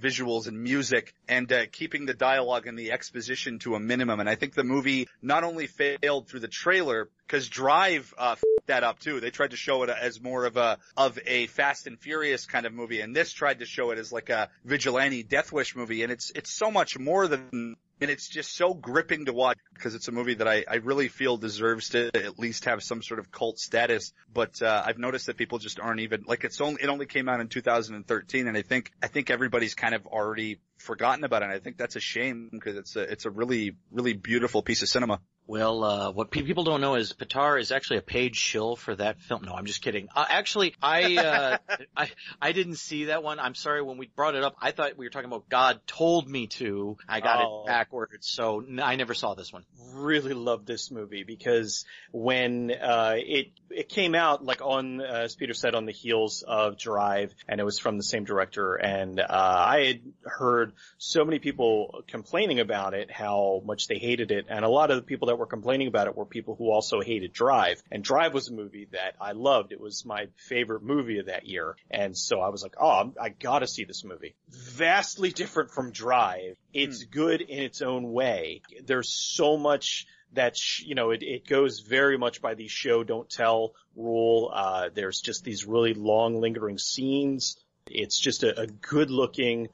visuals 0.00 0.48
and 0.48 0.60
music 0.60 1.14
and 1.28 1.52
uh, 1.52 1.66
keeping 1.70 2.06
the 2.06 2.14
dialogue 2.14 2.66
and 2.66 2.78
the 2.78 2.92
exposition 2.92 3.58
to 3.60 3.74
a 3.74 3.80
minimum. 3.80 4.20
And 4.20 4.28
I 4.28 4.34
think 4.34 4.54
the 4.54 4.64
movie 4.64 5.08
not 5.22 5.44
only 5.44 5.66
failed 5.66 6.28
through 6.28 6.40
the 6.40 6.48
trailer, 6.48 7.08
because 7.26 7.48
Drive 7.48 8.12
uh, 8.18 8.36
that 8.66 8.84
up 8.84 8.98
too. 8.98 9.20
They 9.20 9.30
tried 9.30 9.50
to 9.50 9.56
show 9.56 9.82
it 9.82 9.90
as 9.90 10.20
more 10.20 10.44
of 10.44 10.56
a 10.56 10.78
of 10.96 11.18
a 11.26 11.46
Fast 11.48 11.86
and 11.86 11.98
Furious 11.98 12.46
kind 12.46 12.66
of 12.66 12.72
movie, 12.72 13.00
and 13.00 13.14
this 13.14 13.32
tried 13.32 13.60
to 13.60 13.66
show 13.66 13.90
it 13.90 13.98
as 13.98 14.12
like 14.12 14.30
a 14.30 14.50
vigilante 14.64 15.22
Death 15.22 15.52
Wish 15.52 15.76
movie, 15.76 16.02
and 16.02 16.12
it's 16.12 16.30
it's 16.34 16.50
so 16.50 16.70
much 16.70 16.98
more 16.98 17.28
than. 17.28 17.76
And 18.04 18.10
it's 18.10 18.28
just 18.28 18.54
so 18.54 18.74
gripping 18.74 19.24
to 19.24 19.32
watch 19.32 19.56
because 19.72 19.94
it's 19.94 20.08
a 20.08 20.12
movie 20.12 20.34
that 20.34 20.46
I, 20.46 20.62
I 20.70 20.74
really 20.74 21.08
feel 21.08 21.38
deserves 21.38 21.88
to 21.88 22.10
at 22.14 22.38
least 22.38 22.66
have 22.66 22.82
some 22.82 23.02
sort 23.02 23.18
of 23.18 23.30
cult 23.30 23.58
status. 23.58 24.12
But 24.30 24.60
uh, 24.60 24.82
I've 24.84 24.98
noticed 24.98 25.24
that 25.28 25.38
people 25.38 25.58
just 25.58 25.80
aren't 25.80 26.00
even 26.00 26.24
like 26.26 26.44
it's 26.44 26.60
only 26.60 26.82
it 26.82 26.90
only 26.90 27.06
came 27.06 27.30
out 27.30 27.40
in 27.40 27.48
2013, 27.48 28.46
and 28.46 28.58
I 28.58 28.60
think 28.60 28.92
I 29.02 29.06
think 29.06 29.30
everybody's 29.30 29.74
kind 29.74 29.94
of 29.94 30.06
already 30.06 30.60
forgotten 30.76 31.24
about 31.24 31.40
it. 31.40 31.46
And 31.46 31.54
I 31.54 31.60
think 31.60 31.78
that's 31.78 31.96
a 31.96 32.00
shame 32.00 32.50
because 32.52 32.76
it's 32.76 32.94
a 32.94 33.00
it's 33.00 33.24
a 33.24 33.30
really 33.30 33.74
really 33.90 34.12
beautiful 34.12 34.60
piece 34.60 34.82
of 34.82 34.90
cinema. 34.90 35.22
Well, 35.46 35.84
uh, 35.84 36.10
what 36.12 36.30
pe- 36.30 36.40
people 36.42 36.64
don't 36.64 36.80
know 36.80 36.94
is 36.94 37.12
Pitar 37.12 37.58
is 37.60 37.70
actually 37.70 37.98
a 37.98 38.02
paid 38.02 38.34
shill 38.34 38.76
for 38.76 38.94
that 38.94 39.20
film. 39.20 39.42
No, 39.44 39.52
I'm 39.52 39.66
just 39.66 39.82
kidding. 39.82 40.08
Uh, 40.14 40.24
actually, 40.26 40.74
I, 40.82 41.16
uh, 41.18 41.58
I, 41.96 42.08
I 42.40 42.52
didn't 42.52 42.76
see 42.76 43.04
that 43.06 43.22
one. 43.22 43.38
I'm 43.38 43.54
sorry 43.54 43.82
when 43.82 43.98
we 43.98 44.06
brought 44.06 44.36
it 44.36 44.42
up. 44.42 44.56
I 44.62 44.70
thought 44.70 44.96
we 44.96 45.04
were 45.04 45.10
talking 45.10 45.26
about 45.28 45.50
God 45.50 45.80
told 45.86 46.26
me 46.28 46.46
to. 46.58 46.96
I 47.06 47.20
got 47.20 47.44
Oh. 47.44 47.62
it 47.62 47.66
backwards, 47.66 48.26
so 48.26 48.60
n- 48.60 48.80
I 48.82 48.96
never 48.96 49.12
saw 49.12 49.34
this 49.34 49.52
one. 49.52 49.64
really 49.92 50.32
loved 50.32 50.66
this 50.66 50.90
movie 50.90 51.24
because 51.24 51.84
when 52.10 52.70
uh, 52.72 53.14
it 53.16 53.48
it 53.70 53.88
came 53.88 54.14
out 54.14 54.44
like 54.44 54.60
on 54.62 55.00
uh, 55.00 55.04
as 55.24 55.34
Peter 55.34 55.52
said 55.54 55.74
on 55.74 55.84
the 55.84 55.92
heels 55.92 56.42
of 56.46 56.78
Drive 56.78 57.34
and 57.48 57.60
it 57.60 57.64
was 57.64 57.78
from 57.78 57.96
the 57.96 58.02
same 58.02 58.24
director 58.24 58.74
and 58.76 59.20
uh, 59.20 59.24
I 59.28 59.84
had 59.86 60.00
heard 60.24 60.72
so 60.98 61.24
many 61.24 61.38
people 61.38 62.02
complaining 62.08 62.60
about 62.60 62.94
it 62.94 63.10
how 63.10 63.62
much 63.64 63.88
they 63.88 63.98
hated 63.98 64.30
it 64.30 64.46
and 64.48 64.64
a 64.64 64.68
lot 64.68 64.90
of 64.90 64.96
the 64.96 65.02
people 65.02 65.26
that 65.28 65.33
were 65.38 65.46
complaining 65.46 65.88
about 65.88 66.06
it 66.06 66.16
were 66.16 66.24
people 66.24 66.54
who 66.54 66.70
also 66.70 67.00
hated 67.00 67.32
Drive. 67.32 67.82
And 67.90 68.02
Drive 68.02 68.34
was 68.34 68.48
a 68.48 68.54
movie 68.54 68.88
that 68.92 69.16
I 69.20 69.32
loved. 69.32 69.72
It 69.72 69.80
was 69.80 70.04
my 70.04 70.28
favorite 70.36 70.82
movie 70.82 71.18
of 71.18 71.26
that 71.26 71.46
year. 71.46 71.76
And 71.90 72.16
so 72.16 72.40
I 72.40 72.48
was 72.48 72.62
like 72.62 72.74
oh 72.78 73.12
I'm, 73.18 73.32
gotta 73.38 73.66
see 73.66 73.84
this 73.84 74.04
movie. 74.04 74.34
Vastly 74.48 75.30
different 75.30 75.70
from 75.70 75.92
Drive. 75.92 76.56
It's 76.72 77.04
good 77.04 77.40
in 77.40 77.62
its 77.62 77.82
own 77.82 78.12
way. 78.12 78.62
There's 78.84 79.12
so 79.12 79.56
much 79.56 80.06
that 80.32 80.56
sh- 80.56 80.82
you 80.82 80.94
know 80.94 81.10
it, 81.10 81.22
it 81.22 81.46
goes 81.46 81.80
very 81.80 82.18
much 82.18 82.42
by 82.42 82.54
the 82.54 82.68
show 82.68 83.04
don't 83.04 83.28
tell 83.28 83.74
rule. 83.96 84.50
Uh 84.52 84.88
there's 84.94 85.20
just 85.20 85.44
these 85.44 85.66
really 85.66 85.94
long 85.94 86.40
lingering 86.40 86.78
scenes. 86.78 87.56
It's 87.86 88.18
just 88.18 88.42
a, 88.42 88.62
a 88.62 88.66
good 88.66 89.10
looking 89.10 89.68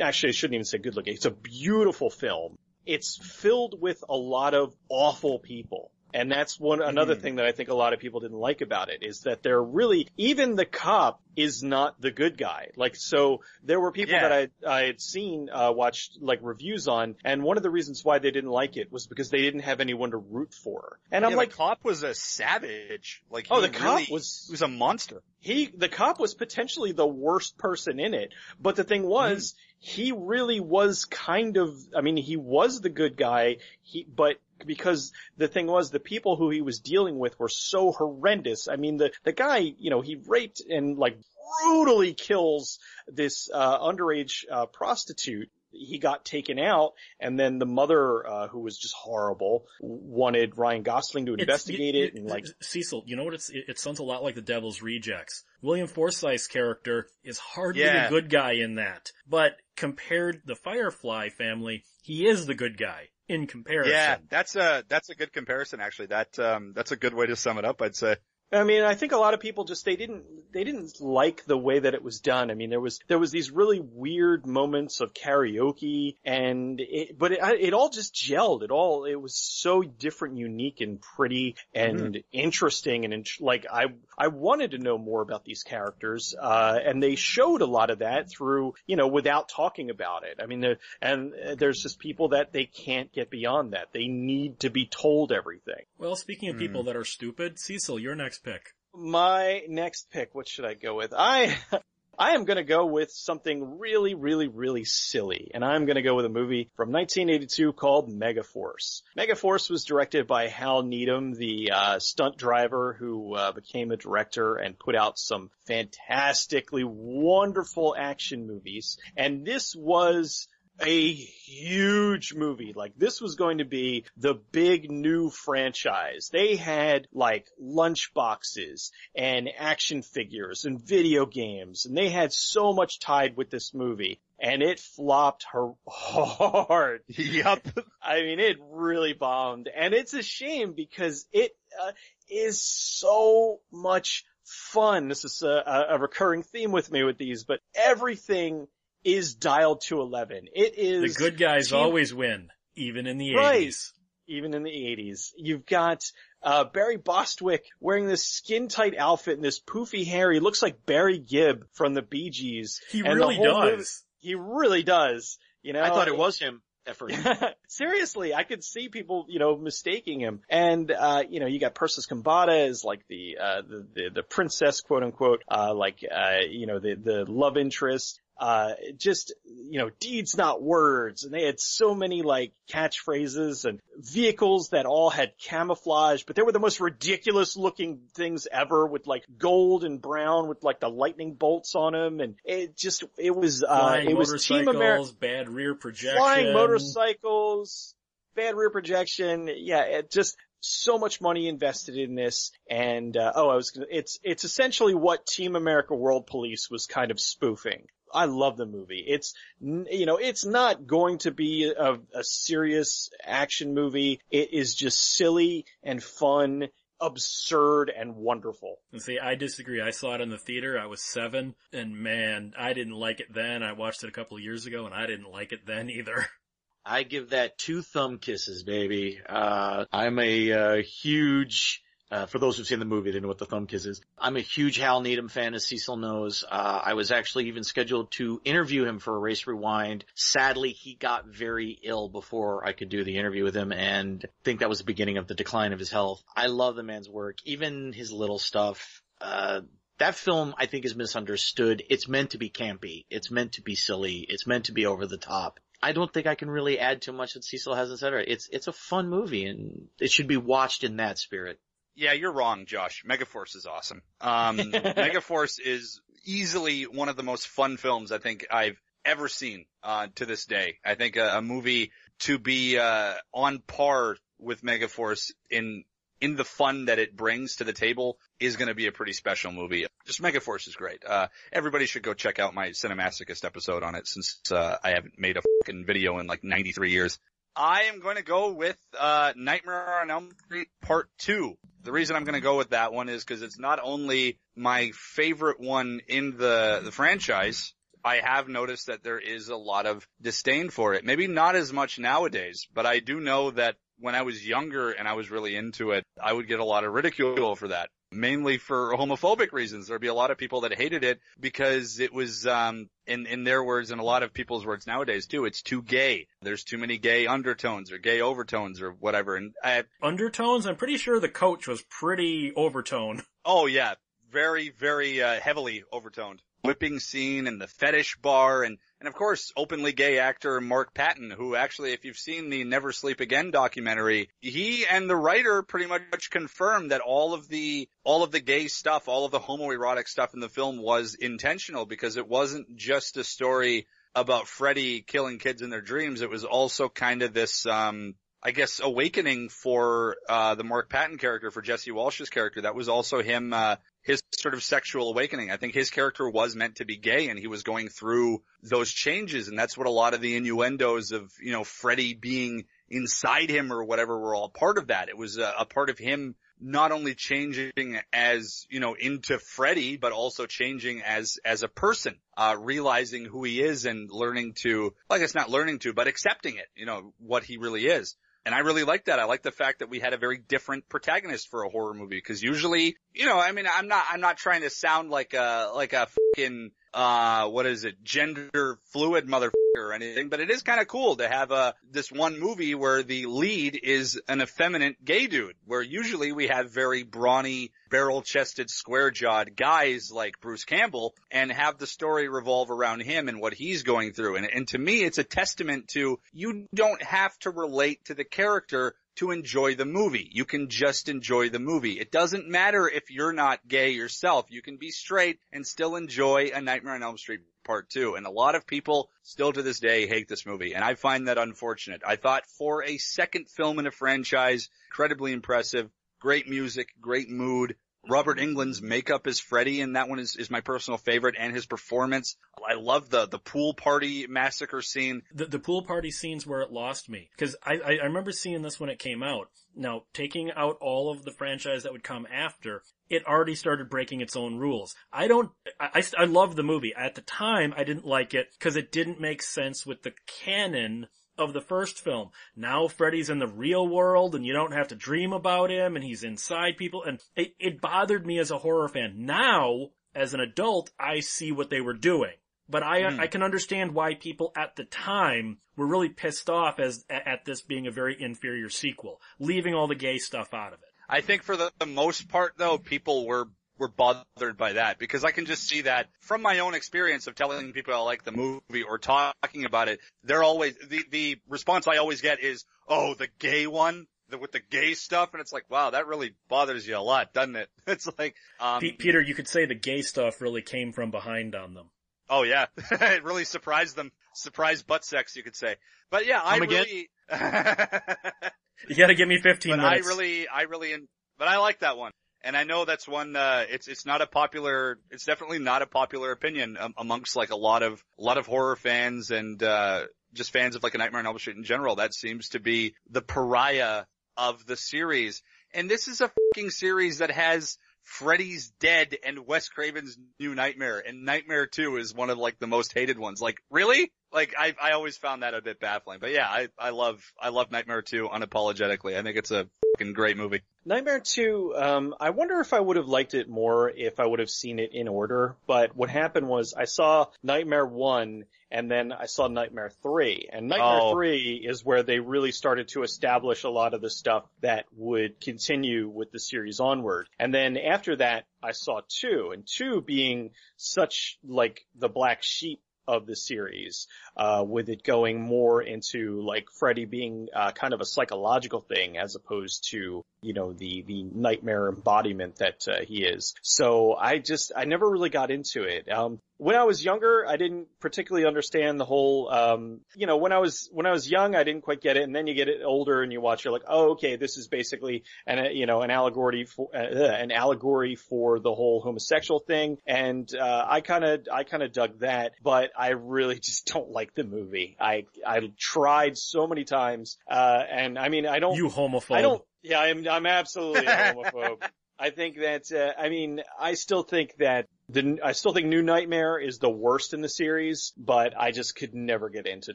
actually 0.00 0.30
i 0.30 0.32
shouldn't 0.32 0.54
even 0.54 0.64
say 0.64 0.78
good 0.78 0.96
looking. 0.96 1.14
It's 1.14 1.26
a 1.26 1.30
beautiful 1.30 2.10
film 2.10 2.56
it's 2.86 3.16
filled 3.16 3.80
with 3.80 4.02
a 4.08 4.16
lot 4.16 4.54
of 4.54 4.74
awful 4.88 5.38
people 5.38 5.90
and 6.14 6.30
that's 6.30 6.58
one 6.60 6.82
another 6.82 7.14
thing 7.14 7.36
that 7.36 7.46
I 7.46 7.52
think 7.52 7.68
a 7.68 7.74
lot 7.74 7.92
of 7.92 8.00
people 8.00 8.20
didn't 8.20 8.38
like 8.38 8.60
about 8.60 8.88
it 8.90 9.02
is 9.02 9.20
that 9.20 9.42
they're 9.42 9.62
really 9.62 10.08
even 10.16 10.56
the 10.56 10.64
cop 10.66 11.20
is 11.34 11.62
not 11.62 11.98
the 12.00 12.10
good 12.10 12.36
guy. 12.36 12.68
Like 12.76 12.94
so, 12.96 13.40
there 13.62 13.80
were 13.80 13.90
people 13.92 14.14
Yeah. 14.14 14.28
that 14.28 14.50
I 14.66 14.68
I 14.68 14.82
had 14.82 15.00
seen 15.00 15.48
uh, 15.50 15.72
watched 15.74 16.18
like 16.20 16.40
reviews 16.42 16.88
on, 16.88 17.14
and 17.24 17.42
one 17.42 17.56
of 17.56 17.62
the 17.62 17.70
reasons 17.70 18.04
why 18.04 18.18
they 18.18 18.30
didn't 18.30 18.50
like 18.50 18.76
it 18.76 18.92
was 18.92 19.06
because 19.06 19.30
they 19.30 19.40
didn't 19.40 19.60
have 19.60 19.80
anyone 19.80 20.10
to 20.10 20.18
root 20.18 20.52
for. 20.52 20.98
And 21.10 21.24
I'm 21.24 21.34
like, 21.34 21.50
the 21.50 21.56
cop 21.56 21.84
was 21.84 22.02
a 22.02 22.14
savage. 22.14 23.22
Like 23.30 23.46
Oh, 23.50 23.60
he 23.60 23.68
the 23.68 23.72
cop 23.78 24.10
was- 24.10 24.44
he 24.48 24.52
was 24.52 24.62
a 24.62 24.68
monster. 24.68 25.22
he 25.40 25.66
the 25.74 25.88
cop 25.88 26.20
was 26.20 26.34
potentially 26.34 26.92
the 26.92 27.06
worst 27.06 27.56
person 27.58 27.98
in 27.98 28.14
it 28.14 28.32
but 28.60 28.76
the 28.76 28.84
thing 28.84 29.02
was 29.04 29.54
he 29.78 30.12
really 30.12 30.60
was 30.60 31.04
kind 31.06 31.56
of 31.56 31.74
i 31.96 32.00
mean 32.00 32.16
he 32.16 32.36
was 32.36 32.80
the 32.80 32.88
good 32.88 33.16
guy 33.16 33.56
he 33.82 34.06
but 34.14 34.36
because 34.66 35.12
the 35.36 35.48
thing 35.48 35.66
was 35.66 35.90
the 35.90 36.00
people 36.00 36.36
who 36.36 36.50
he 36.50 36.60
was 36.62 36.80
dealing 36.80 37.18
with 37.18 37.38
were 37.38 37.48
so 37.48 37.92
horrendous 37.92 38.68
i 38.68 38.76
mean 38.76 38.96
the 38.96 39.10
the 39.24 39.32
guy 39.32 39.58
you 39.58 39.90
know 39.90 40.00
he 40.00 40.16
raped 40.26 40.60
and 40.68 40.98
like 40.98 41.18
brutally 41.62 42.14
kills 42.14 42.78
this 43.08 43.48
uh 43.52 43.78
underage 43.80 44.44
uh 44.50 44.66
prostitute 44.66 45.48
he 45.74 45.98
got 45.98 46.22
taken 46.24 46.58
out 46.58 46.92
and 47.18 47.38
then 47.40 47.58
the 47.58 47.64
mother 47.66 48.26
uh 48.26 48.48
who 48.48 48.60
was 48.60 48.76
just 48.76 48.94
horrible 48.94 49.64
wanted 49.80 50.56
Ryan 50.58 50.82
Gosling 50.82 51.26
to 51.26 51.34
investigate 51.34 51.94
you- 51.94 52.04
it 52.04 52.14
and 52.14 52.28
like 52.28 52.44
Cecil, 52.60 53.04
you 53.06 53.16
know 53.16 53.24
what? 53.24 53.32
It's 53.34 53.48
it, 53.48 53.64
it 53.68 53.78
sounds 53.78 53.98
a 53.98 54.02
lot 54.04 54.22
like 54.22 54.34
the 54.34 54.42
Devil's 54.42 54.82
Rejects. 54.82 55.44
William 55.62 55.86
Forsythe's 55.88 56.46
character 56.46 57.08
is 57.24 57.38
hardly 57.38 57.82
Yeah. 57.82 58.04
the 58.04 58.10
good 58.10 58.28
guy 58.30 58.52
in 58.52 58.74
that, 58.74 59.12
but 59.26 59.56
compared 59.76 60.42
to 60.42 60.46
the 60.46 60.54
Firefly 60.56 61.30
family, 61.30 61.84
he 62.02 62.26
is 62.26 62.44
the 62.46 62.54
good 62.54 62.76
guy 62.76 63.08
in 63.28 63.46
comparison. 63.46 63.92
Yeah, 63.92 64.16
that's 64.28 64.56
a 64.56 64.84
that's 64.88 65.10
a 65.10 65.14
good 65.14 65.32
comparison 65.32 65.80
actually. 65.80 66.06
That 66.06 66.38
um 66.38 66.72
that's 66.74 66.92
a 66.92 66.96
good 66.96 67.14
way 67.14 67.26
to 67.26 67.36
sum 67.36 67.58
it 67.58 67.64
up. 67.64 67.80
I'd 67.82 67.96
say. 67.96 68.16
I 68.52 68.64
mean, 68.64 68.82
I 68.82 68.94
think 68.94 69.12
a 69.12 69.16
lot 69.16 69.32
of 69.32 69.40
people 69.40 69.64
just 69.64 69.84
they 69.84 69.96
didn't 69.96 70.24
they 70.52 70.64
didn't 70.64 71.00
like 71.00 71.44
the 71.46 71.56
way 71.56 71.78
that 71.78 71.94
it 71.94 72.02
was 72.02 72.20
done. 72.20 72.50
I 72.50 72.54
mean, 72.54 72.68
there 72.68 72.80
was 72.80 73.00
there 73.08 73.18
was 73.18 73.30
these 73.30 73.50
really 73.50 73.80
weird 73.80 74.46
moments 74.46 75.00
of 75.00 75.14
karaoke, 75.14 76.16
and 76.24 76.78
it, 76.80 77.18
but 77.18 77.32
it, 77.32 77.38
it 77.60 77.72
all 77.74 77.88
just 77.88 78.14
gelled. 78.14 78.62
It 78.62 78.70
all 78.70 79.06
it 79.06 79.20
was 79.20 79.34
so 79.34 79.82
different, 79.82 80.36
unique, 80.36 80.82
and 80.82 81.00
pretty, 81.00 81.56
and 81.74 82.22
interesting, 82.30 83.04
and 83.04 83.14
int- 83.14 83.40
like 83.40 83.66
I 83.72 83.86
I 84.18 84.28
wanted 84.28 84.72
to 84.72 84.78
know 84.78 84.98
more 84.98 85.22
about 85.22 85.44
these 85.44 85.62
characters, 85.62 86.34
uh, 86.38 86.78
and 86.84 87.02
they 87.02 87.14
showed 87.14 87.62
a 87.62 87.66
lot 87.66 87.88
of 87.88 88.00
that 88.00 88.28
through 88.30 88.74
you 88.86 88.96
know 88.96 89.08
without 89.08 89.48
talking 89.48 89.88
about 89.88 90.24
it. 90.24 90.40
I 90.42 90.46
mean, 90.46 90.60
there, 90.60 90.78
and 91.00 91.32
uh, 91.32 91.54
there's 91.54 91.82
just 91.82 91.98
people 91.98 92.28
that 92.28 92.52
they 92.52 92.66
can't 92.66 93.10
get 93.12 93.30
beyond 93.30 93.72
that. 93.72 93.88
They 93.92 94.08
need 94.08 94.60
to 94.60 94.70
be 94.70 94.84
told 94.86 95.32
everything. 95.32 95.84
Well, 95.96 96.16
speaking 96.16 96.50
of 96.50 96.58
people 96.58 96.82
that 96.84 96.96
are 96.96 97.04
stupid, 97.04 97.58
Cecil, 97.58 97.98
your 97.98 98.14
next 98.14 98.41
pick. 98.42 98.70
My 98.94 99.62
next 99.68 100.10
pick, 100.10 100.34
what 100.34 100.48
should 100.48 100.64
I 100.64 100.74
go 100.74 100.94
with? 100.94 101.14
I 101.16 101.56
I 102.18 102.32
am 102.32 102.44
gonna 102.44 102.62
go 102.62 102.84
with 102.84 103.10
something 103.10 103.78
really, 103.78 104.14
really, 104.14 104.46
really 104.46 104.84
silly, 104.84 105.50
and 105.54 105.64
I'm 105.64 105.86
gonna 105.86 106.02
go 106.02 106.14
with 106.14 106.26
a 106.26 106.30
movie 106.30 106.70
from 106.76 106.92
1982 106.92 107.72
called 107.72 108.10
Megaforce. 108.10 109.00
Megaforce 109.18 109.70
was 109.70 109.86
directed 109.86 110.26
by 110.26 110.48
Hal 110.48 110.82
Needham, 110.82 111.32
the 111.32 111.70
uh, 111.72 111.98
stunt 111.98 112.36
driver 112.36 112.94
who 112.98 113.34
uh, 113.34 113.52
became 113.52 113.90
a 113.90 113.96
director 113.96 114.56
and 114.56 114.78
put 114.78 114.94
out 114.94 115.18
some 115.18 115.50
fantastically 115.66 116.84
wonderful 116.84 117.94
action 117.98 118.46
movies, 118.46 118.98
and 119.16 119.46
this 119.46 119.74
was 119.74 120.48
a 120.80 121.12
huge 121.12 122.34
movie. 122.34 122.72
Like 122.74 122.94
this 122.96 123.20
was 123.20 123.34
going 123.34 123.58
to 123.58 123.64
be 123.64 124.04
the 124.16 124.34
big 124.34 124.90
new 124.90 125.30
franchise. 125.30 126.30
They 126.32 126.56
had 126.56 127.08
like 127.12 127.46
lunch 127.58 128.12
boxes 128.14 128.92
and 129.14 129.48
action 129.56 130.02
figures 130.02 130.64
and 130.64 130.80
video 130.80 131.26
games 131.26 131.86
and 131.86 131.96
they 131.96 132.10
had 132.10 132.32
so 132.32 132.72
much 132.72 132.98
tied 132.98 133.36
with 133.36 133.50
this 133.50 133.74
movie 133.74 134.20
and 134.42 134.60
it 134.60 134.80
flopped 134.80 135.46
her 135.52 135.70
hard. 135.88 137.02
Yep. 137.08 137.66
I 138.02 138.22
mean, 138.22 138.40
it 138.40 138.56
really 138.70 139.12
bombed, 139.12 139.68
and 139.74 139.94
it's 139.94 140.12
a 140.12 140.22
shame 140.22 140.72
because 140.72 141.24
it 141.32 141.52
uh, 141.80 141.92
is 142.28 142.60
so 142.62 143.60
much 143.70 144.24
fun. 144.44 145.08
This 145.08 145.24
is 145.24 145.42
a, 145.42 145.86
a 145.90 145.98
recurring 145.98 146.42
theme 146.42 146.72
with 146.72 146.90
me 146.90 147.04
with 147.04 147.16
these, 147.16 147.44
but 147.44 147.60
everything 147.74 148.66
is 149.04 149.34
dialed 149.34 149.82
to 149.88 150.00
eleven. 150.00 150.46
It 150.54 150.78
is. 150.78 151.14
The 151.14 151.18
good 151.18 151.38
guys 151.38 151.68
team- 151.70 151.78
always 151.78 152.12
win, 152.14 152.48
even 152.76 153.06
in 153.06 153.18
the 153.18 153.34
Right. 153.34 153.68
80s. 153.68 153.92
even 154.28 154.54
in 154.54 154.62
the 154.62 154.70
80s. 154.70 155.32
You've 155.36 155.66
got 155.66 156.02
uh, 156.42 156.64
Barry 156.64 156.96
Bostwick 156.96 157.64
wearing 157.80 158.06
this 158.06 158.24
skin-tight 158.24 158.96
outfit 158.96 159.34
and 159.34 159.44
this 159.44 159.60
poofy 159.60 160.06
hair. 160.06 160.32
He 160.32 160.40
looks 160.40 160.62
like 160.62 160.86
Barry 160.86 161.18
Gibb 161.18 161.64
from 161.72 161.92
the 161.94 162.02
Bee 162.02 162.30
Gees. 162.30 162.80
He 162.90 163.00
And 163.00 163.14
really 163.14 163.36
whole 163.36 163.62
movie- 163.62 163.76
does. 163.78 164.04
he 164.20 164.34
really 164.36 164.82
does. 164.84 165.38
You 165.62 165.72
know, 165.74 165.82
I 165.82 165.88
thought 165.88 166.08
it 166.08 166.16
was 166.16 166.38
him 166.38 166.62
at 166.86 166.96
first. 166.96 167.16
Seriously, 167.68 168.32
I 168.34 168.44
could 168.44 168.62
see 168.64 168.88
people, 168.88 169.26
you 169.28 169.38
know, 169.38 169.56
mistaking 169.56 170.20
him. 170.20 170.40
And, 170.48 170.90
uh, 170.90 171.24
you 171.28 171.40
know, 171.40 171.46
you 171.46 171.58
got 171.58 171.74
Persis 171.74 172.06
Khambatta 172.06 172.68
as 172.68 172.84
like 172.84 173.02
the, 173.08 173.36
uh, 173.42 173.62
the, 173.62 173.86
the, 173.94 174.10
the 174.14 174.22
princess, 174.22 174.80
quote 174.80 175.02
unquote, 175.02 175.42
uh, 175.50 175.74
like, 175.74 175.98
uh, 176.10 176.38
you 176.48 176.66
know, 176.66 176.78
the, 176.78 176.94
the 176.94 177.24
love 177.30 177.56
interest. 177.56 178.20
Uh, 178.42 178.74
just, 178.96 179.32
you 179.44 179.78
know, 179.78 179.88
deeds 180.00 180.36
not 180.36 180.60
words. 180.60 181.22
And 181.22 181.32
they 181.32 181.44
had 181.44 181.60
so 181.60 181.94
many 181.94 182.22
like 182.22 182.52
catchphrases 182.68 183.64
and 183.64 183.78
vehicles 183.96 184.70
that 184.70 184.84
all 184.84 185.10
had 185.10 185.38
camouflage, 185.38 186.24
but 186.24 186.34
they 186.34 186.42
were 186.42 186.50
the 186.50 186.58
most 186.58 186.80
ridiculous 186.80 187.56
looking 187.56 188.00
things 188.16 188.48
ever 188.50 188.84
with 188.84 189.06
like 189.06 189.22
gold 189.38 189.84
and 189.84 190.02
brown 190.02 190.48
with 190.48 190.64
like 190.64 190.80
the 190.80 190.88
lightning 190.88 191.34
bolts 191.34 191.76
on 191.76 191.92
them. 191.92 192.18
And 192.18 192.34
it 192.44 192.76
just, 192.76 193.04
it 193.16 193.30
was, 193.30 193.62
uh, 193.62 193.68
Flying 193.68 194.10
it 194.10 194.16
was 194.16 194.44
Team 194.44 194.66
America 194.66 194.74
motorcycles, 194.74 195.12
bad 195.12 195.48
rear 195.48 195.76
projection. 195.76 196.18
flying 196.18 196.52
motorcycles, 196.52 197.94
bad 198.34 198.56
rear 198.56 198.70
projection. 198.70 199.48
Yeah, 199.54 199.82
it 199.82 200.10
just 200.10 200.36
so 200.58 200.98
much 200.98 201.20
money 201.20 201.46
invested 201.46 201.96
in 201.96 202.16
this. 202.16 202.50
And 202.68 203.16
uh, 203.16 203.32
oh, 203.36 203.50
I 203.50 203.54
was 203.54 203.70
gonna, 203.70 203.86
it's 203.88 204.18
it's 204.24 204.44
essentially 204.44 204.94
what 204.94 205.26
Team 205.26 205.54
America 205.54 205.94
World 205.94 206.26
Police 206.26 206.68
was 206.70 206.86
kind 206.86 207.12
of 207.12 207.20
spoofing. 207.20 207.86
I 208.12 208.26
love 208.26 208.56
the 208.56 208.66
movie. 208.66 209.04
It's 209.06 209.34
you 209.60 210.06
know 210.06 210.16
it's 210.16 210.44
not 210.44 210.86
going 210.86 211.18
to 211.18 211.30
be 211.30 211.72
a, 211.76 211.98
a 212.14 212.24
serious 212.24 213.10
action 213.24 213.74
movie. 213.74 214.20
It 214.30 214.52
is 214.52 214.74
just 214.74 215.00
silly 215.00 215.66
and 215.82 216.02
fun. 216.02 216.68
absurd 217.00 217.90
and 217.90 218.14
wonderful. 218.14 218.76
And 218.92 219.02
see, 219.02 219.18
I 219.18 219.34
disagree. 219.34 219.80
I 219.80 219.90
saw 219.90 220.14
it 220.14 220.20
in 220.20 220.30
the 220.30 220.38
theater. 220.38 220.78
I 220.78 220.86
was 220.86 221.02
seven, 221.02 221.56
and 221.72 221.96
man, 221.96 222.52
I 222.56 222.74
didn't 222.74 222.94
like 222.94 223.18
it 223.18 223.32
then. 223.34 223.64
I 223.64 223.72
watched 223.72 224.04
it 224.04 224.08
a 224.08 224.12
couple 224.12 224.36
of 224.36 224.42
years 224.42 224.66
ago, 224.66 224.86
and 224.86 224.94
I 224.94 225.06
didn't 225.06 225.30
like 225.30 225.50
it 225.52 225.66
then 225.66 225.90
either. 225.90 226.26
I 226.84 227.04
give 227.04 227.30
that 227.30 227.58
two 227.58 227.82
thumb 227.82 228.18
kisses, 228.18 228.64
baby. 228.64 229.20
Uh, 229.28 229.84
I'm 229.92 230.18
a 230.18 230.52
uh, 230.52 230.82
huge. 230.82 231.82
Uh, 232.12 232.26
for 232.26 232.38
those 232.38 232.58
who've 232.58 232.66
seen 232.66 232.78
the 232.78 232.84
movie, 232.84 233.10
they 233.10 233.20
know 233.20 233.28
what 233.28 233.38
the 233.38 233.46
thumb 233.46 233.66
kiss 233.66 233.86
is. 233.86 234.02
I'm 234.18 234.36
a 234.36 234.40
huge 234.40 234.76
Hal 234.76 235.00
Needham 235.00 235.28
fan, 235.28 235.54
as 235.54 235.66
Cecil 235.66 235.96
knows. 235.96 236.44
Uh, 236.46 236.82
I 236.84 236.92
was 236.92 237.10
actually 237.10 237.46
even 237.48 237.64
scheduled 237.64 238.10
to 238.12 238.38
interview 238.44 238.84
him 238.84 238.98
for 238.98 239.16
Erase 239.16 239.46
Rewind. 239.46 240.04
Sadly, 240.14 240.72
he 240.72 240.94
got 240.94 241.26
very 241.26 241.78
ill 241.82 242.10
before 242.10 242.66
I 242.66 242.74
could 242.74 242.90
do 242.90 243.02
the 243.02 243.16
interview 243.16 243.44
with 243.44 243.56
him, 243.56 243.72
and 243.72 244.22
I 244.26 244.28
think 244.44 244.60
that 244.60 244.68
was 244.68 244.76
the 244.76 244.84
beginning 244.84 245.16
of 245.16 245.26
the 245.26 245.34
decline 245.34 245.72
of 245.72 245.78
his 245.78 245.90
health. 245.90 246.22
I 246.36 246.48
love 246.48 246.76
the 246.76 246.82
man's 246.82 247.08
work, 247.08 247.38
even 247.46 247.94
his 247.94 248.12
little 248.12 248.38
stuff. 248.38 249.00
Uh, 249.18 249.62
that 249.96 250.14
film, 250.14 250.54
I 250.58 250.66
think, 250.66 250.84
is 250.84 250.94
misunderstood. 250.94 251.82
It's 251.88 252.08
meant 252.08 252.32
to 252.32 252.38
be 252.38 252.50
campy. 252.50 253.06
It's 253.08 253.30
meant 253.30 253.52
to 253.52 253.62
be 253.62 253.74
silly. 253.74 254.26
It's 254.28 254.46
meant 254.46 254.66
to 254.66 254.72
be 254.72 254.84
over 254.84 255.06
the 255.06 255.16
top. 255.16 255.60
I 255.82 255.92
don't 255.92 256.12
think 256.12 256.26
I 256.26 256.34
can 256.34 256.50
really 256.50 256.78
add 256.78 257.00
too 257.00 257.12
much 257.12 257.32
that 257.32 257.44
Cecil 257.44 257.74
hasn't 257.74 258.00
said. 258.00 258.12
It's 258.28 258.48
it's 258.52 258.68
a 258.68 258.72
fun 258.72 259.08
movie, 259.08 259.46
and 259.46 259.88
it 259.98 260.10
should 260.10 260.28
be 260.28 260.36
watched 260.36 260.84
in 260.84 260.98
that 260.98 261.16
spirit. 261.16 261.58
Yeah, 261.94 262.12
you're 262.12 262.32
wrong, 262.32 262.66
Josh. 262.66 263.04
Megaforce 263.08 263.54
is 263.56 263.66
awesome. 263.66 264.02
Um, 264.20 264.56
Megaforce 264.72 265.60
is 265.60 266.00
easily 266.24 266.84
one 266.84 267.08
of 267.08 267.16
the 267.16 267.22
most 267.22 267.48
fun 267.48 267.76
films 267.76 268.12
I 268.12 268.18
think 268.18 268.46
I've 268.50 268.80
ever 269.04 269.28
seen 269.28 269.66
uh, 269.82 270.08
to 270.16 270.26
this 270.26 270.46
day. 270.46 270.78
I 270.84 270.94
think 270.94 271.16
a, 271.16 271.38
a 271.38 271.42
movie 271.42 271.92
to 272.20 272.38
be 272.38 272.78
uh, 272.78 273.14
on 273.34 273.60
par 273.66 274.16
with 274.38 274.62
Megaforce 274.62 275.32
in 275.50 275.84
in 276.20 276.36
the 276.36 276.44
fun 276.44 276.84
that 276.84 277.00
it 277.00 277.16
brings 277.16 277.56
to 277.56 277.64
the 277.64 277.72
table 277.72 278.16
is 278.38 278.54
going 278.54 278.68
to 278.68 278.74
be 278.74 278.86
a 278.86 278.92
pretty 278.92 279.12
special 279.12 279.50
movie. 279.50 279.86
Just 280.06 280.22
Megaforce 280.22 280.68
is 280.68 280.76
great. 280.76 281.02
Uh, 281.04 281.26
everybody 281.52 281.84
should 281.84 282.04
go 282.04 282.14
check 282.14 282.38
out 282.38 282.54
my 282.54 282.68
Cinemasochist 282.68 283.44
episode 283.44 283.82
on 283.82 283.96
it 283.96 284.06
since 284.06 284.38
uh, 284.52 284.76
I 284.84 284.90
haven't 284.90 285.18
made 285.18 285.36
a 285.36 285.42
fucking 285.64 285.84
video 285.84 286.20
in 286.20 286.28
like 286.28 286.44
93 286.44 286.92
years. 286.92 287.18
I 287.56 287.82
am 287.92 287.98
going 287.98 288.16
to 288.16 288.22
go 288.22 288.52
with 288.52 288.78
uh, 288.98 289.32
Nightmare 289.36 290.00
on 290.00 290.10
Elm 290.10 290.30
Street 290.44 290.68
Part 290.80 291.10
2. 291.18 291.56
The 291.82 291.92
reason 291.92 292.16
I'm 292.16 292.24
going 292.24 292.34
to 292.34 292.40
go 292.40 292.56
with 292.56 292.70
that 292.70 292.92
one 292.92 293.08
is 293.08 293.24
because 293.24 293.42
it's 293.42 293.58
not 293.58 293.80
only 293.82 294.38
my 294.56 294.90
favorite 294.94 295.58
one 295.58 296.00
in 296.06 296.36
the, 296.36 296.80
the 296.84 296.92
franchise, 296.92 297.74
I 298.04 298.16
have 298.16 298.48
noticed 298.48 298.86
that 298.86 299.02
there 299.02 299.18
is 299.18 299.48
a 299.48 299.56
lot 299.56 299.86
of 299.86 300.06
disdain 300.20 300.70
for 300.70 300.94
it. 300.94 301.04
Maybe 301.04 301.26
not 301.26 301.56
as 301.56 301.72
much 301.72 301.98
nowadays, 301.98 302.66
but 302.72 302.86
I 302.86 302.98
do 302.98 303.20
know 303.20 303.50
that 303.52 303.76
when 303.98 304.14
I 304.14 304.22
was 304.22 304.46
younger 304.46 304.90
and 304.90 305.06
I 305.06 305.12
was 305.14 305.30
really 305.30 305.54
into 305.54 305.92
it, 305.92 306.04
I 306.20 306.32
would 306.32 306.48
get 306.48 306.60
a 306.60 306.64
lot 306.64 306.84
of 306.84 306.92
ridicule 306.92 307.54
for 307.54 307.68
that. 307.68 307.90
Mainly 308.12 308.58
for 308.58 308.92
homophobic 308.94 309.52
reasons. 309.52 309.88
There'd 309.88 310.00
be 310.00 310.06
a 310.08 310.14
lot 310.14 310.30
of 310.30 310.38
people 310.38 310.62
that 310.62 310.74
hated 310.74 311.02
it 311.04 311.20
because 311.40 311.98
it 311.98 312.12
was, 312.12 312.46
um, 312.46 312.88
in, 313.06 313.26
in 313.26 313.44
their 313.44 313.64
words 313.64 313.90
and 313.90 314.00
a 314.00 314.04
lot 314.04 314.22
of 314.22 314.32
people's 314.32 314.66
words 314.66 314.86
nowadays 314.86 315.26
too, 315.26 315.44
it's 315.44 315.62
too 315.62 315.82
gay. 315.82 316.26
There's 316.42 316.64
too 316.64 316.78
many 316.78 316.98
gay 316.98 317.26
undertones 317.26 317.90
or 317.90 317.98
gay 317.98 318.20
overtones 318.20 318.80
or 318.80 318.92
whatever. 318.92 319.36
And 319.36 319.54
I, 319.62 319.84
Undertones, 320.02 320.66
I'm 320.66 320.76
pretty 320.76 320.98
sure 320.98 321.18
the 321.18 321.28
coach 321.28 321.66
was 321.66 321.82
pretty 321.82 322.52
overtone. 322.54 323.22
oh 323.44 323.66
yeah, 323.66 323.94
very, 324.30 324.70
very, 324.70 325.22
uh, 325.22 325.40
heavily 325.40 325.84
overtoned. 325.92 326.40
Whipping 326.64 327.00
scene 327.00 327.48
and 327.48 327.60
the 327.60 327.66
fetish 327.66 328.16
bar 328.22 328.62
and, 328.62 328.78
and 329.00 329.08
of 329.08 329.14
course, 329.14 329.52
openly 329.56 329.92
gay 329.92 330.18
actor 330.18 330.60
Mark 330.60 330.94
Patton, 330.94 331.30
who 331.30 331.56
actually, 331.56 331.92
if 331.92 332.04
you've 332.04 332.16
seen 332.16 332.50
the 332.50 332.62
Never 332.62 332.92
Sleep 332.92 333.18
Again 333.18 333.50
documentary, 333.50 334.30
he 334.40 334.86
and 334.86 335.10
the 335.10 335.16
writer 335.16 335.62
pretty 335.64 335.86
much 335.86 336.30
confirmed 336.30 336.92
that 336.92 337.00
all 337.00 337.34
of 337.34 337.48
the, 337.48 337.88
all 338.04 338.22
of 338.22 338.30
the 338.30 338.40
gay 338.40 338.68
stuff, 338.68 339.08
all 339.08 339.24
of 339.24 339.32
the 339.32 339.40
homoerotic 339.40 340.06
stuff 340.06 340.34
in 340.34 340.40
the 340.40 340.48
film 340.48 340.80
was 340.80 341.14
intentional 341.14 341.84
because 341.84 342.16
it 342.16 342.28
wasn't 342.28 342.76
just 342.76 343.16
a 343.16 343.24
story 343.24 343.88
about 344.14 344.46
Freddy 344.46 345.00
killing 345.00 345.40
kids 345.40 345.62
in 345.62 345.70
their 345.70 345.80
dreams. 345.80 346.20
It 346.20 346.30
was 346.30 346.44
also 346.44 346.88
kind 346.88 347.22
of 347.22 347.32
this, 347.32 347.66
um, 347.66 348.14
I 348.42 348.50
guess 348.50 348.80
awakening 348.82 349.50
for 349.50 350.16
uh 350.28 350.56
the 350.56 350.64
Mark 350.64 350.90
Patton 350.90 351.18
character 351.18 351.50
for 351.50 351.62
Jesse 351.62 351.92
Walsh's 351.92 352.28
character. 352.28 352.62
That 352.62 352.74
was 352.74 352.88
also 352.88 353.22
him 353.22 353.52
uh 353.52 353.76
his 354.02 354.22
sort 354.32 354.54
of 354.54 354.62
sexual 354.62 355.10
awakening. 355.10 355.50
I 355.50 355.56
think 355.56 355.74
his 355.74 355.90
character 355.90 356.28
was 356.28 356.56
meant 356.56 356.76
to 356.76 356.84
be 356.84 356.96
gay 356.96 357.28
and 357.28 357.38
he 357.38 357.46
was 357.46 357.62
going 357.62 357.88
through 357.88 358.42
those 358.62 358.90
changes 358.90 359.48
and 359.48 359.58
that's 359.58 359.76
what 359.76 359.86
a 359.86 359.90
lot 359.90 360.14
of 360.14 360.20
the 360.20 360.36
innuendos 360.36 361.12
of, 361.12 361.32
you 361.40 361.52
know, 361.52 361.64
Freddy 361.64 362.14
being 362.14 362.64
inside 362.88 363.48
him 363.48 363.72
or 363.72 363.84
whatever 363.84 364.18
were 364.18 364.34
all 364.34 364.48
part 364.48 364.78
of 364.78 364.88
that. 364.88 365.08
It 365.08 365.16
was 365.16 365.38
a, 365.38 365.52
a 365.60 365.64
part 365.64 365.88
of 365.88 365.98
him 365.98 366.34
not 366.60 366.92
only 366.92 367.14
changing 367.14 367.98
as, 368.12 368.66
you 368.70 368.78
know, 368.78 368.94
into 368.94 369.38
Freddy, 369.38 369.96
but 369.96 370.12
also 370.12 370.46
changing 370.46 371.02
as, 371.02 371.38
as 371.44 371.62
a 371.62 371.68
person, 371.68 372.16
uh, 372.36 372.56
realizing 372.58 373.24
who 373.24 373.42
he 373.42 373.60
is 373.60 373.84
and 373.84 374.10
learning 374.10 374.54
to, 374.62 374.94
well, 375.08 375.16
I 375.16 375.18
guess 375.18 375.34
not 375.34 375.50
learning 375.50 375.80
to, 375.80 375.92
but 375.92 376.06
accepting 376.06 376.56
it, 376.56 376.66
you 376.76 376.86
know, 376.86 377.12
what 377.18 377.42
he 377.42 377.56
really 377.56 377.86
is. 377.86 378.16
And 378.44 378.54
I 378.54 378.58
really 378.60 378.82
like 378.82 379.04
that. 379.04 379.20
I 379.20 379.24
like 379.24 379.42
the 379.42 379.52
fact 379.52 379.78
that 379.78 379.88
we 379.88 380.00
had 380.00 380.14
a 380.14 380.16
very 380.16 380.38
different 380.38 380.88
protagonist 380.88 381.48
for 381.48 381.62
a 381.62 381.68
horror 381.68 381.94
movie 381.94 382.16
because 382.16 382.42
usually, 382.42 382.96
you 383.14 383.26
know, 383.26 383.38
I 383.38 383.52
mean, 383.52 383.66
I'm 383.72 383.86
not, 383.86 384.04
I'm 384.10 384.20
not 384.20 384.36
trying 384.36 384.62
to 384.62 384.70
sound 384.70 385.10
like 385.10 385.34
a, 385.34 385.70
like 385.74 385.92
a 385.92 386.08
fucking, 386.36 386.72
uh, 386.94 387.48
what 387.48 387.66
is 387.66 387.84
it, 387.84 388.02
gender 388.04 388.78
fluid 388.92 389.26
motherfucker 389.26 389.50
or 389.76 389.92
anything, 389.92 390.28
but 390.28 390.40
it 390.40 390.50
is 390.50 390.62
kind 390.62 390.80
of 390.80 390.86
cool 390.86 391.16
to 391.16 391.26
have 391.26 391.50
a, 391.50 391.74
this 391.90 392.12
one 392.12 392.38
movie 392.38 392.74
where 392.74 393.02
the 393.02 393.26
lead 393.26 393.78
is 393.82 394.20
an 394.28 394.42
effeminate 394.42 395.02
gay 395.02 395.26
dude, 395.26 395.56
where 395.64 395.80
usually 395.80 396.32
we 396.32 396.48
have 396.48 396.70
very 396.70 397.02
brawny, 397.02 397.72
barrel-chested, 397.90 398.68
square-jawed 398.70 399.56
guys 399.56 400.10
like 400.12 400.40
Bruce 400.40 400.64
Campbell 400.64 401.14
and 401.30 401.50
have 401.50 401.78
the 401.78 401.86
story 401.86 402.28
revolve 402.28 402.70
around 402.70 403.00
him 403.00 403.28
and 403.28 403.40
what 403.40 403.54
he's 403.54 403.82
going 403.82 404.12
through. 404.12 404.36
And, 404.36 404.46
and 404.46 404.68
to 404.68 404.78
me, 404.78 405.02
it's 405.02 405.18
a 405.18 405.24
testament 405.24 405.88
to 405.88 406.18
you 406.32 406.66
don't 406.74 407.02
have 407.02 407.38
to 407.40 407.50
relate 407.50 408.04
to 408.06 408.14
the 408.14 408.24
character 408.24 408.94
to 409.16 409.30
enjoy 409.30 409.74
the 409.74 409.84
movie. 409.84 410.28
You 410.32 410.44
can 410.44 410.68
just 410.68 411.08
enjoy 411.08 411.50
the 411.50 411.58
movie. 411.58 411.98
It 411.98 412.10
doesn't 412.10 412.48
matter 412.48 412.88
if 412.88 413.10
you're 413.10 413.32
not 413.32 413.66
gay 413.66 413.90
yourself. 413.90 414.46
You 414.50 414.62
can 414.62 414.76
be 414.76 414.90
straight 414.90 415.38
and 415.52 415.66
still 415.66 415.96
enjoy 415.96 416.50
A 416.54 416.60
Nightmare 416.60 416.94
on 416.94 417.02
Elm 417.02 417.18
Street 417.18 417.40
Part 417.64 417.90
2. 417.90 418.14
And 418.14 418.26
a 418.26 418.30
lot 418.30 418.54
of 418.54 418.66
people 418.66 419.10
still 419.22 419.52
to 419.52 419.62
this 419.62 419.80
day 419.80 420.06
hate 420.06 420.28
this 420.28 420.46
movie. 420.46 420.74
And 420.74 420.84
I 420.84 420.94
find 420.94 421.28
that 421.28 421.38
unfortunate. 421.38 422.02
I 422.06 422.16
thought 422.16 422.46
for 422.58 422.84
a 422.84 422.98
second 422.98 423.48
film 423.48 423.78
in 423.78 423.86
a 423.86 423.90
franchise, 423.90 424.68
incredibly 424.90 425.32
impressive, 425.32 425.90
great 426.20 426.48
music, 426.48 426.88
great 427.00 427.28
mood. 427.28 427.76
Robert 428.08 428.38
Englund's 428.38 428.82
makeup 428.82 429.26
as 429.26 429.38
Freddy, 429.38 429.80
and 429.80 429.94
that 429.96 430.08
one 430.08 430.18
is, 430.18 430.34
is 430.36 430.50
my 430.50 430.60
personal 430.60 430.98
favorite, 430.98 431.36
and 431.38 431.54
his 431.54 431.66
performance. 431.66 432.36
I 432.68 432.74
love 432.74 433.10
the, 433.10 433.26
the 433.26 433.38
pool 433.38 433.74
party 433.74 434.26
massacre 434.26 434.82
scene. 434.82 435.22
The, 435.32 435.46
the 435.46 435.58
pool 435.58 435.82
party 435.82 436.10
scenes 436.10 436.46
where 436.46 436.62
it 436.62 436.72
lost 436.72 437.08
me. 437.08 437.30
Cause 437.38 437.54
I, 437.64 437.74
I, 437.74 437.98
I 438.02 438.04
remember 438.04 438.32
seeing 438.32 438.62
this 438.62 438.80
when 438.80 438.90
it 438.90 438.98
came 438.98 439.22
out. 439.22 439.50
Now, 439.74 440.02
taking 440.12 440.50
out 440.52 440.76
all 440.80 441.10
of 441.10 441.24
the 441.24 441.32
franchise 441.32 441.84
that 441.84 441.92
would 441.92 442.04
come 442.04 442.26
after, 442.30 442.82
it 443.08 443.26
already 443.26 443.54
started 443.54 443.88
breaking 443.88 444.20
its 444.20 444.36
own 444.36 444.58
rules. 444.58 444.94
I 445.12 445.28
don't, 445.28 445.50
I, 445.80 445.90
I, 445.94 446.22
I 446.22 446.24
love 446.24 446.56
the 446.56 446.62
movie. 446.62 446.92
At 446.96 447.14
the 447.14 447.22
time, 447.22 447.72
I 447.76 447.84
didn't 447.84 448.06
like 448.06 448.34
it 448.34 448.48
because 448.58 448.76
it 448.76 448.92
didn't 448.92 449.20
make 449.20 449.42
sense 449.42 449.86
with 449.86 450.02
the 450.02 450.12
canon 450.26 451.06
of 451.38 451.52
the 451.52 451.60
first 451.60 451.98
film. 451.98 452.30
Now 452.54 452.88
Freddy's 452.88 453.30
in 453.30 453.38
the 453.38 453.46
real 453.46 453.86
world 453.86 454.34
and 454.34 454.44
you 454.44 454.52
don't 454.52 454.72
have 454.72 454.88
to 454.88 454.94
dream 454.94 455.32
about 455.32 455.70
him 455.70 455.96
and 455.96 456.04
he's 456.04 456.24
inside 456.24 456.76
people 456.76 457.02
and 457.02 457.20
it, 457.36 457.54
it 457.58 457.80
bothered 457.80 458.26
me 458.26 458.38
as 458.38 458.50
a 458.50 458.58
horror 458.58 458.88
fan. 458.88 459.24
Now, 459.26 459.88
as 460.14 460.34
an 460.34 460.40
adult, 460.40 460.90
I 460.98 461.20
see 461.20 461.52
what 461.52 461.70
they 461.70 461.80
were 461.80 461.94
doing. 461.94 462.34
But 462.68 462.82
I, 462.82 463.10
Hmm. 463.10 463.20
I 463.20 463.26
can 463.26 463.42
understand 463.42 463.92
why 463.92 464.14
people 464.14 464.52
at 464.56 464.76
the 464.76 464.84
time 464.84 465.58
were 465.76 465.86
really 465.86 466.08
pissed 466.08 466.48
off 466.48 466.78
as, 466.78 467.04
at 467.10 467.44
this 467.44 467.60
being 467.60 467.86
a 467.86 467.90
very 467.90 468.16
inferior 468.20 468.68
sequel, 468.68 469.20
leaving 469.38 469.74
all 469.74 469.88
the 469.88 469.94
gay 469.94 470.18
stuff 470.18 470.54
out 470.54 470.72
of 470.72 470.80
it. 470.82 470.88
I 471.08 471.20
think 471.20 471.42
for 471.42 471.56
the, 471.56 471.72
the 471.78 471.86
most 471.86 472.28
part 472.28 472.54
though, 472.56 472.78
people 472.78 473.26
were 473.26 473.48
were 473.82 473.88
bothered 473.88 474.56
by 474.56 474.74
that 474.74 474.98
because 474.98 475.24
I 475.24 475.32
can 475.32 475.44
just 475.44 475.68
see 475.68 475.82
that 475.82 476.08
from 476.20 476.40
my 476.40 476.60
own 476.60 476.74
experience 476.74 477.26
of 477.26 477.34
telling 477.34 477.72
people 477.72 477.92
I 477.92 477.98
like 477.98 478.22
the 478.22 478.30
movie 478.32 478.84
or 478.88 478.98
talking 478.98 479.64
about 479.66 479.88
it. 479.88 479.98
They're 480.22 480.44
always 480.44 480.74
the 480.78 481.04
the 481.10 481.38
response 481.48 481.86
I 481.88 481.96
always 481.96 482.20
get 482.22 482.40
is, 482.40 482.64
"Oh, 482.88 483.14
the 483.14 483.28
gay 483.38 483.66
one." 483.66 484.06
The, 484.28 484.38
with 484.38 484.52
the 484.52 484.60
gay 484.70 484.94
stuff, 484.94 485.34
and 485.34 485.42
it's 485.42 485.52
like, 485.52 485.64
wow, 485.68 485.90
that 485.90 486.06
really 486.06 486.34
bothers 486.48 486.86
you 486.88 486.96
a 486.96 487.00
lot, 487.00 487.34
doesn't 487.34 487.54
it? 487.56 487.68
It's 487.86 488.08
like, 488.18 488.34
um, 488.60 488.80
Pe- 488.80 488.92
Peter, 488.92 489.20
you 489.20 489.34
could 489.34 489.46
say 489.46 489.66
the 489.66 489.74
gay 489.74 490.00
stuff 490.00 490.40
really 490.40 490.62
came 490.62 490.92
from 490.92 491.10
behind 491.10 491.54
on 491.54 491.74
them. 491.74 491.90
oh 492.30 492.42
yeah, 492.42 492.66
it 492.92 493.24
really 493.24 493.44
surprised 493.44 493.94
them, 493.94 494.10
surprised 494.32 494.86
butt 494.86 495.04
sex, 495.04 495.36
you 495.36 495.42
could 495.42 495.56
say. 495.56 495.76
But 496.10 496.24
yeah, 496.24 496.40
I 496.42 496.54
Come 496.54 496.62
again? 496.62 496.86
really, 496.88 497.10
You 498.88 498.96
gotta 498.96 499.14
give 499.14 499.28
me 499.28 499.36
15 499.38 499.76
but 499.76 499.84
I 499.84 499.98
really, 499.98 500.48
I 500.48 500.62
really, 500.62 500.94
but 501.38 501.48
I 501.48 501.58
like 501.58 501.80
that 501.80 501.98
one. 501.98 502.12
And 502.44 502.56
I 502.56 502.64
know 502.64 502.84
that's 502.84 503.06
one, 503.06 503.36
uh, 503.36 503.64
it's, 503.70 503.86
it's 503.86 504.04
not 504.04 504.20
a 504.20 504.26
popular, 504.26 504.98
it's 505.10 505.24
definitely 505.24 505.60
not 505.60 505.82
a 505.82 505.86
popular 505.86 506.32
opinion 506.32 506.76
um, 506.78 506.94
amongst 506.96 507.36
like 507.36 507.50
a 507.50 507.56
lot 507.56 507.82
of, 507.82 508.04
a 508.18 508.22
lot 508.22 508.36
of 508.36 508.46
horror 508.46 508.76
fans 508.76 509.30
and, 509.30 509.62
uh, 509.62 510.04
just 510.32 510.52
fans 510.52 510.74
of 510.74 510.82
like 510.82 510.94
a 510.94 510.98
Nightmare 510.98 511.20
on 511.20 511.26
Elm 511.26 511.38
Street 511.38 511.56
in 511.56 511.64
general. 511.64 511.96
That 511.96 512.14
seems 512.14 512.50
to 512.50 512.60
be 512.60 512.94
the 513.10 513.22
pariah 513.22 514.04
of 514.36 514.64
the 514.66 514.76
series. 514.76 515.42
And 515.74 515.90
this 515.90 516.08
is 516.08 516.20
a 516.20 516.30
fucking 516.54 516.70
series 516.70 517.18
that 517.18 517.30
has 517.30 517.78
Freddy's 518.02 518.72
Dead 518.80 519.16
and 519.24 519.46
Wes 519.46 519.68
Craven's 519.68 520.18
New 520.38 520.54
Nightmare, 520.54 521.02
and 521.06 521.24
Nightmare 521.24 521.66
2 521.66 521.96
is 521.96 522.14
one 522.14 522.30
of 522.30 522.38
like 522.38 522.58
the 522.58 522.66
most 522.66 522.92
hated 522.92 523.18
ones. 523.18 523.40
Like, 523.40 523.62
really? 523.70 524.12
Like, 524.32 524.54
I, 524.58 524.74
I 524.80 524.92
always 524.92 525.16
found 525.16 525.42
that 525.42 525.54
a 525.54 525.62
bit 525.62 525.78
baffling. 525.78 526.18
But 526.20 526.32
yeah, 526.32 526.46
I, 526.48 526.68
I 526.78 526.90
love, 526.90 527.22
I 527.40 527.50
love 527.50 527.70
Nightmare 527.70 528.02
2 528.02 528.28
unapologetically. 528.28 529.16
I 529.16 529.22
think 529.22 529.36
it's 529.36 529.50
a 529.50 529.68
fucking 529.94 530.14
great 530.14 530.36
movie. 530.36 530.62
Nightmare 530.84 531.20
2, 531.20 531.74
um, 531.76 532.14
I 532.18 532.30
wonder 532.30 532.60
if 532.60 532.72
I 532.72 532.80
would 532.80 532.96
have 532.96 533.06
liked 533.06 533.34
it 533.34 533.48
more 533.48 533.88
if 533.88 534.18
I 534.18 534.26
would 534.26 534.40
have 534.40 534.50
seen 534.50 534.80
it 534.80 534.92
in 534.92 535.06
order, 535.06 535.54
but 535.66 535.94
what 535.94 536.10
happened 536.10 536.48
was 536.48 536.74
I 536.74 536.86
saw 536.86 537.26
Nightmare 537.42 537.86
1 537.86 538.44
and 538.72 538.90
then 538.90 539.12
I 539.12 539.26
saw 539.26 539.46
Nightmare 539.46 539.92
3. 540.02 540.48
And 540.50 540.68
Nightmare 540.68 541.00
Oh. 541.02 541.12
3 541.12 541.64
is 541.64 541.84
where 541.84 542.02
they 542.02 542.18
really 542.18 542.50
started 542.50 542.88
to 542.88 543.02
establish 543.02 543.62
a 543.62 543.68
lot 543.68 543.94
of 543.94 544.00
the 544.00 544.10
stuff 544.10 544.44
that 544.60 544.86
would 544.96 545.40
continue 545.40 546.08
with 546.08 546.32
the 546.32 546.40
series 546.40 546.80
onward. 546.80 547.28
And 547.38 547.54
then 547.54 547.76
after 547.76 548.16
that, 548.16 548.46
I 548.60 548.72
saw 548.72 549.02
2, 549.20 549.52
and 549.52 549.64
2 549.66 550.00
being 550.00 550.50
such 550.76 551.38
like 551.44 551.86
the 551.94 552.08
black 552.08 552.42
sheep 552.42 552.80
of 553.06 553.26
the 553.26 553.36
series, 553.36 554.06
uh, 554.36 554.64
with 554.66 554.88
it 554.88 555.02
going 555.02 555.40
more 555.40 555.82
into 555.82 556.40
like 556.42 556.66
Freddy 556.78 557.04
being 557.04 557.48
uh, 557.54 557.72
kind 557.72 557.94
of 557.94 558.00
a 558.00 558.04
psychological 558.04 558.80
thing 558.80 559.18
as 559.18 559.34
opposed 559.34 559.88
to 559.90 560.24
you 560.42 560.52
know 560.54 560.72
the 560.72 561.02
the 561.06 561.22
nightmare 561.22 561.88
embodiment 561.88 562.56
that 562.56 562.86
uh, 562.88 563.04
he 563.04 563.24
is. 563.24 563.54
So 563.62 564.14
I 564.14 564.38
just 564.38 564.72
I 564.76 564.84
never 564.84 565.08
really 565.08 565.30
got 565.30 565.50
into 565.50 565.84
it. 565.84 566.10
Um, 566.10 566.40
when 566.62 566.76
I 566.76 566.84
was 566.84 567.04
younger, 567.04 567.44
I 567.44 567.56
didn't 567.56 567.88
particularly 567.98 568.46
understand 568.46 569.00
the 569.00 569.04
whole. 569.04 569.50
Um, 569.50 570.00
you 570.14 570.28
know, 570.28 570.36
when 570.36 570.52
I 570.52 570.58
was 570.58 570.88
when 570.92 571.06
I 571.06 571.10
was 571.10 571.28
young, 571.28 571.56
I 571.56 571.64
didn't 571.64 571.82
quite 571.82 572.00
get 572.00 572.16
it, 572.16 572.22
and 572.22 572.32
then 572.32 572.46
you 572.46 572.54
get 572.54 572.68
it 572.68 572.82
older 572.84 573.20
and 573.20 573.32
you 573.32 573.40
watch, 573.40 573.64
you're 573.64 573.72
like, 573.72 573.82
oh, 573.88 574.12
okay, 574.12 574.36
this 574.36 574.56
is 574.56 574.68
basically 574.68 575.24
an 575.44 575.58
uh, 575.58 575.68
you 575.72 575.86
know 575.86 576.02
an 576.02 576.12
allegory 576.12 576.64
for 576.64 576.88
uh, 576.94 576.98
an 576.98 577.50
allegory 577.50 578.14
for 578.14 578.60
the 578.60 578.72
whole 578.72 579.00
homosexual 579.00 579.58
thing, 579.58 579.98
and 580.06 580.48
uh, 580.54 580.86
I 580.88 581.00
kind 581.00 581.24
of 581.24 581.48
I 581.52 581.64
kind 581.64 581.82
of 581.82 581.92
dug 581.92 582.20
that, 582.20 582.52
but 582.62 582.92
I 582.96 583.08
really 583.08 583.58
just 583.58 583.86
don't 583.86 584.10
like 584.10 584.32
the 584.34 584.44
movie. 584.44 584.96
I 585.00 585.24
I 585.44 585.72
tried 585.76 586.38
so 586.38 586.68
many 586.68 586.84
times, 586.84 587.38
uh, 587.50 587.82
and 587.90 588.16
I 588.16 588.28
mean 588.28 588.46
I 588.46 588.60
don't 588.60 588.76
You 588.76 588.88
homophobe. 588.88 589.34
I 589.34 589.42
don't. 589.42 589.62
Yeah, 589.82 589.98
I'm. 589.98 590.28
I'm 590.28 590.46
absolutely 590.46 591.06
a 591.06 591.10
homophobe. 591.34 591.82
I 592.20 592.30
think 592.30 592.58
that. 592.58 592.84
Uh, 592.92 593.20
I 593.20 593.30
mean, 593.30 593.62
I 593.80 593.94
still 593.94 594.22
think 594.22 594.54
that 594.58 594.86
the. 595.12 595.38
I 595.44 595.52
still 595.52 595.72
think 595.72 595.86
New 595.86 596.02
Nightmare 596.02 596.58
is 596.58 596.78
the 596.78 596.90
worst 596.90 597.34
in 597.34 597.40
the 597.40 597.48
series, 597.48 598.12
but 598.16 598.54
I 598.58 598.70
just 598.70 598.96
could 598.96 599.14
never 599.14 599.48
get 599.48 599.66
into 599.66 599.94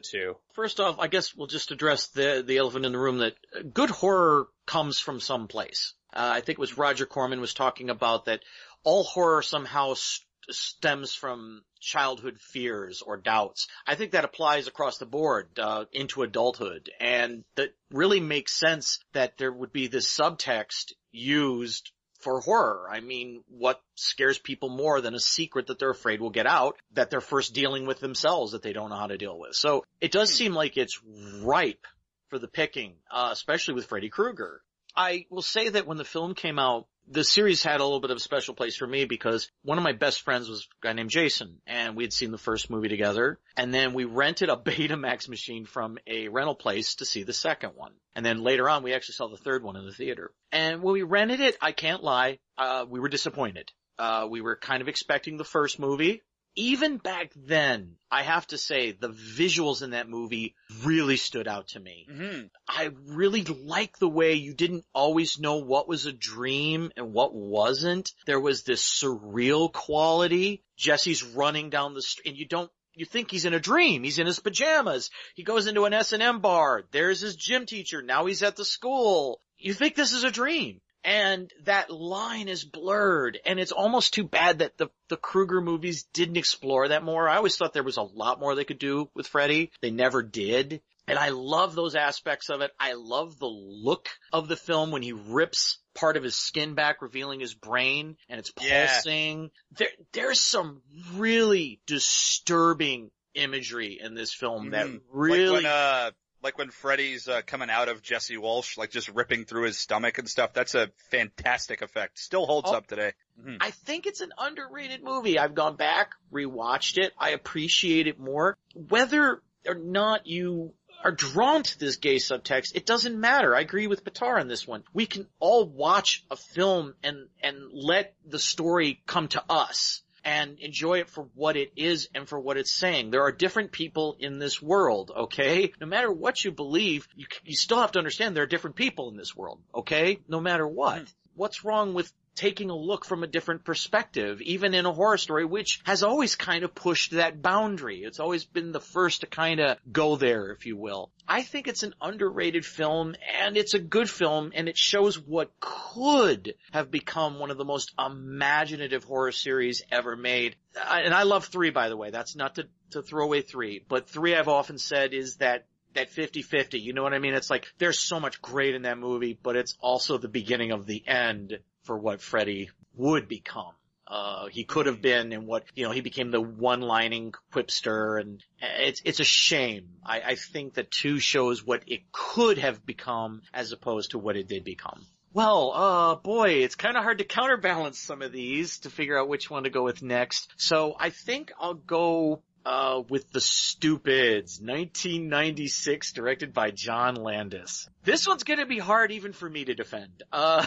two. 0.00 0.36
First 0.54 0.80
off, 0.80 0.96
I 0.98 1.08
guess 1.08 1.34
we'll 1.34 1.46
just 1.46 1.70
address 1.70 2.08
the 2.08 2.42
the 2.46 2.58
elephant 2.58 2.86
in 2.86 2.92
the 2.92 2.98
room 2.98 3.18
that 3.18 3.34
good 3.72 3.90
horror 3.90 4.48
comes 4.66 4.98
from 4.98 5.20
some 5.20 5.48
place. 5.48 5.94
Uh, 6.12 6.30
I 6.34 6.40
think 6.40 6.58
it 6.58 6.60
was 6.60 6.78
Roger 6.78 7.06
Corman 7.06 7.40
was 7.40 7.54
talking 7.54 7.90
about 7.90 8.26
that 8.26 8.40
all 8.82 9.04
horror 9.04 9.42
somehow 9.42 9.94
st- 9.94 10.26
stems 10.50 11.14
from 11.14 11.62
childhood 11.80 12.38
fears 12.40 13.02
or 13.02 13.16
doubts. 13.16 13.68
I 13.86 13.94
think 13.94 14.12
that 14.12 14.24
applies 14.24 14.66
across 14.66 14.98
the 14.98 15.06
board 15.06 15.58
uh, 15.58 15.84
into 15.92 16.22
adulthood, 16.22 16.90
and 17.00 17.44
that 17.56 17.74
really 17.90 18.20
makes 18.20 18.58
sense 18.58 19.00
that 19.12 19.36
there 19.38 19.52
would 19.52 19.72
be 19.72 19.88
this 19.88 20.08
subtext 20.08 20.92
used 21.12 21.90
for 22.18 22.40
horror. 22.40 22.88
I 22.90 23.00
mean, 23.00 23.42
what 23.48 23.80
scares 23.94 24.38
people 24.38 24.68
more 24.68 25.00
than 25.00 25.14
a 25.14 25.20
secret 25.20 25.68
that 25.68 25.78
they're 25.78 25.90
afraid 25.90 26.20
will 26.20 26.30
get 26.30 26.46
out 26.46 26.76
that 26.92 27.10
they're 27.10 27.20
first 27.20 27.54
dealing 27.54 27.86
with 27.86 28.00
themselves 28.00 28.52
that 28.52 28.62
they 28.62 28.72
don't 28.72 28.90
know 28.90 28.96
how 28.96 29.06
to 29.06 29.18
deal 29.18 29.38
with. 29.38 29.54
So 29.54 29.84
it 30.00 30.12
does 30.12 30.32
seem 30.32 30.52
like 30.52 30.76
it's 30.76 31.00
ripe 31.42 31.86
for 32.28 32.38
the 32.38 32.48
picking, 32.48 32.94
uh, 33.10 33.30
especially 33.32 33.74
with 33.74 33.86
Freddy 33.86 34.08
Krueger. 34.08 34.62
I 34.96 35.26
will 35.30 35.42
say 35.42 35.68
that 35.68 35.86
when 35.86 35.96
the 35.96 36.04
film 36.04 36.34
came 36.34 36.58
out, 36.58 36.86
the 37.10 37.24
series 37.24 37.62
had 37.62 37.80
a 37.80 37.84
little 37.84 38.00
bit 38.00 38.10
of 38.10 38.16
a 38.16 38.20
special 38.20 38.54
place 38.54 38.76
for 38.76 38.86
me 38.86 39.04
because 39.06 39.50
one 39.62 39.78
of 39.78 39.84
my 39.84 39.92
best 39.92 40.22
friends 40.22 40.48
was 40.48 40.68
a 40.82 40.86
guy 40.86 40.92
named 40.92 41.10
Jason 41.10 41.60
and 41.66 41.96
we 41.96 42.04
had 42.04 42.12
seen 42.12 42.32
the 42.32 42.38
first 42.38 42.68
movie 42.68 42.88
together 42.88 43.38
and 43.56 43.72
then 43.72 43.94
we 43.94 44.04
rented 44.04 44.50
a 44.50 44.56
Betamax 44.68 45.28
machine 45.28 45.64
from 45.64 45.98
a 46.06 46.28
rental 46.28 46.54
place 46.54 46.96
to 46.96 47.06
see 47.06 47.22
the 47.22 47.32
second 47.32 47.72
one. 47.76 47.92
And 48.18 48.26
then 48.26 48.42
later 48.42 48.68
on 48.68 48.82
we 48.82 48.94
actually 48.94 49.12
saw 49.12 49.28
the 49.28 49.36
third 49.36 49.62
one 49.62 49.76
in 49.76 49.86
the 49.86 49.92
theater. 49.92 50.32
And 50.50 50.82
when 50.82 50.92
we 50.92 51.04
rented 51.04 51.38
it, 51.38 51.56
I 51.62 51.70
can't 51.70 52.02
lie, 52.02 52.40
uh, 52.58 52.84
we 52.88 52.98
were 52.98 53.08
disappointed. 53.08 53.70
Uh, 53.96 54.26
we 54.28 54.40
were 54.40 54.56
kind 54.56 54.82
of 54.82 54.88
expecting 54.88 55.36
the 55.36 55.44
first 55.44 55.78
movie. 55.78 56.22
Even 56.56 56.96
back 56.96 57.30
then, 57.36 57.94
I 58.10 58.24
have 58.24 58.44
to 58.48 58.58
say 58.58 58.90
the 58.90 59.10
visuals 59.10 59.84
in 59.84 59.90
that 59.90 60.08
movie 60.08 60.56
really 60.82 61.16
stood 61.16 61.46
out 61.46 61.68
to 61.68 61.80
me. 61.80 62.08
Mm-hmm. 62.10 62.46
I 62.66 62.90
really 63.06 63.44
like 63.44 63.96
the 63.98 64.08
way 64.08 64.34
you 64.34 64.52
didn't 64.52 64.84
always 64.92 65.38
know 65.38 65.58
what 65.58 65.86
was 65.86 66.06
a 66.06 66.12
dream 66.12 66.90
and 66.96 67.12
what 67.12 67.32
wasn't. 67.32 68.10
There 68.26 68.40
was 68.40 68.64
this 68.64 68.82
surreal 68.82 69.72
quality. 69.72 70.64
Jesse's 70.76 71.22
running 71.22 71.70
down 71.70 71.94
the 71.94 72.02
street 72.02 72.30
and 72.30 72.36
you 72.36 72.48
don't 72.48 72.70
you 72.98 73.04
think 73.04 73.30
he's 73.30 73.44
in 73.44 73.54
a 73.54 73.60
dream. 73.60 74.02
He's 74.02 74.18
in 74.18 74.26
his 74.26 74.40
pajamas. 74.40 75.10
He 75.34 75.44
goes 75.44 75.66
into 75.66 75.84
an 75.84 75.94
S&M 75.94 76.40
bar. 76.40 76.84
There's 76.90 77.20
his 77.20 77.36
gym 77.36 77.64
teacher. 77.64 78.02
Now 78.02 78.26
he's 78.26 78.42
at 78.42 78.56
the 78.56 78.64
school. 78.64 79.40
You 79.56 79.72
think 79.72 79.94
this 79.94 80.12
is 80.12 80.24
a 80.24 80.30
dream. 80.30 80.80
And 81.04 81.50
that 81.64 81.90
line 81.90 82.48
is 82.48 82.64
blurred 82.64 83.38
and 83.46 83.60
it's 83.60 83.72
almost 83.72 84.12
too 84.12 84.24
bad 84.24 84.58
that 84.58 84.76
the, 84.76 84.88
the 85.08 85.16
Krueger 85.16 85.60
movies 85.60 86.06
didn't 86.12 86.36
explore 86.36 86.88
that 86.88 87.04
more. 87.04 87.28
I 87.28 87.36
always 87.36 87.56
thought 87.56 87.72
there 87.72 87.84
was 87.84 87.96
a 87.96 88.02
lot 88.02 88.40
more 88.40 88.54
they 88.54 88.64
could 88.64 88.80
do 88.80 89.08
with 89.14 89.28
Freddy. 89.28 89.70
They 89.80 89.92
never 89.92 90.22
did. 90.22 90.82
And 91.08 91.18
I 91.18 91.30
love 91.30 91.74
those 91.74 91.94
aspects 91.94 92.50
of 92.50 92.60
it. 92.60 92.70
I 92.78 92.92
love 92.92 93.38
the 93.38 93.46
look 93.46 94.08
of 94.32 94.46
the 94.48 94.56
film 94.56 94.90
when 94.90 95.02
he 95.02 95.12
rips 95.12 95.78
part 95.94 96.16
of 96.16 96.22
his 96.22 96.36
skin 96.36 96.74
back, 96.74 97.02
revealing 97.02 97.40
his 97.40 97.54
brain, 97.54 98.16
and 98.28 98.38
it's 98.38 98.52
Yeah. 98.60 98.86
pulsing. 98.92 99.50
There, 99.72 99.88
there's 100.12 100.40
some 100.40 100.82
really 101.14 101.80
disturbing 101.86 103.10
imagery 103.34 103.98
in 104.00 104.14
this 104.14 104.32
film 104.32 104.70
that 104.70 104.86
really, 105.10 105.46
Like 105.46 105.52
when, 105.62 105.66
uh, 105.66 106.10
like 106.42 106.58
when 106.58 106.70
Freddy's, 106.70 107.26
uh, 107.28 107.42
coming 107.46 107.68
out 107.70 107.88
of 107.88 108.02
Jesse 108.02 108.36
Walsh, 108.36 108.76
like 108.76 108.90
just 108.90 109.08
ripping 109.08 109.44
through 109.44 109.64
his 109.64 109.78
stomach 109.78 110.18
and 110.18 110.28
stuff. 110.28 110.52
That's 110.52 110.74
a 110.74 110.90
fantastic 111.10 111.82
effect. 111.82 112.18
Still 112.18 112.46
holds 112.46 112.70
Oh. 112.70 112.74
up 112.74 112.86
today. 112.86 113.12
Mhm. 113.40 113.56
I 113.60 113.70
think 113.72 114.06
it's 114.06 114.20
an 114.20 114.32
underrated 114.38 115.02
movie. 115.02 115.38
I've 115.38 115.54
gone 115.54 115.76
back, 115.76 116.12
rewatched 116.32 116.98
it. 116.98 117.12
I 117.18 117.30
appreciate 117.30 118.06
it 118.06 118.18
more. 118.18 118.56
Whether 118.74 119.42
or 119.66 119.74
not 119.74 120.26
you 120.26 120.74
are 121.04 121.12
drawn 121.12 121.62
to 121.62 121.78
this 121.78 121.96
gay 121.96 122.16
subtext, 122.16 122.74
it 122.74 122.86
doesn't 122.86 123.18
matter. 123.18 123.54
I 123.54 123.60
agree 123.60 123.86
with 123.86 124.04
Patar 124.04 124.40
on 124.40 124.48
this 124.48 124.66
one. 124.66 124.84
We 124.92 125.06
can 125.06 125.26
all 125.38 125.66
watch 125.66 126.24
a 126.30 126.36
film 126.36 126.94
and, 127.02 127.28
and 127.42 127.72
let 127.72 128.14
the 128.26 128.38
story 128.38 129.00
come 129.06 129.28
to 129.28 129.42
us 129.48 130.02
and 130.24 130.58
enjoy 130.58 130.98
it 131.00 131.08
for 131.08 131.28
what 131.34 131.56
it 131.56 131.72
is 131.76 132.08
and 132.14 132.28
for 132.28 132.38
what 132.38 132.56
it's 132.56 132.72
saying. 132.72 133.10
There 133.10 133.22
are 133.22 133.32
different 133.32 133.72
people 133.72 134.16
in 134.18 134.38
this 134.38 134.60
world, 134.60 135.10
okay? 135.16 135.72
No 135.80 135.86
matter 135.86 136.12
what 136.12 136.44
you 136.44 136.50
believe, 136.50 137.08
you, 137.16 137.26
you 137.44 137.56
still 137.56 137.80
have 137.80 137.92
to 137.92 137.98
understand 137.98 138.36
there 138.36 138.42
are 138.42 138.46
different 138.46 138.76
people 138.76 139.08
in 139.08 139.16
this 139.16 139.36
world, 139.36 139.60
okay? 139.74 140.18
No 140.28 140.40
matter 140.40 140.66
what. 140.66 140.98
Hmm. 140.98 141.04
What's 141.34 141.64
wrong 141.64 141.94
with 141.94 142.12
taking 142.38 142.70
a 142.70 142.76
look 142.76 143.04
from 143.04 143.24
a 143.24 143.26
different 143.26 143.64
perspective, 143.64 144.40
even 144.42 144.72
in 144.72 144.86
a 144.86 144.92
horror 144.92 145.18
story, 145.18 145.44
which 145.44 145.80
has 145.82 146.04
always 146.04 146.36
kind 146.36 146.62
of 146.62 146.72
pushed 146.72 147.10
that 147.10 147.42
boundary. 147.42 148.04
It's 148.04 148.20
always 148.20 148.44
been 148.44 148.70
the 148.70 148.80
first 148.80 149.22
to 149.22 149.26
kind 149.26 149.58
of 149.58 149.76
go 149.90 150.14
there, 150.14 150.52
if 150.52 150.64
you 150.64 150.76
will. 150.76 151.10
I 151.26 151.42
think 151.42 151.66
it's 151.66 151.82
an 151.82 151.94
underrated 152.00 152.64
film 152.64 153.16
and 153.42 153.56
it's 153.56 153.74
a 153.74 153.80
good 153.80 154.08
film 154.08 154.52
and 154.54 154.68
it 154.68 154.78
shows 154.78 155.18
what 155.18 155.50
could 155.58 156.54
have 156.70 156.92
become 156.92 157.40
one 157.40 157.50
of 157.50 157.58
the 157.58 157.64
most 157.64 157.92
imaginative 157.98 159.02
horror 159.02 159.32
series 159.32 159.82
ever 159.90 160.16
made. 160.16 160.54
And 160.88 161.12
I 161.12 161.24
love 161.24 161.46
three, 161.46 161.70
by 161.70 161.88
the 161.88 161.96
way. 161.96 162.10
That's 162.10 162.36
not 162.36 162.54
to, 162.54 162.68
to 162.92 163.02
throw 163.02 163.24
away 163.24 163.42
three, 163.42 163.84
but 163.88 164.08
three 164.08 164.36
I've 164.36 164.46
often 164.46 164.78
said 164.78 165.12
is 165.12 165.38
that 165.38 165.66
that 165.94 166.12
50-50. 166.12 166.80
You 166.80 166.92
know 166.92 167.02
what 167.02 167.14
I 167.14 167.18
mean? 167.18 167.34
It's 167.34 167.50
like 167.50 167.66
there's 167.78 167.98
so 167.98 168.20
much 168.20 168.40
great 168.40 168.76
in 168.76 168.82
that 168.82 168.98
movie, 168.98 169.36
but 169.42 169.56
it's 169.56 169.76
also 169.80 170.18
the 170.18 170.28
beginning 170.28 170.70
of 170.70 170.86
the 170.86 171.02
end 171.06 171.58
for 171.88 171.96
what 171.96 172.20
Freddy 172.20 172.68
would 172.96 173.28
become. 173.28 173.72
Uh, 174.06 174.48
he 174.48 174.64
could 174.64 174.84
have 174.84 175.00
been 175.00 175.32
and 175.32 175.46
what, 175.46 175.64
you 175.74 175.84
know, 175.84 175.90
he 175.90 176.02
became 176.02 176.30
the 176.30 176.40
one-lining 176.40 177.32
quipster 177.50 178.20
and 178.20 178.44
it's, 178.60 179.00
it's 179.06 179.20
a 179.20 179.24
shame. 179.24 179.88
I, 180.04 180.20
I 180.20 180.34
think 180.34 180.74
that 180.74 180.90
two 180.90 181.18
shows 181.18 181.64
what 181.64 181.84
it 181.86 182.12
could 182.12 182.58
have 182.58 182.84
become 182.84 183.40
as 183.54 183.72
opposed 183.72 184.10
to 184.10 184.18
what 184.18 184.36
it 184.36 184.48
did 184.48 184.64
become. 184.64 185.00
Well, 185.32 185.72
uh, 185.74 186.14
boy, 186.16 186.62
it's 186.64 186.74
kind 186.74 186.98
of 186.98 187.04
hard 187.04 187.18
to 187.18 187.24
counterbalance 187.24 187.98
some 187.98 188.20
of 188.20 188.32
these 188.32 188.80
to 188.80 188.90
figure 188.90 189.18
out 189.18 189.28
which 189.28 189.48
one 189.48 189.64
to 189.64 189.70
go 189.70 189.82
with 189.82 190.02
next. 190.02 190.52
So 190.58 190.94
I 190.98 191.08
think 191.08 191.52
I'll 191.58 191.72
go, 191.72 192.42
uh, 192.66 193.02
with 193.08 193.30
The 193.32 193.40
Stupids, 193.40 194.60
1996, 194.60 196.12
directed 196.12 196.52
by 196.52 196.70
John 196.70 197.14
Landis. 197.14 197.88
This 198.04 198.26
one's 198.28 198.44
gonna 198.44 198.66
be 198.66 198.78
hard 198.78 199.10
even 199.10 199.32
for 199.32 199.48
me 199.48 199.64
to 199.64 199.74
defend. 199.74 200.22
Uh, 200.30 200.66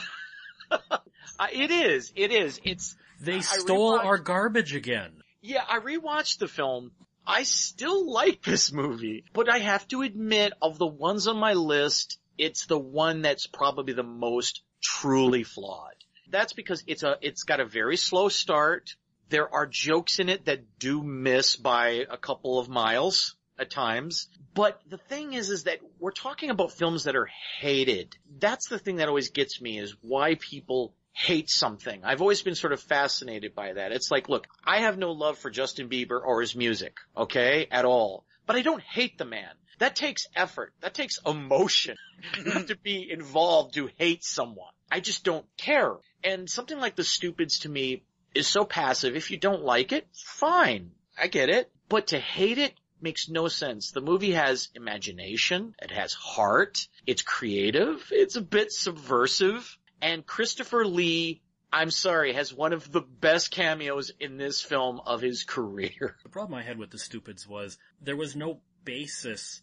Uh, 1.40 1.48
it 1.52 1.72
is, 1.72 2.12
it 2.16 2.32
is. 2.32 2.60
It's, 2.64 2.96
They 3.20 3.38
I 3.38 3.42
stole 3.42 4.00
our 4.00 4.18
garbage 4.18 4.76
again. 4.76 5.12
yeah, 5.42 5.64
I 5.68 5.80
rewatched 5.80 6.40
the 6.40 6.48
film. 6.48 6.92
I 7.26 7.44
still 7.44 8.12
like 8.12 8.42
this 8.42 8.72
movie, 8.72 9.24
but 9.34 9.50
I 9.50 9.60
have 9.60 9.88
to 9.90 10.02
admit, 10.02 10.54
of 10.62 10.78
the 10.78 10.88
ones 10.88 11.28
on 11.28 11.38
my 11.38 11.54
list, 11.54 12.20
it's 12.38 12.66
the 12.66 12.80
one 12.80 13.22
that's 13.22 13.46
probably 13.48 13.94
the 13.94 14.04
most 14.04 14.64
truly 14.82 15.44
flawed. 15.44 15.94
That's 16.30 16.54
because 16.54 16.84
it's 16.88 17.04
a, 17.04 17.18
it's 17.22 17.44
got 17.44 17.60
a 17.60 17.66
very 17.66 17.98
slow 17.98 18.30
start. 18.30 18.96
There 19.30 19.54
are 19.54 19.68
jokes 19.68 20.20
in 20.20 20.30
it 20.30 20.46
that 20.46 20.80
do 20.80 21.04
miss 21.04 21.56
by 21.56 22.06
a 22.10 22.18
couple 22.18 22.58
of 22.60 22.70
miles 22.70 23.36
at 23.60 23.70
times. 23.70 24.28
But 24.54 24.82
the 24.90 24.98
thing 24.98 25.34
is, 25.34 25.50
is 25.50 25.66
that 25.66 25.80
we're 26.00 26.12
talking 26.12 26.50
about 26.50 26.72
films 26.72 27.04
that 27.04 27.16
are 27.16 27.30
hated. 27.60 28.18
That's 28.40 28.68
the 28.68 28.80
thing 28.80 28.98
that 28.98 29.08
always 29.08 29.30
gets 29.30 29.62
me 29.62 29.78
is 29.78 29.96
why 30.02 30.36
people 30.36 30.94
hate 31.14 31.50
something. 31.50 32.04
I've 32.04 32.22
always 32.22 32.42
been 32.42 32.56
sort 32.56 32.74
of 32.74 32.82
fascinated 32.82 33.54
by 33.54 33.74
that. 33.74 33.92
It's 33.92 34.12
like, 34.12 34.30
look, 34.30 34.48
I 34.66 34.80
have 34.80 34.98
no 34.98 35.12
love 35.12 35.38
for 35.38 35.50
Justin 35.50 35.90
Bieber 35.90 36.20
or 36.24 36.42
his 36.42 36.56
music, 36.56 36.98
okay, 37.16 37.68
at 37.70 37.86
all. 37.86 38.26
But 38.46 38.56
I 38.56 38.62
don't 38.62 38.82
hate 38.82 39.18
the 39.18 39.26
man. 39.26 39.50
That 39.80 39.96
takes 39.96 40.28
effort. 40.36 40.74
That 40.82 40.94
takes 40.94 41.20
emotion. 41.26 41.98
you 42.38 42.52
have 42.52 42.68
to 42.68 42.78
be 42.78 43.10
involved 43.10 43.74
to 43.76 43.90
hate 43.98 44.24
someone. 44.24 44.74
I 44.92 45.00
just 45.00 45.24
don't 45.24 45.46
care. 45.58 45.96
And 46.24 46.50
something 46.50 46.80
like 46.80 46.96
The 46.96 47.04
Stupids 47.04 47.60
to 47.60 47.70
me 47.70 48.04
is 48.36 48.48
so 48.48 48.64
passive. 48.64 49.16
If 49.16 49.32
you 49.32 49.38
don't 49.38 49.64
like 49.64 49.92
it, 49.92 50.08
fine. 50.14 50.92
I 51.20 51.28
get 51.28 51.50
it. 51.50 51.72
But 51.90 52.08
to 52.08 52.20
hate 52.20 52.58
it 52.58 52.74
makes 53.02 53.30
no 53.30 53.48
sense. 53.48 53.92
The 53.92 54.02
movie 54.02 54.32
has 54.32 54.70
imagination. 54.76 55.76
It 55.82 55.92
has 55.92 56.14
heart. 56.14 56.88
It's 57.08 57.22
creative. 57.22 58.08
It's 58.12 58.36
a 58.36 58.42
bit 58.42 58.72
subversive. 58.72 59.78
And 60.02 60.26
Christopher 60.26 60.86
Lee, 60.86 61.42
I'm 61.72 61.92
sorry, 61.92 62.34
has 62.34 62.54
one 62.54 62.74
of 62.74 62.92
the 62.92 63.02
best 63.02 63.52
cameos 63.52 64.12
in 64.20 64.38
this 64.38 64.62
film 64.62 65.00
of 65.06 65.22
his 65.22 65.44
career. 65.44 66.18
The 66.24 66.30
problem 66.30 66.58
I 66.58 66.64
had 66.64 66.78
with 66.78 66.92
the 66.92 66.98
Stupids 66.98 67.48
was 67.48 67.78
there 68.02 68.16
was 68.16 68.36
no 68.36 68.62
basis 68.84 69.62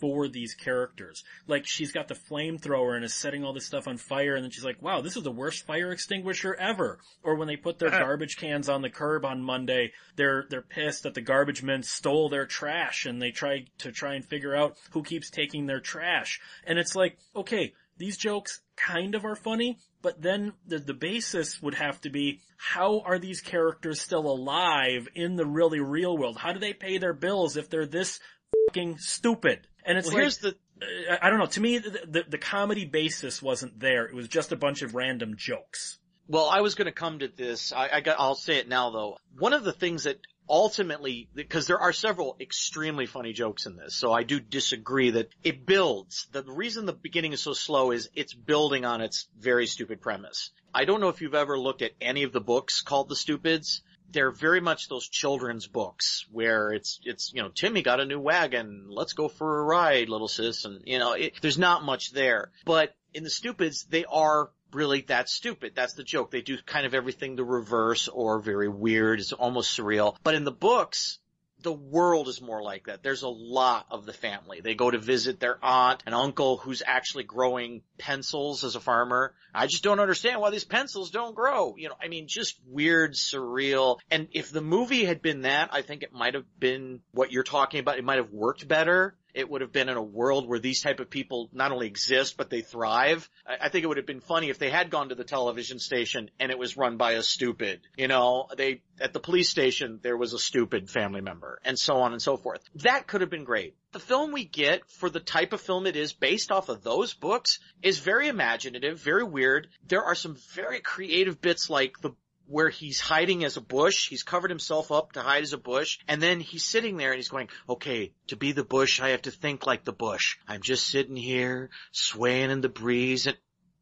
for 0.00 0.28
these 0.28 0.54
characters. 0.54 1.24
Like 1.46 1.66
she's 1.66 1.92
got 1.92 2.08
the 2.08 2.14
flamethrower 2.14 2.96
and 2.96 3.04
is 3.04 3.14
setting 3.14 3.44
all 3.44 3.52
this 3.52 3.66
stuff 3.66 3.88
on 3.88 3.96
fire 3.96 4.34
and 4.34 4.44
then 4.44 4.50
she's 4.50 4.64
like, 4.64 4.82
wow, 4.82 5.00
this 5.00 5.16
is 5.16 5.22
the 5.22 5.30
worst 5.30 5.66
fire 5.66 5.90
extinguisher 5.92 6.54
ever. 6.54 6.98
Or 7.22 7.36
when 7.36 7.48
they 7.48 7.56
put 7.56 7.78
their 7.78 7.90
garbage 8.04 8.36
cans 8.36 8.68
on 8.68 8.82
the 8.82 8.90
curb 8.90 9.24
on 9.24 9.42
Monday, 9.42 9.92
they're, 10.16 10.44
they're 10.50 10.62
pissed 10.62 11.04
that 11.04 11.14
the 11.14 11.20
garbage 11.20 11.62
men 11.62 11.82
stole 11.82 12.28
their 12.28 12.46
trash 12.46 13.06
and 13.06 13.20
they 13.20 13.30
try 13.30 13.66
to 13.78 13.92
try 13.92 14.14
and 14.14 14.24
figure 14.24 14.54
out 14.54 14.76
who 14.90 15.02
keeps 15.02 15.30
taking 15.30 15.66
their 15.66 15.80
trash. 15.80 16.40
And 16.66 16.78
it's 16.78 16.94
like, 16.94 17.16
okay, 17.34 17.72
these 17.96 18.16
jokes 18.16 18.60
kind 18.76 19.14
of 19.14 19.24
are 19.24 19.36
funny, 19.36 19.78
but 20.02 20.20
then 20.20 20.52
the, 20.66 20.78
the 20.78 20.94
basis 20.94 21.60
would 21.62 21.74
have 21.74 22.00
to 22.02 22.10
be, 22.10 22.40
how 22.56 23.00
are 23.00 23.18
these 23.18 23.40
characters 23.40 24.00
still 24.00 24.26
alive 24.26 25.08
in 25.14 25.36
the 25.36 25.46
really 25.46 25.80
real 25.80 26.16
world? 26.16 26.36
How 26.36 26.52
do 26.52 26.58
they 26.58 26.72
pay 26.72 26.98
their 26.98 27.14
bills 27.14 27.56
if 27.56 27.70
they're 27.70 27.86
this 27.86 28.20
fucking 28.68 28.98
stupid? 28.98 29.66
And 29.84 29.98
it's 29.98 30.08
Well, 30.08 30.14
like, 30.14 30.22
here's 30.22 30.38
the, 30.38 30.56
uh, 30.82 31.16
I 31.20 31.30
don't 31.30 31.38
know, 31.38 31.46
to 31.46 31.60
me, 31.60 31.78
the, 31.78 32.00
the, 32.06 32.24
the 32.28 32.38
comedy 32.38 32.84
basis 32.84 33.42
wasn't 33.42 33.80
there. 33.80 34.04
It 34.04 34.14
was 34.14 34.28
just 34.28 34.52
a 34.52 34.56
bunch 34.56 34.82
of 34.82 34.94
random 34.94 35.34
jokes. 35.36 35.98
Well, 36.28 36.48
I 36.48 36.60
was 36.60 36.74
going 36.74 36.86
to 36.86 36.92
come 36.92 37.20
to 37.20 37.28
this. 37.28 37.72
I, 37.72 37.88
I 37.92 38.00
got. 38.00 38.16
I'll 38.18 38.34
say 38.34 38.56
it 38.56 38.68
now, 38.68 38.90
though. 38.90 39.16
One 39.38 39.52
of 39.52 39.62
the 39.62 39.72
things 39.72 40.04
that 40.04 40.18
ultimately, 40.48 41.28
because 41.34 41.66
there 41.66 41.80
are 41.80 41.92
several 41.92 42.36
extremely 42.40 43.06
funny 43.06 43.32
jokes 43.32 43.66
in 43.66 43.76
this, 43.76 43.94
so 43.94 44.12
I 44.12 44.22
do 44.22 44.40
disagree 44.40 45.10
that 45.10 45.30
it 45.42 45.66
builds. 45.66 46.26
The 46.32 46.42
reason 46.42 46.86
the 46.86 46.92
beginning 46.92 47.32
is 47.32 47.42
so 47.42 47.52
slow 47.52 47.90
is 47.90 48.10
it's 48.14 48.34
building 48.34 48.84
on 48.84 49.00
its 49.00 49.28
very 49.38 49.66
stupid 49.66 50.00
premise. 50.00 50.50
I 50.74 50.84
don't 50.84 51.00
know 51.00 51.08
if 51.08 51.20
you've 51.20 51.34
ever 51.34 51.58
looked 51.58 51.82
at 51.82 51.92
any 52.00 52.22
of 52.22 52.32
the 52.32 52.40
books 52.40 52.82
called 52.82 53.08
The 53.08 53.16
Stupids. 53.16 53.82
They're 54.12 54.30
very 54.30 54.60
much 54.60 54.88
those 54.88 55.08
children's 55.08 55.66
books 55.66 56.26
where 56.30 56.70
it's, 56.72 57.00
it's, 57.02 57.32
you 57.34 57.42
know, 57.42 57.48
Timmy 57.48 57.82
got 57.82 58.00
a 58.00 58.04
new 58.04 58.20
wagon. 58.20 58.86
Let's 58.88 59.14
go 59.14 59.28
for 59.28 59.58
a 59.58 59.64
ride, 59.64 60.08
little 60.08 60.28
sis. 60.28 60.64
And, 60.64 60.82
you 60.84 60.98
know, 60.98 61.14
it, 61.14 61.34
there's 61.40 61.58
not 61.58 61.82
much 61.82 62.12
there. 62.12 62.52
But 62.64 62.94
in 63.12 63.24
The 63.24 63.30
Stupids, 63.30 63.84
they 63.84 64.04
are 64.04 64.50
really 64.76 65.00
that 65.08 65.28
stupid. 65.28 65.72
That's 65.74 65.94
the 65.94 66.04
joke. 66.04 66.30
They 66.30 66.42
do 66.42 66.58
kind 66.64 66.86
of 66.86 66.94
everything 66.94 67.34
the 67.34 67.44
reverse 67.44 68.08
or 68.08 68.38
very 68.38 68.68
weird. 68.68 69.18
It's 69.18 69.32
almost 69.32 69.76
surreal. 69.76 70.16
But 70.22 70.34
in 70.34 70.44
the 70.44 70.52
books, 70.52 71.18
the 71.62 71.72
world 71.72 72.28
is 72.28 72.40
more 72.40 72.62
like 72.62 72.86
that. 72.86 73.02
There's 73.02 73.22
a 73.22 73.28
lot 73.28 73.86
of 73.90 74.06
the 74.06 74.12
family. 74.12 74.60
They 74.60 74.74
go 74.74 74.90
to 74.90 74.98
visit 74.98 75.40
their 75.40 75.58
aunt 75.64 76.02
and 76.06 76.14
uncle 76.14 76.58
who's 76.58 76.82
actually 76.86 77.24
growing 77.24 77.82
pencils 77.98 78.62
as 78.62 78.76
a 78.76 78.80
farmer. 78.80 79.34
I 79.54 79.66
just 79.66 79.82
don't 79.82 79.98
understand 79.98 80.40
why 80.40 80.50
these 80.50 80.64
pencils 80.64 81.10
don't 81.10 81.34
grow. 81.34 81.74
You 81.76 81.88
know, 81.88 81.96
I 82.00 82.08
mean, 82.08 82.28
just 82.28 82.60
weird, 82.66 83.14
surreal. 83.14 83.98
And 84.10 84.28
if 84.32 84.52
the 84.52 84.60
movie 84.60 85.06
had 85.06 85.22
been 85.22 85.42
that, 85.42 85.70
I 85.72 85.82
think 85.82 86.02
it 86.02 86.12
might 86.12 86.34
have 86.34 86.44
been 86.60 87.00
what 87.12 87.32
you're 87.32 87.42
talking 87.42 87.80
about. 87.80 87.98
It 87.98 88.04
might 88.04 88.18
have 88.18 88.30
worked 88.30 88.68
better. 88.68 89.16
It 89.36 89.50
would 89.50 89.60
have 89.60 89.70
been 89.70 89.90
in 89.90 89.98
a 89.98 90.02
world 90.02 90.48
where 90.48 90.58
these 90.58 90.80
type 90.80 90.98
of 90.98 91.10
people 91.10 91.50
not 91.52 91.70
only 91.70 91.86
exist, 91.86 92.38
but 92.38 92.48
they 92.48 92.62
thrive. 92.62 93.28
I, 93.46 93.66
I 93.66 93.68
think 93.68 93.84
it 93.84 93.86
would 93.86 93.98
have 93.98 94.06
been 94.06 94.20
funny 94.20 94.48
if 94.48 94.58
they 94.58 94.70
had 94.70 94.88
gone 94.88 95.10
to 95.10 95.14
the 95.14 95.24
television 95.24 95.78
station 95.78 96.30
and 96.40 96.50
it 96.50 96.58
was 96.58 96.78
run 96.78 96.96
by 96.96 97.12
a 97.12 97.22
stupid. 97.22 97.82
You 97.98 98.08
know, 98.08 98.48
they, 98.56 98.80
at 98.98 99.12
the 99.12 99.20
police 99.20 99.50
station, 99.50 100.00
there 100.02 100.16
was 100.16 100.32
a 100.32 100.38
stupid 100.38 100.88
family 100.88 101.20
member 101.20 101.60
and 101.66 101.78
so 101.78 101.96
on 101.96 102.12
and 102.12 102.22
so 102.22 102.38
forth. 102.38 102.62
That 102.76 103.06
could 103.06 103.20
have 103.20 103.28
been 103.28 103.44
great. 103.44 103.76
The 103.92 104.00
film 104.00 104.32
we 104.32 104.46
get 104.46 104.88
for 104.90 105.10
the 105.10 105.20
type 105.20 105.52
of 105.52 105.60
film 105.60 105.86
it 105.86 105.96
is 105.96 106.14
based 106.14 106.50
off 106.50 106.70
of 106.70 106.82
those 106.82 107.12
books 107.12 107.58
is 107.82 107.98
very 107.98 108.28
imaginative, 108.28 109.00
very 109.00 109.24
weird. 109.24 109.68
There 109.86 110.02
are 110.02 110.14
some 110.14 110.36
very 110.54 110.80
creative 110.80 111.42
bits 111.42 111.68
like 111.68 112.00
the 112.00 112.12
where 112.46 112.68
he's 112.68 113.00
hiding 113.00 113.44
as 113.44 113.56
a 113.56 113.60
bush. 113.60 114.08
He's 114.08 114.22
covered 114.22 114.50
himself 114.50 114.92
up 114.92 115.12
to 115.12 115.20
hide 115.20 115.42
as 115.42 115.52
a 115.52 115.58
bush. 115.58 115.98
And 116.08 116.22
then 116.22 116.40
he's 116.40 116.64
sitting 116.64 116.96
there 116.96 117.10
and 117.10 117.16
he's 117.16 117.28
going, 117.28 117.48
okay, 117.68 118.12
to 118.28 118.36
be 118.36 118.52
the 118.52 118.64
bush, 118.64 119.00
I 119.00 119.10
have 119.10 119.22
to 119.22 119.30
think 119.30 119.66
like 119.66 119.84
the 119.84 119.92
bush. 119.92 120.36
I'm 120.46 120.62
just 120.62 120.86
sitting 120.86 121.16
here, 121.16 121.70
swaying 121.92 122.50
in 122.50 122.60
the 122.60 122.68
breeze 122.68 123.26
and, 123.26 123.36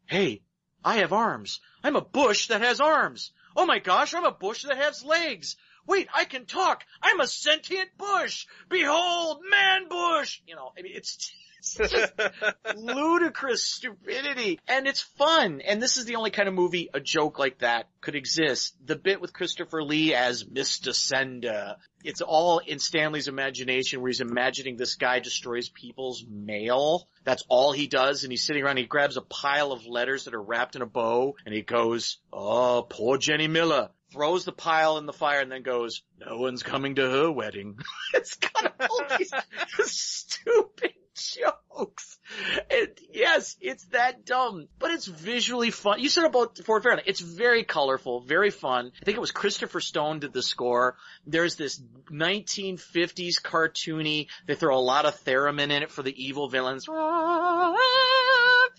hey, 0.06 0.42
I 0.84 0.96
have 0.96 1.12
arms. 1.12 1.60
I'm 1.82 1.96
a 1.96 2.00
bush 2.00 2.48
that 2.48 2.60
has 2.60 2.80
arms. 2.80 3.32
Oh 3.56 3.66
my 3.66 3.78
gosh, 3.78 4.14
I'm 4.14 4.24
a 4.24 4.32
bush 4.32 4.64
that 4.64 4.76
has 4.76 5.04
legs. 5.04 5.56
Wait, 5.86 6.08
I 6.14 6.24
can 6.24 6.46
talk. 6.46 6.84
I'm 7.02 7.20
a 7.20 7.26
sentient 7.26 7.90
bush. 7.98 8.46
Behold, 8.68 9.42
man 9.50 9.88
bush. 9.88 10.40
You 10.46 10.56
know, 10.56 10.72
I 10.76 10.82
mean, 10.82 10.92
it's, 10.94 11.32
just 11.72 12.12
ludicrous 12.76 13.62
stupidity. 13.62 14.60
And 14.68 14.86
it's 14.86 15.00
fun. 15.00 15.60
And 15.60 15.82
this 15.82 15.96
is 15.96 16.04
the 16.04 16.16
only 16.16 16.30
kind 16.30 16.48
of 16.48 16.54
movie 16.54 16.90
a 16.92 17.00
joke 17.00 17.38
like 17.38 17.58
that 17.58 17.88
could 18.00 18.14
exist. 18.14 18.74
The 18.84 18.96
bit 18.96 19.20
with 19.20 19.32
Christopher 19.32 19.82
Lee 19.82 20.14
as 20.14 20.44
Mr. 20.44 20.94
Sender. 20.94 21.76
It's 22.04 22.20
all 22.20 22.58
in 22.58 22.78
Stanley's 22.78 23.28
imagination 23.28 24.00
where 24.00 24.10
he's 24.10 24.20
imagining 24.20 24.76
this 24.76 24.96
guy 24.96 25.20
destroys 25.20 25.70
people's 25.70 26.24
mail. 26.28 27.08
That's 27.24 27.44
all 27.48 27.72
he 27.72 27.86
does. 27.86 28.24
And 28.24 28.32
he's 28.32 28.44
sitting 28.44 28.62
around, 28.62 28.76
he 28.76 28.84
grabs 28.84 29.16
a 29.16 29.22
pile 29.22 29.72
of 29.72 29.86
letters 29.86 30.24
that 30.24 30.34
are 30.34 30.42
wrapped 30.42 30.76
in 30.76 30.82
a 30.82 30.86
bow 30.86 31.36
and 31.46 31.54
he 31.54 31.62
goes, 31.62 32.18
oh, 32.32 32.86
poor 32.88 33.16
Jenny 33.16 33.48
Miller 33.48 33.90
throws 34.14 34.44
the 34.44 34.52
pile 34.52 34.98
in 34.98 35.06
the 35.06 35.12
fire 35.12 35.40
and 35.40 35.50
then 35.50 35.62
goes, 35.62 36.02
no 36.20 36.38
one's 36.38 36.62
coming 36.62 36.94
to 36.94 37.10
her 37.10 37.32
wedding. 37.32 37.78
it's 38.14 38.36
got 38.36 38.74
all 38.80 39.00
these 39.18 39.32
stupid 39.86 40.92
jokes. 41.14 42.18
And 42.70 42.88
yes, 43.12 43.56
it's 43.60 43.84
that 43.86 44.24
dumb, 44.24 44.68
but 44.78 44.90
it's 44.90 45.06
visually 45.06 45.70
fun. 45.70 46.00
You 46.00 46.08
said 46.08 46.24
about 46.24 46.58
Ford 46.58 46.82
Fahrenheit. 46.82 47.06
It's 47.06 47.20
very 47.20 47.64
colorful, 47.64 48.20
very 48.20 48.50
fun. 48.50 48.92
I 49.00 49.04
think 49.04 49.16
it 49.16 49.20
was 49.20 49.30
Christopher 49.30 49.80
Stone 49.80 50.20
did 50.20 50.32
the 50.32 50.42
score. 50.42 50.96
There's 51.26 51.56
this 51.56 51.80
1950s 52.10 53.42
cartoony, 53.42 54.28
they 54.46 54.54
throw 54.54 54.76
a 54.76 54.80
lot 54.80 55.06
of 55.06 55.14
theremin 55.24 55.70
in 55.70 55.82
it 55.82 55.90
for 55.90 56.02
the 56.02 56.24
evil 56.24 56.48
villains. 56.48 56.86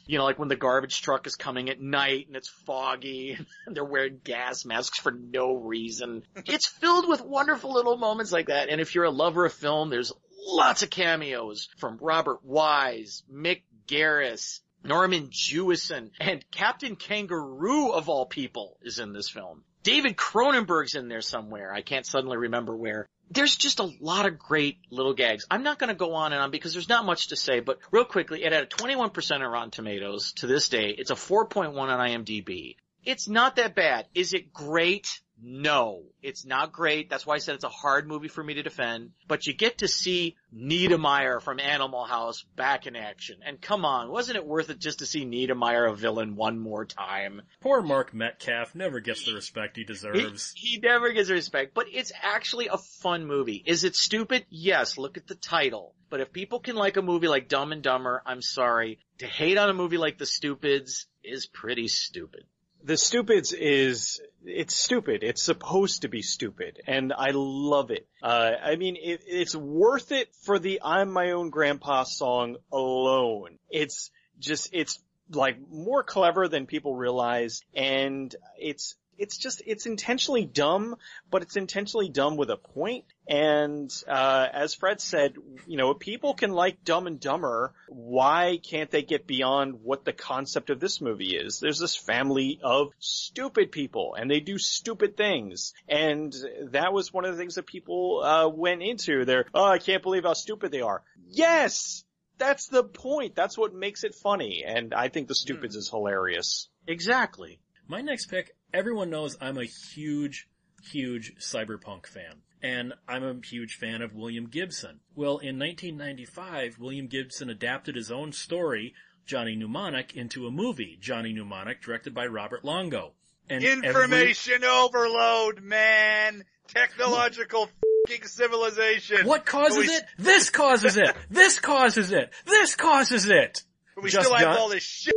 You 0.07 0.19
know, 0.19 0.23
like 0.23 0.37
when 0.37 0.49
the 0.49 0.55
garbage 0.55 1.01
truck 1.01 1.25
is 1.25 1.35
coming 1.35 1.69
at 1.69 1.81
night 1.81 2.27
and 2.27 2.35
it's 2.35 2.49
foggy 2.49 3.37
and 3.65 3.75
they're 3.75 3.83
wearing 3.83 4.19
gas 4.23 4.63
masks 4.65 4.99
for 4.99 5.11
no 5.11 5.55
reason. 5.55 6.23
It's 6.45 6.67
filled 6.67 7.07
with 7.07 7.21
wonderful 7.21 7.73
little 7.73 7.97
moments 7.97 8.31
like 8.31 8.47
that. 8.47 8.69
And 8.69 8.79
if 8.79 8.93
you're 8.93 9.05
a 9.05 9.11
lover 9.11 9.45
of 9.45 9.53
film, 9.53 9.89
there's 9.89 10.11
lots 10.45 10.83
of 10.83 10.89
cameos 10.89 11.69
from 11.77 11.97
Robert 12.01 12.43
Wise, 12.43 13.23
Mick 13.31 13.63
Garris, 13.87 14.61
Norman 14.83 15.29
Jewison, 15.29 16.11
and 16.19 16.45
Captain 16.51 16.95
Kangaroo 16.95 17.91
of 17.91 18.07
all 18.07 18.25
people 18.25 18.77
is 18.81 18.99
in 18.99 19.13
this 19.13 19.29
film. 19.29 19.63
David 19.83 20.15
Cronenberg's 20.15 20.95
in 20.95 21.07
there 21.07 21.21
somewhere. 21.21 21.71
I 21.73 21.81
can't 21.81 22.05
suddenly 22.05 22.37
remember 22.37 22.75
where. 22.75 23.07
There's 23.29 23.55
just 23.55 23.79
a 23.79 23.91
lot 23.99 24.27
of 24.27 24.37
great 24.37 24.77
little 24.91 25.13
gags. 25.13 25.47
I'm 25.49 25.63
not 25.63 25.79
going 25.79 25.89
to 25.89 25.95
go 25.95 26.13
on 26.13 26.33
and 26.33 26.41
on 26.41 26.51
because 26.51 26.73
there's 26.73 26.89
not 26.89 27.05
much 27.05 27.27
to 27.27 27.35
say, 27.35 27.59
but 27.59 27.79
real 27.91 28.05
quickly, 28.05 28.43
it 28.43 28.51
had 28.51 28.63
a 28.63 28.67
21% 28.67 29.35
on 29.35 29.41
Rotten 29.41 29.71
Tomatoes 29.71 30.33
to 30.33 30.47
this 30.47 30.69
day. 30.69 30.89
It's 30.97 31.11
a 31.11 31.15
4.1 31.15 31.75
on 31.75 31.87
IMDb. 31.87 32.75
It's 33.03 33.27
not 33.27 33.55
that 33.55 33.75
bad. 33.75 34.07
Is 34.13 34.33
it 34.33 34.53
great? 34.53 35.21
No, 35.41 36.03
it's 36.21 36.45
not 36.45 36.71
great. 36.71 37.09
That's 37.09 37.25
why 37.25 37.35
I 37.35 37.39
said 37.39 37.55
it's 37.55 37.63
a 37.63 37.69
hard 37.69 38.07
movie 38.07 38.27
for 38.29 38.43
me 38.43 38.55
to 38.55 38.63
defend. 38.63 39.11
But 39.27 39.45
you 39.47 39.53
get 39.53 39.79
to 39.79 39.87
see 39.87 40.35
Niedermeyer 40.55 41.41
from 41.41 41.59
Animal 41.59 42.05
House 42.05 42.43
back 42.55 42.87
in 42.87 42.95
action. 42.95 43.39
And 43.45 43.59
come 43.61 43.85
on, 43.85 44.09
wasn't 44.09 44.37
it 44.37 44.45
worth 44.45 44.69
it 44.69 44.79
just 44.79 44.99
to 44.99 45.05
see 45.05 45.25
Niedermeyer 45.25 45.91
a 45.91 45.95
villain 45.95 46.35
one 46.35 46.59
more 46.59 46.85
time? 46.85 47.41
Poor 47.61 47.81
Mark 47.81 48.13
Metcalf 48.13 48.75
never 48.75 48.99
gets 48.99 49.25
the 49.25 49.33
respect 49.33 49.75
he 49.75 49.81
He, 49.81 49.85
deserves. 49.85 50.53
he 50.55 50.79
never 50.81 51.11
gets 51.11 51.29
respect, 51.29 51.73
but 51.73 51.87
it's 51.91 52.11
actually 52.21 52.67
a 52.67 52.77
fun 52.77 53.25
movie. 53.25 53.61
Is 53.65 53.83
it 53.83 53.95
stupid? 53.95 54.45
Yes, 54.49 54.97
look 54.97 55.17
at 55.17 55.27
the 55.27 55.35
title. 55.35 55.93
But 56.09 56.21
if 56.21 56.31
people 56.31 56.59
can 56.59 56.75
like 56.75 56.97
a 56.97 57.01
movie 57.01 57.27
like 57.27 57.49
Dumb 57.49 57.71
and 57.71 57.81
Dumber, 57.81 58.21
I'm 58.25 58.41
sorry. 58.41 58.99
To 59.19 59.25
hate 59.27 59.57
on 59.57 59.69
a 59.69 59.73
movie 59.73 59.97
like 59.97 60.17
The 60.17 60.25
Stupids 60.25 61.07
is 61.23 61.45
pretty 61.45 61.87
stupid. 61.87 62.45
The 62.85 62.97
Stupids 62.97 63.51
is, 63.51 64.21
it's 64.43 64.75
stupid. 64.75 65.23
It's 65.23 65.41
supposed 65.41 66.03
to 66.03 66.07
be 66.07 66.21
stupid. 66.21 66.79
And 66.85 67.11
I 67.11 67.31
love 67.33 67.89
it. 67.89 68.07
Uh, 68.21 68.51
I 68.63 68.75
mean, 68.75 68.95
it, 68.95 69.23
it's 69.25 69.55
worth 69.55 70.11
it 70.11 70.29
for 70.43 70.59
the 70.59 70.81
I'm 70.83 71.11
my 71.11 71.31
own 71.31 71.49
grandpa 71.49 72.03
song 72.03 72.57
alone. 72.71 73.57
It's 73.71 74.11
just, 74.37 74.69
it's 74.71 74.99
like 75.31 75.57
more 75.67 76.03
clever 76.03 76.47
than 76.47 76.67
people 76.67 76.95
realize 76.95 77.63
and 77.73 78.33
it's, 78.59 78.95
it's 79.17 79.37
just, 79.37 79.61
it's 79.65 79.85
intentionally 79.85 80.45
dumb, 80.45 80.95
but 81.29 81.41
it's 81.41 81.57
intentionally 81.57 82.09
dumb 82.09 82.37
with 82.37 82.49
a 82.49 82.57
point. 82.57 83.05
And, 83.27 83.91
uh, 84.07 84.47
as 84.53 84.75
Fred 84.75 85.01
said, 85.01 85.35
you 85.65 85.77
know, 85.77 85.93
people 85.93 86.35
can 86.35 86.51
like 86.51 86.83
Dumb 86.83 87.07
and 87.07 87.19
Dumber, 87.19 87.73
why 87.87 88.59
can't 88.61 88.91
they 88.91 89.01
get 89.01 89.25
beyond 89.25 89.81
what 89.81 90.05
the 90.05 90.13
concept 90.13 90.69
of 90.69 90.79
this 90.79 91.01
movie 91.01 91.35
is? 91.35 91.59
There's 91.59 91.79
this 91.79 91.95
family 91.95 92.59
of 92.63 92.89
stupid 92.99 93.71
people 93.71 94.15
and 94.15 94.29
they 94.29 94.41
do 94.41 94.57
stupid 94.57 95.17
things. 95.17 95.73
And 95.89 96.35
that 96.71 96.93
was 96.93 97.11
one 97.11 97.25
of 97.25 97.31
the 97.31 97.37
things 97.37 97.55
that 97.55 97.65
people, 97.65 98.21
uh, 98.23 98.47
went 98.49 98.83
into. 98.83 99.25
They're, 99.25 99.45
oh, 99.53 99.65
I 99.65 99.79
can't 99.79 100.03
believe 100.03 100.23
how 100.23 100.33
stupid 100.33 100.71
they 100.71 100.81
are. 100.81 101.03
Yes! 101.27 102.03
That's 102.37 102.67
the 102.67 102.83
point. 102.83 103.35
That's 103.35 103.57
what 103.57 103.73
makes 103.73 104.03
it 104.03 104.13
funny. 104.13 104.63
And 104.67 104.93
I 104.93 105.07
think 105.07 105.27
The 105.27 105.35
Stupids 105.35 105.75
is 105.75 105.89
hilarious. 105.89 106.69
Exactly. 106.87 107.59
My 107.87 108.01
next 108.01 108.27
pick, 108.27 108.54
everyone 108.75 109.09
knows 109.09 109.37
I'm 109.39 109.57
a 109.57 109.63
huge, 109.65 110.47
huge 110.91 111.33
cyberpunk 111.39 112.05
fan. 112.05 112.41
And 112.61 112.93
I'm 113.07 113.23
a 113.23 113.35
huge 113.45 113.75
fan 113.75 114.01
of 114.01 114.13
William 114.15 114.47
Gibson. 114.47 114.99
Well, 115.15 115.37
in 115.37 115.59
1995, 115.59 116.77
William 116.79 117.07
Gibson 117.07 117.49
adapted 117.49 117.95
his 117.95 118.11
own 118.11 118.31
story, 118.31 118.93
Johnny 119.25 119.55
Mnemonic, 119.55 120.15
into 120.15 120.47
a 120.47 120.51
movie, 120.51 120.97
Johnny 120.99 121.31
Mnemonic, 121.31 121.81
directed 121.81 122.13
by 122.13 122.25
Robert 122.25 122.65
Longo. 122.65 123.13
And 123.49 123.63
every- 123.63 123.87
Information 123.87 124.63
overload, 124.63 125.61
man. 125.61 126.43
Technological 126.67 127.69
fing 128.07 128.23
civilization. 128.23 129.27
what 129.27 129.45
causes 129.45 129.77
We- 129.87 129.93
it? 129.93 130.03
This 130.17 130.49
causes 130.49 130.97
it! 130.97 131.15
This 131.29 131.59
causes 131.59 132.11
it! 132.11 132.33
This 132.45 132.75
causes 132.75 133.29
it! 133.29 133.63
But 133.93 134.03
We 134.03 134.09
Just 134.09 134.25
still 134.27 134.37
have 134.37 134.57
all 134.57 134.69
this 134.69 134.83
shit 134.83 135.13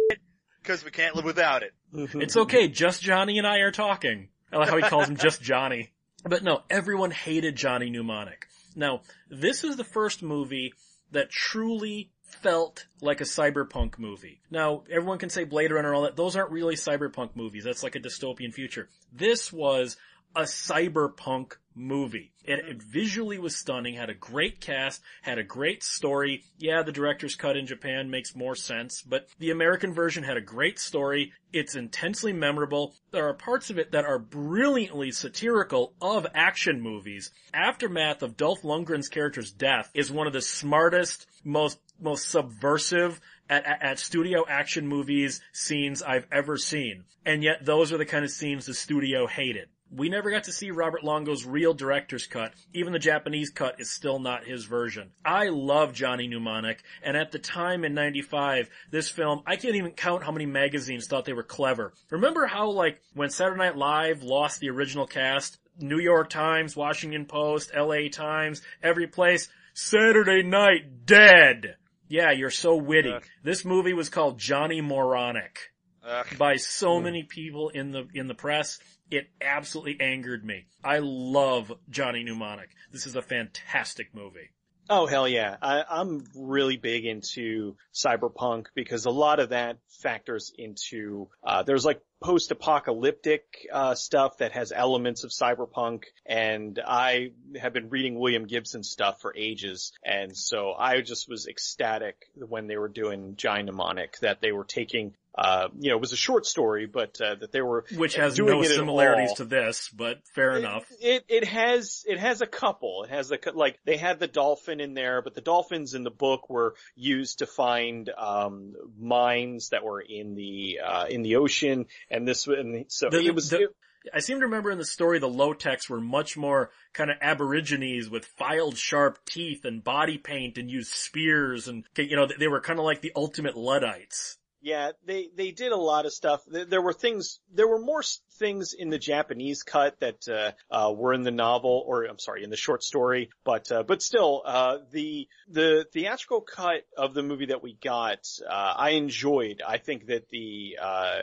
because 0.63 0.85
we 0.85 0.91
can't 0.91 1.17
live 1.17 1.25
without 1.25 1.63
it. 1.63 1.73
Mm-hmm. 1.95 2.23
It's 2.23 2.37
okay, 2.37 2.69
just 2.69 3.03
Johnny 3.03 3.39
and 3.39 3.47
I 3.47 3.59
are 3.59 3.71
talking. 3.71 4.29
I 4.53 4.57
like 4.59 4.69
how 4.69 4.77
he 4.77 4.83
calls 4.83 5.09
him 5.09 5.17
just 5.21 5.43
Johnny. 5.43 5.91
But 6.25 6.43
no, 6.43 6.63
everyone 6.69 7.11
hated 7.11 7.57
Johnny 7.57 7.91
Mnemonic. 7.91 8.47
Now, 8.75 9.01
this 9.31 9.65
is 9.65 9.77
the 9.77 9.85
first 9.85 10.23
movie 10.23 10.75
that 11.13 11.31
truly 11.31 12.11
felt 12.23 12.87
like 13.01 13.21
a 13.21 13.25
cyberpunk 13.25 13.99
movie. 13.99 14.41
Now, 14.51 14.85
everyone 14.91 15.19
can 15.19 15.31
say 15.31 15.45
Blade 15.45 15.73
Runner 15.73 15.89
and 15.89 15.97
all 15.97 16.03
that. 16.03 16.17
Those 16.17 16.37
aren't 16.37 16.51
really 16.51 16.75
cyberpunk 16.75 17.31
movies. 17.35 17.65
That's 17.65 17.83
like 17.83 17.97
a 17.97 18.01
dystopian 18.01 18.53
future. 18.53 18.89
This 19.13 19.53
was 19.53 19.97
a 20.37 20.43
cyberpunk 20.43 21.55
movie. 21.79 22.33
It, 22.45 22.59
it 22.61 22.83
visually 22.83 23.39
was 23.39 23.57
stunning, 23.57 23.95
had 23.95 24.11
a 24.11 24.15
great 24.15 24.61
cast, 24.61 25.03
had 25.23 25.39
a 25.39 25.45
great 25.45 25.83
story. 25.83 26.45
Yeah, 26.59 26.83
the 26.83 26.93
director's 26.93 27.37
cut 27.37 27.57
in 27.57 27.67
Japan 27.67 28.11
makes 28.11 28.35
more 28.35 28.57
sense, 28.57 29.03
but 29.03 29.29
the 29.39 29.51
American 29.51 29.95
version 29.95 30.25
had 30.25 30.37
a 30.37 30.43
great 30.43 30.79
story. 30.79 31.33
It's 31.53 31.77
intensely 31.77 32.33
memorable. 32.33 32.95
There 33.11 33.29
are 33.29 33.35
parts 33.35 33.71
of 33.71 33.79
it 33.79 33.93
that 33.93 34.05
are 34.05 34.19
brilliantly 34.19 35.13
satirical 35.13 35.95
of 36.01 36.27
action 36.35 36.81
movies. 36.81 37.31
Aftermath 37.55 38.23
of 38.23 38.37
Dolph 38.37 38.63
Lundgren's 38.63 39.09
character's 39.09 39.53
death 39.53 39.91
is 39.95 40.11
one 40.11 40.27
of 40.27 40.33
the 40.33 40.43
smartest, 40.43 41.27
most, 41.45 41.79
most 42.01 42.29
subversive 42.29 43.21
at, 43.49 43.67
at, 43.67 43.83
at 43.83 43.99
studio 43.99 44.45
action 44.49 44.87
movies 44.87 45.41
scenes 45.53 46.03
I've 46.03 46.27
ever 46.33 46.57
seen. 46.57 47.05
And 47.25 47.43
yet 47.43 47.65
those 47.65 47.93
are 47.93 47.99
the 47.99 48.07
kind 48.07 48.25
of 48.25 48.31
scenes 48.31 48.67
the 48.67 48.75
studio 48.75 49.27
hated. 49.27 49.69
We 49.91 50.09
never 50.09 50.31
got 50.31 50.45
to 50.45 50.53
see 50.53 50.71
Robert 50.71 51.03
Longo's 51.03 51.45
real 51.45 51.73
director's 51.73 52.27
cut. 52.27 52.53
Even 52.75 52.93
the 52.93 52.99
Japanese 52.99 53.51
cut 53.51 53.81
is 53.81 53.91
still 53.91 54.19
not 54.19 54.45
his 54.45 54.65
version. 54.65 55.11
I 55.25 55.49
love 55.49 55.95
Johnny 55.95 56.29
Mnemonic, 56.29 56.83
and 57.03 57.17
at 57.17 57.33
the 57.33 57.39
time 57.39 57.85
in 57.85 57.95
95, 57.95 58.69
this 58.91 59.09
film, 59.09 59.43
I 59.47 59.57
can't 59.57 59.77
even 59.77 59.93
count 59.93 60.25
how 60.25 60.33
many 60.33 60.47
magazines 60.47 61.07
thought 61.07 61.25
they 61.25 61.33
were 61.33 61.43
clever. 61.43 61.93
Remember 62.11 62.47
how 62.47 62.71
like, 62.71 63.01
when 63.15 63.31
Saturday 63.31 63.59
Night 63.59 63.77
Live 63.77 64.23
lost 64.23 64.61
the 64.61 64.71
original 64.71 65.07
cast, 65.07 65.59
New 65.79 65.99
York 65.99 66.29
Times, 66.29 66.77
Washington 66.77 67.25
Post, 67.25 67.71
LA 67.75 68.09
Times, 68.11 68.63
every 68.83 69.07
place, 69.07 69.49
Saturday 69.75 70.43
Night 70.43 71.07
Dead! 71.07 71.77
Yeah, 72.09 72.33
you're 72.33 72.51
so 72.51 72.77
witty. 72.77 73.13
Ugh. 73.13 73.23
This 73.43 73.65
movie 73.65 73.93
was 73.93 74.09
called 74.09 74.39
Johnny 74.39 74.81
Moronic 74.81 75.73
Ugh. 76.05 76.27
by 76.39 76.57
so 76.57 76.99
hmm. 76.99 77.05
many 77.05 77.23
people 77.23 77.69
in 77.69 77.91
the 77.91 78.09
in 78.15 78.27
the 78.27 78.35
press. 78.35 78.81
It 79.11 79.29
absolutely 79.41 80.01
angered 80.01 80.45
me. 80.45 80.67
I 80.85 80.99
love 80.99 81.73
Johnny 81.89 82.23
Mnemonic. 82.23 82.71
This 82.93 83.07
is 83.07 83.17
a 83.17 83.23
fantastic 83.23 84.15
movie. 84.15 84.51
Oh 84.91 85.07
hell 85.07 85.29
yeah. 85.29 85.57
I, 85.61 85.85
I'm 85.89 86.25
really 86.35 86.79
big 86.79 87.05
into 87.05 87.77
cyberpunk 87.93 88.67
because 88.75 89.05
a 89.05 89.11
lot 89.11 89.39
of 89.39 89.51
that 89.51 89.79
factors 89.87 90.51
into, 90.57 91.29
uh, 91.45 91.63
there's 91.63 91.85
like 91.85 92.01
post-apocalyptic, 92.23 93.67
uh, 93.71 93.95
stuff 93.95 94.39
that 94.39 94.53
has 94.53 94.73
elements 94.73 95.25
of 95.25 95.31
cyberpunk 95.31 96.05
and 96.25 96.81
I 96.85 97.33
have 97.61 97.75
been 97.75 97.91
reading 97.91 98.19
William 98.19 98.47
Gibson 98.47 98.83
stuff 98.83 99.21
for 99.21 99.35
ages 99.37 99.93
and 100.03 100.35
so 100.35 100.73
I 100.73 101.03
just 101.03 101.29
was 101.29 101.47
ecstatic 101.47 102.17
when 102.35 102.67
they 102.67 102.79
were 102.79 102.89
doing 102.89 103.35
Johnny 103.37 103.65
Mnemonic 103.65 104.19
that 104.21 104.41
they 104.41 104.53
were 104.53 104.65
taking, 104.65 105.15
uh, 105.39 105.69
you 105.79 105.91
know, 105.91 105.97
it 105.97 106.01
was 106.01 106.13
a 106.13 106.17
short 106.17 106.45
story, 106.47 106.87
but, 106.87 107.21
uh, 107.21 107.37
that 107.37 107.53
they 107.53 107.63
were 107.63 107.85
Which 107.97 108.17
has 108.17 108.35
doing 108.35 108.51
no 108.51 108.63
it 108.63 108.69
similarities 108.69 109.35
to 109.35 109.45
this, 109.45 109.89
but 109.95 110.27
fair 110.35 110.57
enough. 110.59 110.85
It 111.01 111.25
it 111.29 111.45
has 111.45 112.05
it 112.09 112.19
has 112.19 112.41
a 112.41 112.47
couple. 112.47 113.05
It 113.05 113.11
has 113.11 113.31
a 113.31 113.39
like 113.55 113.79
they 113.85 113.97
had 113.97 114.19
the 114.19 114.27
dolphin 114.27 114.81
in 114.81 114.95
there, 114.95 115.23
but 115.23 115.35
the 115.35 115.41
dolphins 115.41 115.95
in 115.95 116.03
the 116.03 116.11
book 116.11 116.51
were 116.51 116.75
used 116.97 117.39
to 117.39 117.47
find 117.47 118.11
um 118.19 118.75
mines 118.99 119.69
that 119.69 119.85
were 119.85 120.01
in 120.01 120.35
the 120.35 120.81
uh 120.85 121.07
in 121.09 121.23
the 121.23 121.37
ocean, 121.37 121.87
and 122.11 122.27
this 122.27 122.47
and 122.47 122.87
so 122.89 123.09
The- 123.09 123.21
it 123.27 123.35
was 123.35 123.51
the- 123.51 123.63
it- 123.63 123.77
I 124.15 124.21
seem 124.21 124.39
to 124.39 124.47
remember 124.47 124.71
in 124.71 124.79
the 124.79 124.85
story 124.87 125.19
the 125.19 125.29
low 125.29 125.53
techs 125.53 125.91
were 125.91 126.01
much 126.01 126.37
more 126.37 126.71
kind 126.95 127.11
of 127.11 127.17
aborigines 127.21 128.09
with 128.09 128.25
filed 128.25 128.79
sharp 128.79 129.19
teeth 129.27 129.65
and 129.65 129.83
body 129.85 130.17
paint 130.19 130.57
and 130.57 130.71
used 130.71 130.93
spears 130.93 131.69
and, 131.69 131.85
you 131.97 132.17
know, 132.17 132.27
they 132.27 132.49
were 132.49 132.61
kind 132.61 132.79
of 132.79 132.85
like 132.87 133.03
the 133.03 133.13
ultimate 133.17 133.57
Luddites. 133.57 134.38
Yeah 134.61 134.93
they 135.07 135.29
they 135.37 135.51
did 135.51 135.73
a 135.73 135.77
lot 135.77 136.07
of 136.07 136.13
stuff. 136.13 136.43
There, 136.47 136.83
were 136.83 136.93
things 136.93 137.41
there 137.53 137.69
were 137.69 137.81
more 137.81 138.03
things 138.39 138.73
in 138.73 138.91
the 138.91 138.99
Japanese 138.99 139.63
cut 139.63 139.99
that 140.01 140.29
uh, 140.29 140.53
uh 140.75 140.93
were 140.93 141.13
in 141.13 141.23
the 141.23 141.31
novel 141.31 141.83
or 141.87 142.05
I'm 142.05 142.19
sorry 142.19 142.45
in 142.45 142.51
the 142.51 142.57
short 142.57 142.83
story, 142.83 143.31
but 143.45 143.71
uh, 143.71 143.83
but 143.83 144.03
still 144.03 144.43
uh 144.45 144.79
the 144.91 145.29
the 145.49 145.87
theatrical 145.93 146.41
cut 146.41 146.83
of 146.97 147.15
the 147.15 147.23
movie 147.23 147.47
that 147.47 147.63
we 147.63 147.75
got 147.75 148.27
uh 148.49 148.75
I 148.77 148.91
enjoyed. 148.91 149.63
I 149.67 149.79
think 149.79 150.07
that 150.07 150.29
the 150.29 150.79
uh 150.81 151.21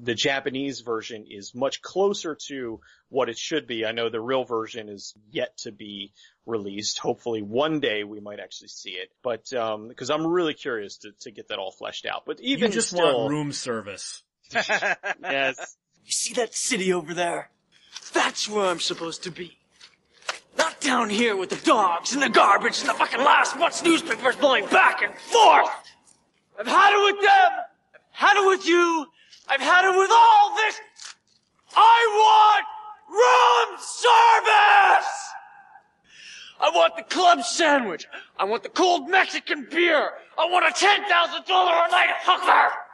the 0.00 0.14
Japanese 0.14 0.80
version 0.80 1.26
is 1.28 1.54
much 1.54 1.82
closer 1.82 2.36
to 2.48 2.80
what 3.08 3.28
it 3.28 3.38
should 3.38 3.66
be. 3.66 3.84
I 3.84 3.92
know 3.92 4.08
the 4.08 4.20
real 4.20 4.44
version 4.44 4.88
is 4.88 5.14
yet 5.30 5.56
to 5.58 5.72
be 5.72 6.12
released. 6.44 6.98
Hopefully 6.98 7.42
one 7.42 7.80
day 7.80 8.04
we 8.04 8.20
might 8.20 8.40
actually 8.40 8.68
see 8.68 8.90
it. 8.90 9.10
But 9.22 9.52
um 9.52 9.88
because 9.88 10.10
I'm 10.10 10.26
really 10.26 10.54
curious 10.54 10.98
to 10.98 11.12
to 11.20 11.30
get 11.30 11.48
that 11.48 11.58
all 11.58 11.72
fleshed 11.72 12.06
out. 12.06 12.22
But 12.26 12.40
even 12.40 12.70
You 12.70 12.74
just 12.74 12.90
still 12.90 13.18
want 13.18 13.30
room 13.30 13.52
service. 13.52 14.22
yes. 14.54 15.76
You 16.06 16.12
see 16.12 16.34
that 16.34 16.54
city 16.54 16.92
over 16.92 17.12
there? 17.12 17.50
That's 18.12 18.48
where 18.48 18.66
I'm 18.66 18.78
supposed 18.78 19.24
to 19.24 19.32
be. 19.32 19.58
Not 20.56 20.80
down 20.80 21.10
here 21.10 21.36
with 21.36 21.50
the 21.50 21.56
dogs 21.56 22.12
and 22.12 22.22
the 22.22 22.28
garbage 22.28 22.78
and 22.80 22.88
the 22.88 22.94
fucking 22.94 23.18
last 23.18 23.58
month's 23.58 23.82
newspapers 23.82 24.36
blowing 24.36 24.66
back 24.66 25.02
and 25.02 25.12
forth. 25.16 25.68
I've 26.58 26.66
had 26.68 26.94
it 26.94 27.12
with 27.12 27.20
them. 27.20 27.50
I've 27.94 28.00
had 28.12 28.36
it 28.36 28.46
with 28.46 28.66
you. 28.66 29.06
I've 29.48 29.60
had 29.60 29.84
it 29.84 29.98
with 29.98 30.10
all 30.12 30.54
this. 30.54 30.80
I 31.76 32.06
want 32.22 32.66
room 33.10 33.78
service. 33.80 35.12
I 36.60 36.70
want 36.72 36.96
the 36.96 37.02
club 37.02 37.42
sandwich. 37.42 38.06
I 38.38 38.44
want 38.44 38.62
the 38.62 38.68
cold 38.68 39.10
Mexican 39.10 39.66
beer. 39.70 40.12
I 40.38 40.46
want 40.46 40.66
a 40.66 40.70
$10,000 40.70 41.02
a 41.02 41.90
night 41.90 42.14
hooker. 42.22 42.85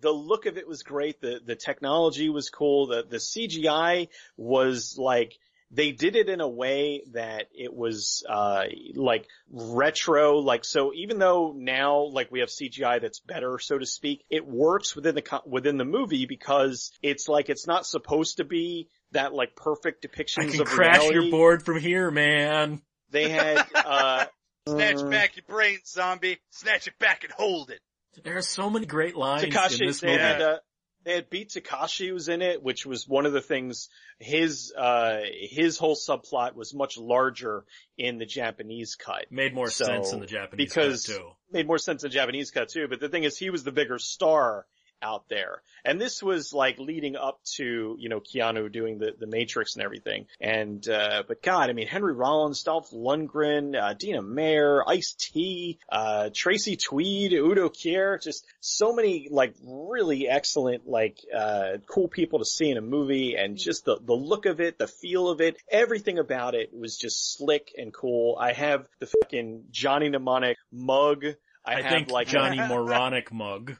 The 0.00 0.10
look 0.10 0.46
of 0.46 0.56
it 0.56 0.68
was 0.68 0.82
great. 0.82 1.20
The 1.20 1.40
the 1.44 1.56
technology 1.56 2.28
was 2.28 2.50
cool. 2.50 2.88
The 2.88 3.04
the 3.08 3.16
CGI 3.16 4.08
was 4.36 4.96
like 4.98 5.38
they 5.70 5.90
did 5.90 6.14
it 6.14 6.28
in 6.28 6.40
a 6.40 6.48
way 6.48 7.02
that 7.12 7.48
it 7.52 7.74
was 7.74 8.24
uh 8.28 8.64
like 8.94 9.26
retro 9.50 10.38
like 10.38 10.64
so 10.64 10.92
even 10.94 11.18
though 11.18 11.52
now 11.56 12.04
like 12.04 12.30
we 12.30 12.40
have 12.40 12.48
CGI 12.48 13.00
that's 13.00 13.18
better 13.18 13.58
so 13.58 13.76
to 13.76 13.84
speak 13.86 14.24
it 14.30 14.46
works 14.46 14.94
within 14.94 15.16
the 15.16 15.42
within 15.44 15.76
the 15.76 15.84
movie 15.84 16.26
because 16.26 16.92
it's 17.02 17.28
like 17.28 17.48
it's 17.48 17.66
not 17.66 17.84
supposed 17.84 18.36
to 18.36 18.44
be 18.44 18.88
that 19.10 19.34
like 19.34 19.56
perfect 19.56 20.06
I 20.06 20.08
depictions 20.08 20.52
can 20.52 20.60
of 20.60 20.68
crash 20.68 21.00
reality. 21.00 21.14
your 21.14 21.30
board 21.30 21.64
from 21.64 21.80
here, 21.80 22.10
man. 22.10 22.80
They 23.10 23.28
had 23.28 23.66
uh 23.74 24.26
Snatch 24.68 25.08
back 25.08 25.36
your 25.36 25.44
brain, 25.46 25.78
zombie. 25.86 26.38
Snatch 26.50 26.88
it 26.88 26.98
back 26.98 27.22
and 27.22 27.32
hold 27.32 27.70
it. 27.70 27.80
There 28.24 28.36
are 28.36 28.42
so 28.42 28.70
many 28.70 28.86
great 28.86 29.16
lines 29.16 29.42
in 29.44 29.50
this 29.86 30.00
they 30.00 30.08
movie. 30.08 30.18
had, 30.18 30.42
uh, 30.42 30.58
they 31.04 31.14
had 31.14 31.30
Beat 31.30 31.50
Takeshi 31.50 32.10
was 32.12 32.28
in 32.28 32.42
it, 32.42 32.62
which 32.62 32.84
was 32.84 33.06
one 33.06 33.26
of 33.26 33.32
the 33.32 33.40
things, 33.40 33.88
his, 34.18 34.72
uh, 34.76 35.20
his 35.50 35.78
whole 35.78 35.94
subplot 35.96 36.54
was 36.54 36.74
much 36.74 36.98
larger 36.98 37.64
in 37.96 38.18
the 38.18 38.26
Japanese 38.26 38.96
cut. 38.96 39.26
Made 39.30 39.54
more 39.54 39.70
So, 39.70 39.84
sense 39.84 40.12
in 40.12 40.20
the 40.20 40.26
Japanese 40.26 40.66
because- 40.68 41.06
cut 41.06 41.16
too. 41.16 41.30
Made 41.52 41.66
more 41.66 41.78
sense 41.78 42.02
in 42.02 42.10
the 42.10 42.14
Japanese 42.14 42.50
cut 42.50 42.68
too, 42.70 42.88
but 42.88 42.98
the 43.00 43.08
thing 43.08 43.22
is 43.24 43.38
he 43.38 43.50
was 43.50 43.62
the 43.62 43.70
bigger 43.72 43.98
star 44.00 44.66
out 45.02 45.28
there. 45.28 45.62
And 45.84 46.00
this 46.00 46.22
was 46.22 46.52
like 46.52 46.78
leading 46.78 47.16
up 47.16 47.40
to, 47.56 47.96
you 47.98 48.08
know, 48.08 48.20
Keanu 48.20 48.70
doing 48.70 48.98
the, 48.98 49.14
the 49.18 49.26
Matrix 49.26 49.76
and 49.76 49.84
everything. 49.84 50.26
And, 50.40 50.86
uh, 50.88 51.22
but 51.26 51.42
God, 51.42 51.70
I 51.70 51.72
mean, 51.72 51.86
Henry 51.86 52.14
Rollins, 52.14 52.62
Dolph 52.62 52.90
Lundgren, 52.90 53.80
uh, 53.80 53.94
Dina 53.94 54.22
Meyer, 54.22 54.82
Ice-T, 54.86 55.78
uh, 55.88 56.30
Tracy 56.34 56.76
Tweed, 56.76 57.32
Udo 57.32 57.68
Kier, 57.68 58.22
just 58.22 58.44
so 58.60 58.94
many 58.94 59.28
like 59.30 59.54
really 59.64 60.28
excellent, 60.28 60.86
like, 60.86 61.18
uh, 61.34 61.78
cool 61.86 62.08
people 62.08 62.40
to 62.40 62.44
see 62.44 62.70
in 62.70 62.76
a 62.76 62.82
movie 62.82 63.36
and 63.36 63.56
just 63.56 63.84
the, 63.84 63.98
the 64.02 64.14
look 64.14 64.46
of 64.46 64.60
it, 64.60 64.78
the 64.78 64.88
feel 64.88 65.28
of 65.28 65.40
it, 65.40 65.56
everything 65.70 66.18
about 66.18 66.54
it 66.54 66.70
was 66.72 66.96
just 66.96 67.36
slick 67.36 67.72
and 67.76 67.92
cool. 67.92 68.36
I 68.40 68.52
have 68.52 68.88
the 68.98 69.06
fucking 69.06 69.64
Johnny 69.70 70.08
Mnemonic 70.08 70.56
mug. 70.72 71.24
I, 71.64 71.74
I, 71.74 71.82
have 71.82 71.90
think 71.90 72.10
like 72.10 72.28
Johnny 72.28 72.58
Moronic 72.68 73.32
mug. 73.32 73.76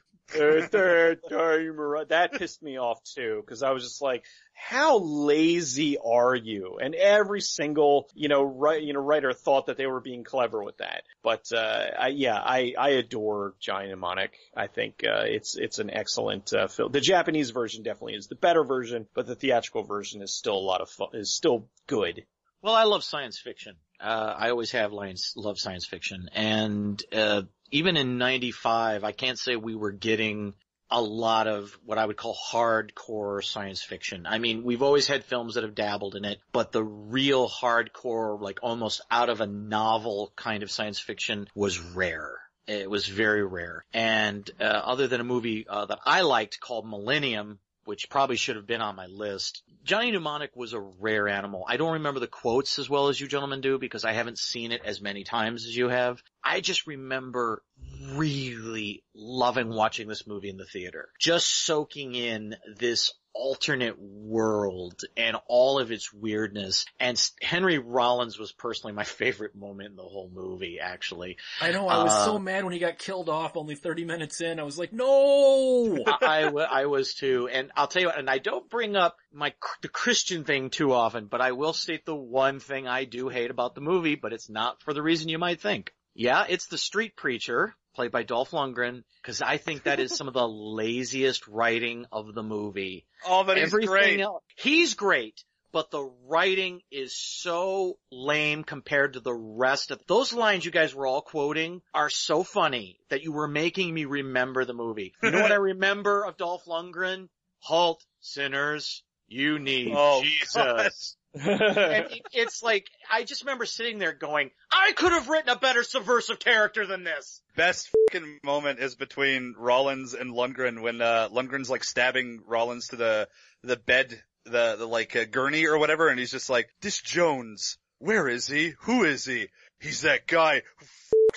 That 2.09 2.33
pissed 2.33 2.61
me 2.61 2.77
off 2.77 3.03
too, 3.03 3.41
because 3.45 3.63
I 3.63 3.71
was 3.71 3.83
just 3.83 4.01
like, 4.01 4.25
how 4.53 4.99
lazy 4.99 5.97
are 6.03 6.35
you? 6.35 6.79
And 6.81 6.95
every 6.95 7.41
single, 7.41 8.09
you 8.15 8.27
know, 8.27 8.43
right, 8.43 8.81
you 8.81 8.93
know, 8.93 8.99
writer 8.99 9.31
thought 9.31 9.67
that 9.67 9.77
they 9.77 9.85
were 9.85 10.01
being 10.01 10.23
clever 10.23 10.63
with 10.63 10.77
that. 10.77 11.03
But, 11.23 11.51
uh, 11.53 11.85
I, 11.97 12.07
yeah, 12.07 12.35
I, 12.35 12.73
I 12.77 12.89
adore 12.89 13.53
Johnny 13.59 13.89
Mnemonic. 13.89 14.33
I 14.55 14.67
think, 14.67 15.03
uh, 15.05 15.25
it's, 15.25 15.55
it's 15.55 15.79
an 15.79 15.91
excellent, 15.91 16.53
uh, 16.53 16.67
film. 16.67 16.91
The 16.91 17.01
Japanese 17.01 17.51
version 17.51 17.83
definitely 17.83 18.15
is 18.15 18.27
the 18.27 18.35
better 18.35 18.63
version, 18.63 19.07
but 19.13 19.27
the 19.27 19.35
theatrical 19.35 19.83
version 19.83 20.21
is 20.23 20.35
still 20.35 20.55
a 20.55 20.67
lot 20.67 20.81
of 20.81 20.89
fun, 20.89 21.09
is 21.13 21.33
still 21.33 21.69
good. 21.85 22.25
Well, 22.63 22.73
I 22.73 22.85
love 22.85 23.03
science 23.03 23.37
fiction. 23.39 23.75
Uh, 24.01 24.33
I 24.37 24.49
always 24.49 24.71
have 24.71 24.91
lines, 24.91 25.33
love 25.35 25.59
science 25.59 25.85
fiction. 25.85 26.29
And, 26.33 27.01
uh, 27.13 27.43
even 27.71 27.97
in 27.97 28.17
95, 28.17 29.03
I 29.03 29.11
can't 29.11 29.39
say 29.39 29.55
we 29.55 29.75
were 29.75 29.91
getting 29.91 30.53
a 30.89 31.01
lot 31.01 31.47
of 31.47 31.77
what 31.85 31.97
I 31.97 32.05
would 32.05 32.17
call 32.17 32.37
hardcore 32.51 33.43
science 33.43 33.83
fiction. 33.83 34.25
I 34.25 34.37
mean, 34.37 34.63
we've 34.63 34.81
always 34.81 35.07
had 35.07 35.25
films 35.25 35.55
that 35.55 35.63
have 35.63 35.75
dabbled 35.75 36.15
in 36.15 36.25
it, 36.25 36.39
but 36.51 36.71
the 36.71 36.83
real 36.83 37.49
hardcore, 37.49 38.39
like 38.39 38.59
almost 38.63 39.01
out 39.11 39.29
of 39.29 39.41
a 39.41 39.47
novel 39.47 40.31
kind 40.35 40.63
of 40.63 40.71
science 40.71 40.99
fiction 40.99 41.47
was 41.53 41.79
rare. 41.79 42.35
It 42.67 42.89
was 42.89 43.05
very 43.05 43.45
rare. 43.45 43.85
And, 43.93 44.49
uh, 44.59 44.63
other 44.63 45.07
than 45.07 45.21
a 45.21 45.25
movie, 45.25 45.65
uh, 45.67 45.85
that 45.85 45.99
I 46.05 46.21
liked 46.21 46.59
called 46.59 46.87
Millennium, 46.87 47.59
which 47.87 48.09
probably 48.09 48.35
should 48.35 48.57
have 48.57 48.67
been 48.67 48.81
on 48.81 48.97
my 48.97 49.05
list. 49.05 49.63
Johnny 49.85 50.11
Mnemonic 50.11 50.53
was 50.57 50.73
a 50.73 50.79
rare 50.79 51.29
animal. 51.29 51.63
I 51.65 51.77
don't 51.77 51.93
remember 51.93 52.19
the 52.19 52.27
quotes 52.27 52.79
as 52.79 52.89
well 52.89 53.07
as 53.07 53.19
you 53.19 53.27
gentlemen 53.27 53.61
do 53.61 53.79
because 53.79 54.03
I 54.03 54.11
haven't 54.11 54.39
seen 54.39 54.73
it 54.73 54.81
as 54.83 55.01
many 55.01 55.23
times 55.23 55.65
as 55.65 55.73
you 55.73 55.87
have. 55.87 56.21
I 56.43 56.59
just 56.59 56.85
remember 56.85 57.63
really 58.11 59.05
loving 59.15 59.69
watching 59.69 60.09
this 60.09 60.27
movie 60.27 60.49
in 60.49 60.57
the 60.57 60.65
theater. 60.65 61.07
Just 61.17 61.47
soaking 61.47 62.13
in 62.13 62.57
this 62.75 63.13
alternate 63.37 63.99
world 63.99 65.01
and 65.15 65.37
all 65.47 65.79
of 65.79 65.91
its 65.91 66.11
weirdness. 66.11 66.85
And 66.99 67.21
Henry 67.41 67.77
Rollins 67.77 68.37
was 68.39 68.51
personally 68.51 68.93
my 68.93 69.03
favorite 69.05 69.55
moment 69.55 69.89
in 69.91 69.95
the 69.95 70.03
whole 70.03 70.29
movie, 70.33 70.79
actually. 70.79 71.37
I 71.61 71.71
know, 71.71 71.87
I 71.87 72.03
was 72.03 72.13
Uh, 72.13 72.25
so 72.25 72.39
mad 72.39 72.63
when 72.63 72.73
he 72.73 72.79
got 72.79 72.97
killed 72.97 73.29
off 73.29 73.55
only 73.55 73.75
30 73.75 74.05
minutes 74.05 74.41
in. 74.41 74.59
I 74.59 74.63
was 74.63 74.77
like, 74.77 74.91
no! 74.91 76.03
I 76.21 76.85
was 76.87 77.13
too, 77.13 77.47
and 77.51 77.71
I'll 77.75 77.87
tell 77.87 78.01
you 78.01 78.07
what, 78.07 78.19
and 78.19 78.29
I 78.29 78.37
don't 78.39 78.69
bring 78.69 78.95
up 78.95 79.17
my, 79.31 79.53
the 79.81 79.87
Christian 79.89 80.43
thing 80.43 80.69
too 80.69 80.91
often, 80.93 81.25
but 81.27 81.41
I 81.41 81.51
will 81.53 81.73
state 81.73 82.05
the 82.05 82.15
one 82.15 82.59
thing 82.59 82.87
I 82.87 83.05
do 83.05 83.29
hate 83.29 83.51
about 83.51 83.75
the 83.75 83.81
movie, 83.81 84.15
but 84.15 84.33
it's 84.33 84.49
not 84.49 84.81
for 84.81 84.93
the 84.93 85.01
reason 85.01 85.29
you 85.29 85.37
might 85.37 85.61
think. 85.61 85.93
Yeah, 86.15 86.45
it's 86.49 86.67
the 86.67 86.77
street 86.79 87.15
preacher, 87.15 87.75
played 87.97 88.11
by 88.11 88.21
Dolph 88.21 88.51
Lundgren, 88.51 89.03
cause 89.23 89.41
I 89.41 89.57
think 89.57 89.83
that 89.83 89.99
is 89.99 90.15
some 90.15 90.27
of 90.27 90.35
the 90.35 90.47
laziest 90.47 91.47
writing 91.47 92.05
of 92.11 92.35
the 92.35 92.43
movie. 92.43 93.07
Oh, 93.25 93.43
but 93.43 93.57
he's 93.57 93.71
great. 93.73 94.19
else, 94.19 94.43
he's 94.55 94.93
great, 94.93 95.43
but 95.71 95.89
the 95.89 96.03
writing 96.27 96.81
is 96.91 97.17
so 97.17 97.97
lame 98.11 98.63
compared 98.63 99.13
to 99.13 99.19
the 99.19 99.33
rest 99.33 99.89
of 99.89 99.99
those 100.07 100.31
lines 100.31 100.63
you 100.63 100.69
guys 100.69 100.93
were 100.93 101.07
all 101.07 101.23
quoting 101.23 101.81
are 101.91 102.11
so 102.11 102.43
funny 102.43 102.99
that 103.09 103.23
you 103.23 103.31
were 103.31 103.47
making 103.47 103.91
me 103.91 104.05
remember 104.05 104.63
the 104.63 104.75
movie. 104.75 105.15
You 105.23 105.31
know 105.31 105.41
what 105.41 105.51
I 105.51 105.55
remember 105.73 106.23
of 106.23 106.37
Dolph 106.37 106.65
Lundgren? 106.65 107.29
Halt, 107.57 108.05
sinners, 108.21 109.01
you 109.27 109.57
need 109.57 109.95
Oh, 109.97 110.21
Jesus. 110.21 111.17
And 111.39 112.05
it- 112.11 112.21
it's 112.33 112.61
like, 112.63 112.85
I 113.11 113.23
just 113.23 113.43
remember 113.43 113.65
sitting 113.65 113.99
there 113.99 114.13
going, 114.13 114.51
I 114.71 114.91
could 114.93 115.11
have 115.11 115.27
written 115.29 115.49
a 115.49 115.55
better 115.57 115.83
subversive 115.83 116.39
character 116.39 116.85
than 116.85 117.03
this. 117.03 117.41
Best 117.55 117.89
fucking 118.11 118.39
moment 118.43 118.79
is 118.79 118.95
between 118.95 119.55
Rollins 119.57 120.13
and 120.13 120.31
Lundgren 120.33 120.81
when 120.81 121.01
uh 121.01 121.29
Lundgren's 121.31 121.69
like 121.69 121.83
stabbing 121.83 122.41
Rollins 122.45 122.89
to 122.89 122.95
the 122.95 123.27
the 123.63 123.77
bed, 123.77 124.21
the 124.45 124.75
the 124.77 124.85
like 124.87 125.15
uh, 125.15 125.25
gurney 125.29 125.65
or 125.65 125.77
whatever, 125.77 126.09
and 126.09 126.19
he's 126.19 126.31
just 126.31 126.49
like, 126.49 126.69
"This 126.81 127.01
Jones, 127.01 127.77
where 127.99 128.27
is 128.27 128.47
he? 128.47 128.73
Who 128.81 129.03
is 129.03 129.25
he? 129.25 129.47
He's 129.79 130.01
that 130.01 130.27
guy 130.27 130.61
who 130.79 130.85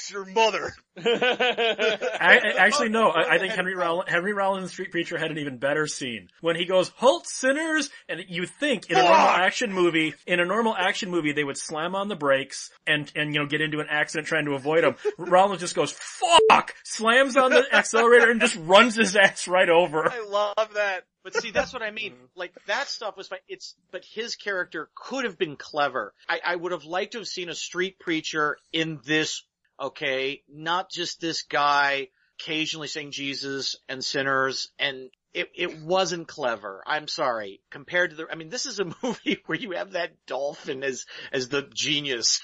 fucks 0.00 0.12
your 0.12 0.24
mother." 0.26 0.72
I, 0.96 2.40
I- 2.42 2.54
actually, 2.58 2.88
no. 2.90 3.08
I, 3.10 3.34
I 3.34 3.38
think 3.38 3.52
Henry 3.54 3.74
Rollins, 3.74 4.08
Henry 4.10 4.32
Rollins, 4.32 4.64
the 4.64 4.68
Street 4.70 4.90
Preacher, 4.90 5.18
had 5.18 5.30
an 5.30 5.38
even 5.38 5.58
better 5.58 5.86
scene 5.86 6.28
when 6.40 6.56
he 6.56 6.64
goes, 6.64 6.90
"Halt, 6.96 7.26
sinners!" 7.26 7.90
And 8.08 8.20
you 8.28 8.46
think 8.46 8.90
in 8.90 8.96
a 8.98 9.02
normal 9.02 9.18
action 9.28 9.72
movie, 9.72 10.14
in 10.26 10.40
a 10.40 10.44
normal 10.44 10.74
action 10.76 11.10
movie, 11.10 11.32
they 11.32 11.44
would 11.44 11.56
slam 11.56 11.94
on 11.94 12.08
the 12.08 12.16
brakes 12.16 12.70
and 12.86 13.10
and 13.14 13.34
you 13.34 13.40
know 13.40 13.46
get 13.46 13.60
into 13.60 13.80
an 13.80 13.86
accident 13.90 14.26
trying 14.28 14.44
to 14.46 14.52
avoid 14.52 14.84
them. 14.84 14.96
Rollins 15.18 15.60
just 15.60 15.74
goes, 15.74 15.92
"Fuck!" 15.92 16.74
slams 16.84 17.36
on 17.36 17.50
the 17.50 17.64
accelerator 17.72 18.30
and 18.30 18.40
just 18.40 18.56
runs 18.56 18.96
his 18.96 19.16
ass 19.16 19.48
right 19.48 19.68
over. 19.68 20.08
I 20.10 20.20
love 20.20 20.74
that. 20.74 21.04
But 21.22 21.34
see, 21.34 21.50
that's 21.50 21.72
what 21.74 21.82
I 21.82 21.90
mean. 21.90 22.14
Like 22.34 22.52
that 22.66 22.88
stuff 22.88 23.14
was 23.16 23.28
fine. 23.28 23.40
It's, 23.46 23.74
but 23.90 24.04
his 24.06 24.36
character 24.36 24.88
could 24.94 25.24
have 25.24 25.36
been 25.36 25.56
clever. 25.56 26.14
I, 26.26 26.40
I 26.44 26.56
would 26.56 26.72
have 26.72 26.84
liked 26.84 27.12
to 27.12 27.18
have 27.18 27.28
seen 27.28 27.50
a 27.50 27.54
street 27.54 27.98
preacher 27.98 28.56
in 28.72 29.00
this, 29.04 29.42
okay, 29.80 30.42
not 30.48 30.90
just 30.90 31.20
this 31.20 31.42
guy 31.42 32.08
occasionally 32.40 32.88
saying 32.88 33.12
Jesus 33.12 33.76
and 33.88 34.04
sinners 34.04 34.70
and 34.78 35.10
it, 35.32 35.48
it 35.54 35.80
wasn't 35.80 36.26
clever. 36.26 36.82
I'm 36.86 37.06
sorry. 37.06 37.60
Compared 37.70 38.10
to 38.10 38.16
the, 38.16 38.26
I 38.30 38.34
mean, 38.34 38.48
this 38.48 38.66
is 38.66 38.80
a 38.80 38.84
movie 39.02 39.38
where 39.46 39.58
you 39.58 39.72
have 39.72 39.92
that 39.92 40.12
dolphin 40.26 40.82
as, 40.82 41.06
as 41.32 41.48
the 41.48 41.62
genius. 41.72 42.40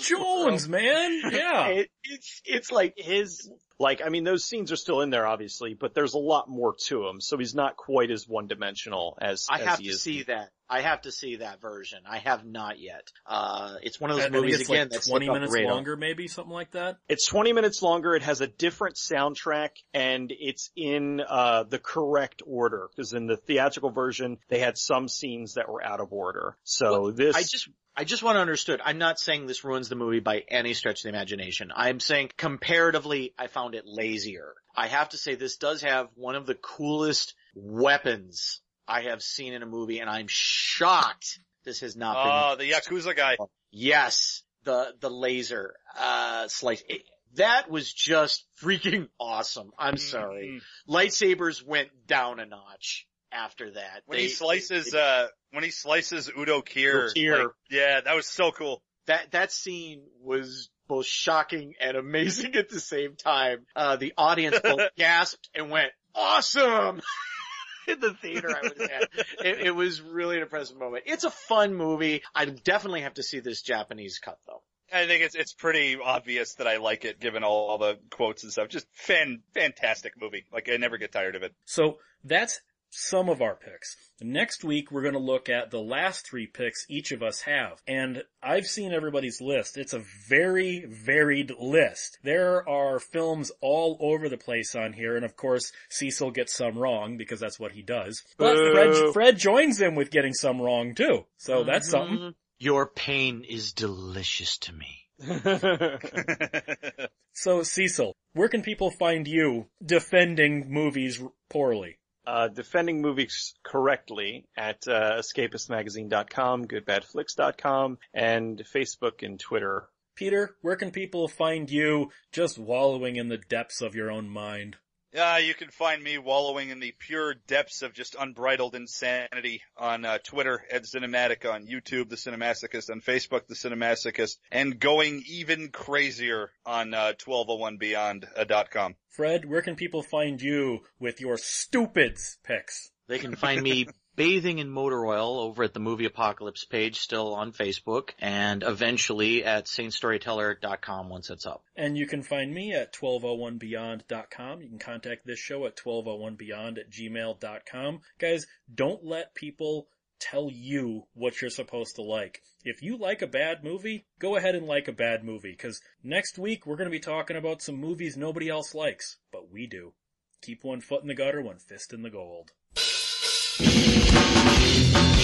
Jones, 0.00 0.68
man, 0.68 1.20
yeah. 1.32 1.68
It, 1.68 1.90
it's, 2.02 2.42
it's 2.44 2.72
like 2.72 2.94
his, 2.96 3.48
Like, 3.78 4.02
I 4.04 4.08
mean, 4.08 4.24
those 4.24 4.44
scenes 4.44 4.72
are 4.72 4.76
still 4.76 5.00
in 5.00 5.10
there, 5.10 5.26
obviously, 5.26 5.74
but 5.74 5.94
there's 5.94 6.14
a 6.14 6.18
lot 6.18 6.48
more 6.48 6.74
to 6.86 7.06
him, 7.06 7.20
so 7.20 7.38
he's 7.38 7.54
not 7.54 7.76
quite 7.76 8.10
as 8.10 8.28
one-dimensional 8.28 9.16
as, 9.20 9.46
I 9.48 9.60
as 9.60 9.66
have 9.66 9.78
to 9.80 9.92
see 9.92 10.24
that. 10.24 10.50
I 10.68 10.80
have 10.80 11.02
to 11.02 11.12
see 11.12 11.36
that 11.36 11.60
version. 11.60 12.00
I 12.08 12.18
have 12.18 12.44
not 12.44 12.78
yet. 12.78 13.10
Uh, 13.26 13.74
it's 13.82 14.00
one 14.00 14.10
of 14.10 14.16
those 14.16 14.26
I 14.26 14.30
movies 14.30 14.60
again 14.60 14.88
like 14.88 14.90
that's 14.90 15.08
20 15.08 15.28
like 15.28 15.40
minutes 15.40 15.56
longer, 15.56 15.96
maybe 15.96 16.28
something 16.28 16.52
like 16.52 16.70
that. 16.72 16.98
It's 17.08 17.26
20 17.26 17.52
minutes 17.52 17.82
longer, 17.82 18.14
it 18.14 18.22
has 18.22 18.40
a 18.40 18.46
different 18.46 18.96
soundtrack, 18.96 19.70
and 19.92 20.32
it's 20.36 20.70
in, 20.76 21.20
uh, 21.20 21.64
the 21.64 21.78
correct 21.78 22.42
order, 22.46 22.88
because 22.90 23.12
in 23.12 23.26
the 23.26 23.36
theatrical 23.36 23.90
version, 23.90 24.38
they 24.48 24.58
had 24.58 24.78
some 24.78 25.08
scenes 25.08 25.54
that 25.54 25.68
were 25.68 25.84
out 25.84 26.00
of 26.00 26.12
order. 26.12 26.56
So 26.64 26.92
Well, 26.92 27.12
this, 27.12 27.36
I 27.36 27.42
just, 27.42 27.68
I 27.96 28.04
just 28.04 28.22
want 28.22 28.36
to 28.36 28.40
understood. 28.40 28.80
I'm 28.84 28.98
not 28.98 29.20
saying 29.20 29.46
this 29.46 29.64
ruins 29.64 29.88
the 29.88 29.96
movie 29.96 30.20
by 30.20 30.44
any 30.48 30.74
stretch 30.74 31.00
of 31.00 31.02
the 31.04 31.08
imagination. 31.10 31.70
I'm 31.74 32.00
saying 32.00 32.30
comparatively, 32.36 33.34
I 33.38 33.46
found 33.46 33.74
it 33.74 33.84
lazier. 33.86 34.54
I 34.76 34.88
have 34.88 35.10
to 35.10 35.18
say 35.18 35.36
this 35.36 35.56
does 35.56 35.82
have 35.82 36.08
one 36.16 36.34
of 36.34 36.46
the 36.46 36.56
coolest 36.56 37.34
weapons 37.54 38.60
I 38.86 39.02
have 39.02 39.22
seen 39.22 39.52
in 39.54 39.62
a 39.62 39.66
movie, 39.66 40.00
and 40.00 40.10
I'm 40.10 40.26
shocked 40.28 41.38
this 41.64 41.80
has 41.80 41.96
not 41.96 42.14
been 42.24 42.32
Oh, 42.32 42.56
the 42.56 42.70
Yakuza 42.70 43.16
guy. 43.16 43.36
Yes, 43.70 44.42
the 44.64 44.94
the 45.00 45.10
laser 45.10 45.74
uh 45.98 46.48
slice. 46.48 46.82
It, 46.88 47.02
that 47.36 47.68
was 47.70 47.92
just 47.92 48.44
freaking 48.62 49.08
awesome. 49.18 49.68
Mm-hmm. 49.68 49.80
I'm 49.86 49.96
sorry. 49.96 50.60
Lightsabers 50.88 51.64
went 51.66 51.88
down 52.06 52.38
a 52.38 52.46
notch 52.46 53.06
after 53.32 53.72
that. 53.72 54.02
When 54.06 54.18
They- 54.18 54.24
he 54.24 54.28
slices, 54.28 54.92
they- 54.92 55.00
uh, 55.00 55.26
when 55.52 55.64
he 55.64 55.70
slices 55.70 56.30
Udo 56.36 56.60
Kier, 56.62 57.12
Kier. 57.16 57.38
like, 57.44 57.48
yeah, 57.70 58.00
that 58.02 58.14
was 58.14 58.26
so 58.28 58.52
cool. 58.52 58.82
that 59.06 59.32
that 59.32 59.50
scene 59.52 60.02
was 60.20 60.70
both 60.86 61.06
shocking 61.06 61.74
and 61.80 61.96
amazing 61.96 62.54
at 62.56 62.68
the 62.68 62.80
same 62.80 63.16
time. 63.16 63.66
Uh, 63.74 63.96
the 63.96 64.12
audience 64.16 64.58
both 64.62 64.80
gasped 64.96 65.48
and 65.54 65.70
went, 65.70 65.90
awesome! 66.14 67.00
In 67.88 68.00
the 68.00 68.14
theater 68.14 68.48
I 68.50 68.62
was 68.62 68.80
at. 68.80 69.08
It, 69.44 69.66
it 69.66 69.74
was 69.74 70.00
really 70.00 70.36
an 70.36 70.42
impressive 70.42 70.78
moment. 70.78 71.04
It's 71.06 71.24
a 71.24 71.30
fun 71.30 71.74
movie. 71.74 72.22
I 72.34 72.46
definitely 72.46 73.02
have 73.02 73.14
to 73.14 73.22
see 73.22 73.40
this 73.40 73.62
Japanese 73.62 74.18
cut 74.18 74.38
though. 74.46 74.62
I 74.92 75.06
think 75.06 75.22
it's 75.24 75.34
it's 75.34 75.52
pretty 75.52 75.98
obvious 76.02 76.54
that 76.54 76.66
I 76.66 76.76
like 76.76 77.04
it, 77.04 77.18
given 77.18 77.42
all, 77.42 77.68
all 77.68 77.78
the 77.78 77.98
quotes 78.10 78.42
and 78.42 78.52
stuff. 78.52 78.68
Just 78.68 78.86
fan 78.92 79.42
fantastic 79.54 80.20
movie. 80.20 80.44
Like 80.52 80.68
I 80.70 80.76
never 80.76 80.98
get 80.98 81.12
tired 81.12 81.36
of 81.36 81.42
it. 81.42 81.54
So 81.64 81.98
that's 82.22 82.60
some 82.94 83.28
of 83.28 83.42
our 83.42 83.56
picks. 83.56 83.96
Next 84.20 84.64
week 84.64 84.90
we're 84.90 85.02
going 85.02 85.14
to 85.14 85.20
look 85.20 85.48
at 85.48 85.70
the 85.70 85.80
last 85.80 86.26
three 86.26 86.46
picks 86.46 86.86
each 86.88 87.12
of 87.12 87.22
us 87.22 87.40
have. 87.42 87.82
And 87.86 88.22
I've 88.42 88.66
seen 88.66 88.92
everybody's 88.92 89.40
list. 89.40 89.76
It's 89.76 89.92
a 89.92 90.02
very 90.28 90.86
varied 90.86 91.52
list. 91.58 92.18
There 92.22 92.68
are 92.68 92.98
films 92.98 93.50
all 93.60 93.96
over 94.00 94.28
the 94.28 94.38
place 94.38 94.74
on 94.74 94.92
here 94.92 95.16
and 95.16 95.24
of 95.24 95.36
course 95.36 95.72
Cecil 95.90 96.30
gets 96.30 96.54
some 96.54 96.78
wrong 96.78 97.16
because 97.16 97.40
that's 97.40 97.60
what 97.60 97.72
he 97.72 97.82
does. 97.82 98.22
But 98.38 98.56
Fred, 98.56 99.12
Fred 99.12 99.38
joins 99.38 99.80
him 99.80 99.94
with 99.94 100.10
getting 100.10 100.34
some 100.34 100.60
wrong 100.60 100.94
too. 100.94 101.26
So 101.36 101.58
mm-hmm. 101.58 101.70
that's 101.70 101.90
something. 101.90 102.34
Your 102.58 102.86
pain 102.86 103.44
is 103.48 103.72
delicious 103.72 104.58
to 104.58 104.72
me. 104.72 105.00
So 107.34 107.64
Cecil, 107.64 108.16
where 108.32 108.48
can 108.48 108.62
people 108.62 108.92
find 108.92 109.26
you 109.26 109.66
defending 109.84 110.70
movies 110.70 111.20
poorly? 111.50 111.98
Uh, 112.26 112.48
defending 112.48 113.00
movies 113.00 113.54
correctly 113.62 114.46
at 114.56 114.86
uh, 114.88 115.20
escapistmagazine.com, 115.20 116.66
goodbadflix.com, 116.66 117.98
and 118.12 118.62
Facebook 118.74 119.22
and 119.22 119.38
Twitter. 119.38 119.88
Peter, 120.14 120.56
where 120.60 120.76
can 120.76 120.90
people 120.90 121.26
find 121.28 121.70
you 121.70 122.10
just 122.32 122.58
wallowing 122.58 123.16
in 123.16 123.28
the 123.28 123.38
depths 123.38 123.80
of 123.80 123.94
your 123.94 124.10
own 124.10 124.28
mind? 124.28 124.76
Yeah, 125.14 125.38
you 125.38 125.54
can 125.54 125.70
find 125.70 126.02
me 126.02 126.18
wallowing 126.18 126.70
in 126.70 126.80
the 126.80 126.92
pure 126.98 127.34
depths 127.46 127.82
of 127.82 127.92
just 127.92 128.16
unbridled 128.18 128.74
insanity 128.74 129.62
on 129.76 130.04
uh, 130.04 130.18
Twitter 130.18 130.60
at 130.72 130.82
Cinematic, 130.82 131.48
on 131.48 131.68
YouTube, 131.68 132.08
The 132.08 132.16
Cinemasochist, 132.16 132.90
on 132.90 133.00
Facebook, 133.00 133.46
The 133.46 133.54
Cinemasochist, 133.54 134.38
and 134.50 134.76
going 134.80 135.22
even 135.28 135.68
crazier 135.68 136.50
on 136.66 136.94
uh, 136.94 137.12
1201beyond.com. 137.24 138.96
Fred, 139.10 139.44
where 139.48 139.62
can 139.62 139.76
people 139.76 140.02
find 140.02 140.42
you 140.42 140.80
with 140.98 141.20
your 141.20 141.38
stupids 141.38 142.38
picks? 142.42 142.90
They 143.06 143.20
can 143.20 143.36
find 143.36 143.62
me 143.62 143.86
bathing 144.16 144.58
in 144.58 144.70
motor 144.70 145.04
oil 145.06 145.38
over 145.38 145.64
at 145.64 145.74
the 145.74 145.80
Movie 145.80 146.04
Apocalypse 146.04 146.64
page 146.64 146.98
still 146.98 147.34
on 147.34 147.52
Facebook 147.52 148.10
and 148.18 148.62
eventually 148.62 149.44
at 149.44 149.66
saintstoryteller.com 149.66 151.08
once 151.08 151.30
it's 151.30 151.46
up. 151.46 151.64
And 151.76 151.96
you 151.96 152.06
can 152.06 152.22
find 152.22 152.52
me 152.52 152.72
at 152.72 152.92
1201beyond.com. 152.92 154.62
You 154.62 154.68
can 154.68 154.78
contact 154.78 155.26
this 155.26 155.38
show 155.38 155.66
at 155.66 155.76
1201beyond 155.76 156.78
at 156.78 156.90
gmail.com. 156.90 158.00
Guys, 158.18 158.46
don't 158.72 159.04
let 159.04 159.34
people 159.34 159.88
tell 160.20 160.48
you 160.50 161.02
what 161.14 161.40
you're 161.40 161.50
supposed 161.50 161.96
to 161.96 162.02
like. 162.02 162.40
If 162.64 162.82
you 162.82 162.96
like 162.96 163.20
a 163.20 163.26
bad 163.26 163.62
movie, 163.62 164.06
go 164.18 164.36
ahead 164.36 164.54
and 164.54 164.66
like 164.66 164.88
a 164.88 164.92
bad 164.92 165.22
movie, 165.22 165.54
cause 165.54 165.82
next 166.02 166.38
week 166.38 166.66
we're 166.66 166.76
gonna 166.76 166.88
be 166.88 167.00
talking 167.00 167.36
about 167.36 167.60
some 167.60 167.76
movies 167.76 168.16
nobody 168.16 168.48
else 168.48 168.74
likes, 168.74 169.18
but 169.30 169.50
we 169.50 169.66
do. 169.66 169.92
Keep 170.40 170.64
one 170.64 170.80
foot 170.80 171.02
in 171.02 171.08
the 171.08 171.14
gutter, 171.14 171.42
one 171.42 171.58
fist 171.58 171.92
in 171.92 172.02
the 172.02 172.10
gold. 172.10 172.52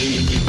You 0.01 0.40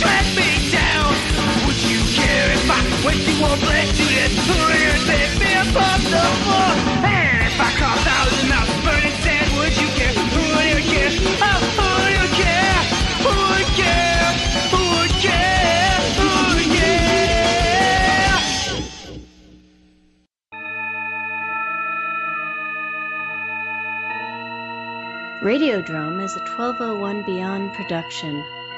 to 0.00 0.26
me 0.36 0.48
down. 0.72 1.12
Would 1.66 1.80
you 1.84 2.00
care 2.16 2.48
if 2.56 2.64
I 2.70 2.80
went 3.04 3.20
to 3.20 3.32
and 4.96 5.02
pick 5.04 5.30
me 5.40 5.50
the 6.08 6.24
floor? 6.40 6.72
And 7.04 7.44
if 7.44 7.56
I 7.60 7.70
of 8.72 8.80
burning 8.84 9.16
sand, 9.20 9.48
would 9.60 9.76
you 9.76 9.88
care? 10.00 10.14
Would 10.16 10.32
care? 10.88 11.12
Oh, 11.44 11.60
would 12.16 12.34
care? 12.40 12.80
Who 13.24 13.32
would 13.52 13.70
care? 13.76 14.28
Who 14.72 14.80
would 14.96 15.14
care? 15.20 16.00
Who 16.16 16.28
would 16.48 16.68
care? 16.72 17.20
Is 26.20 26.36
a 26.36 26.40
1201 26.40 27.24
Beyond 27.24 27.72
production. 27.74 28.44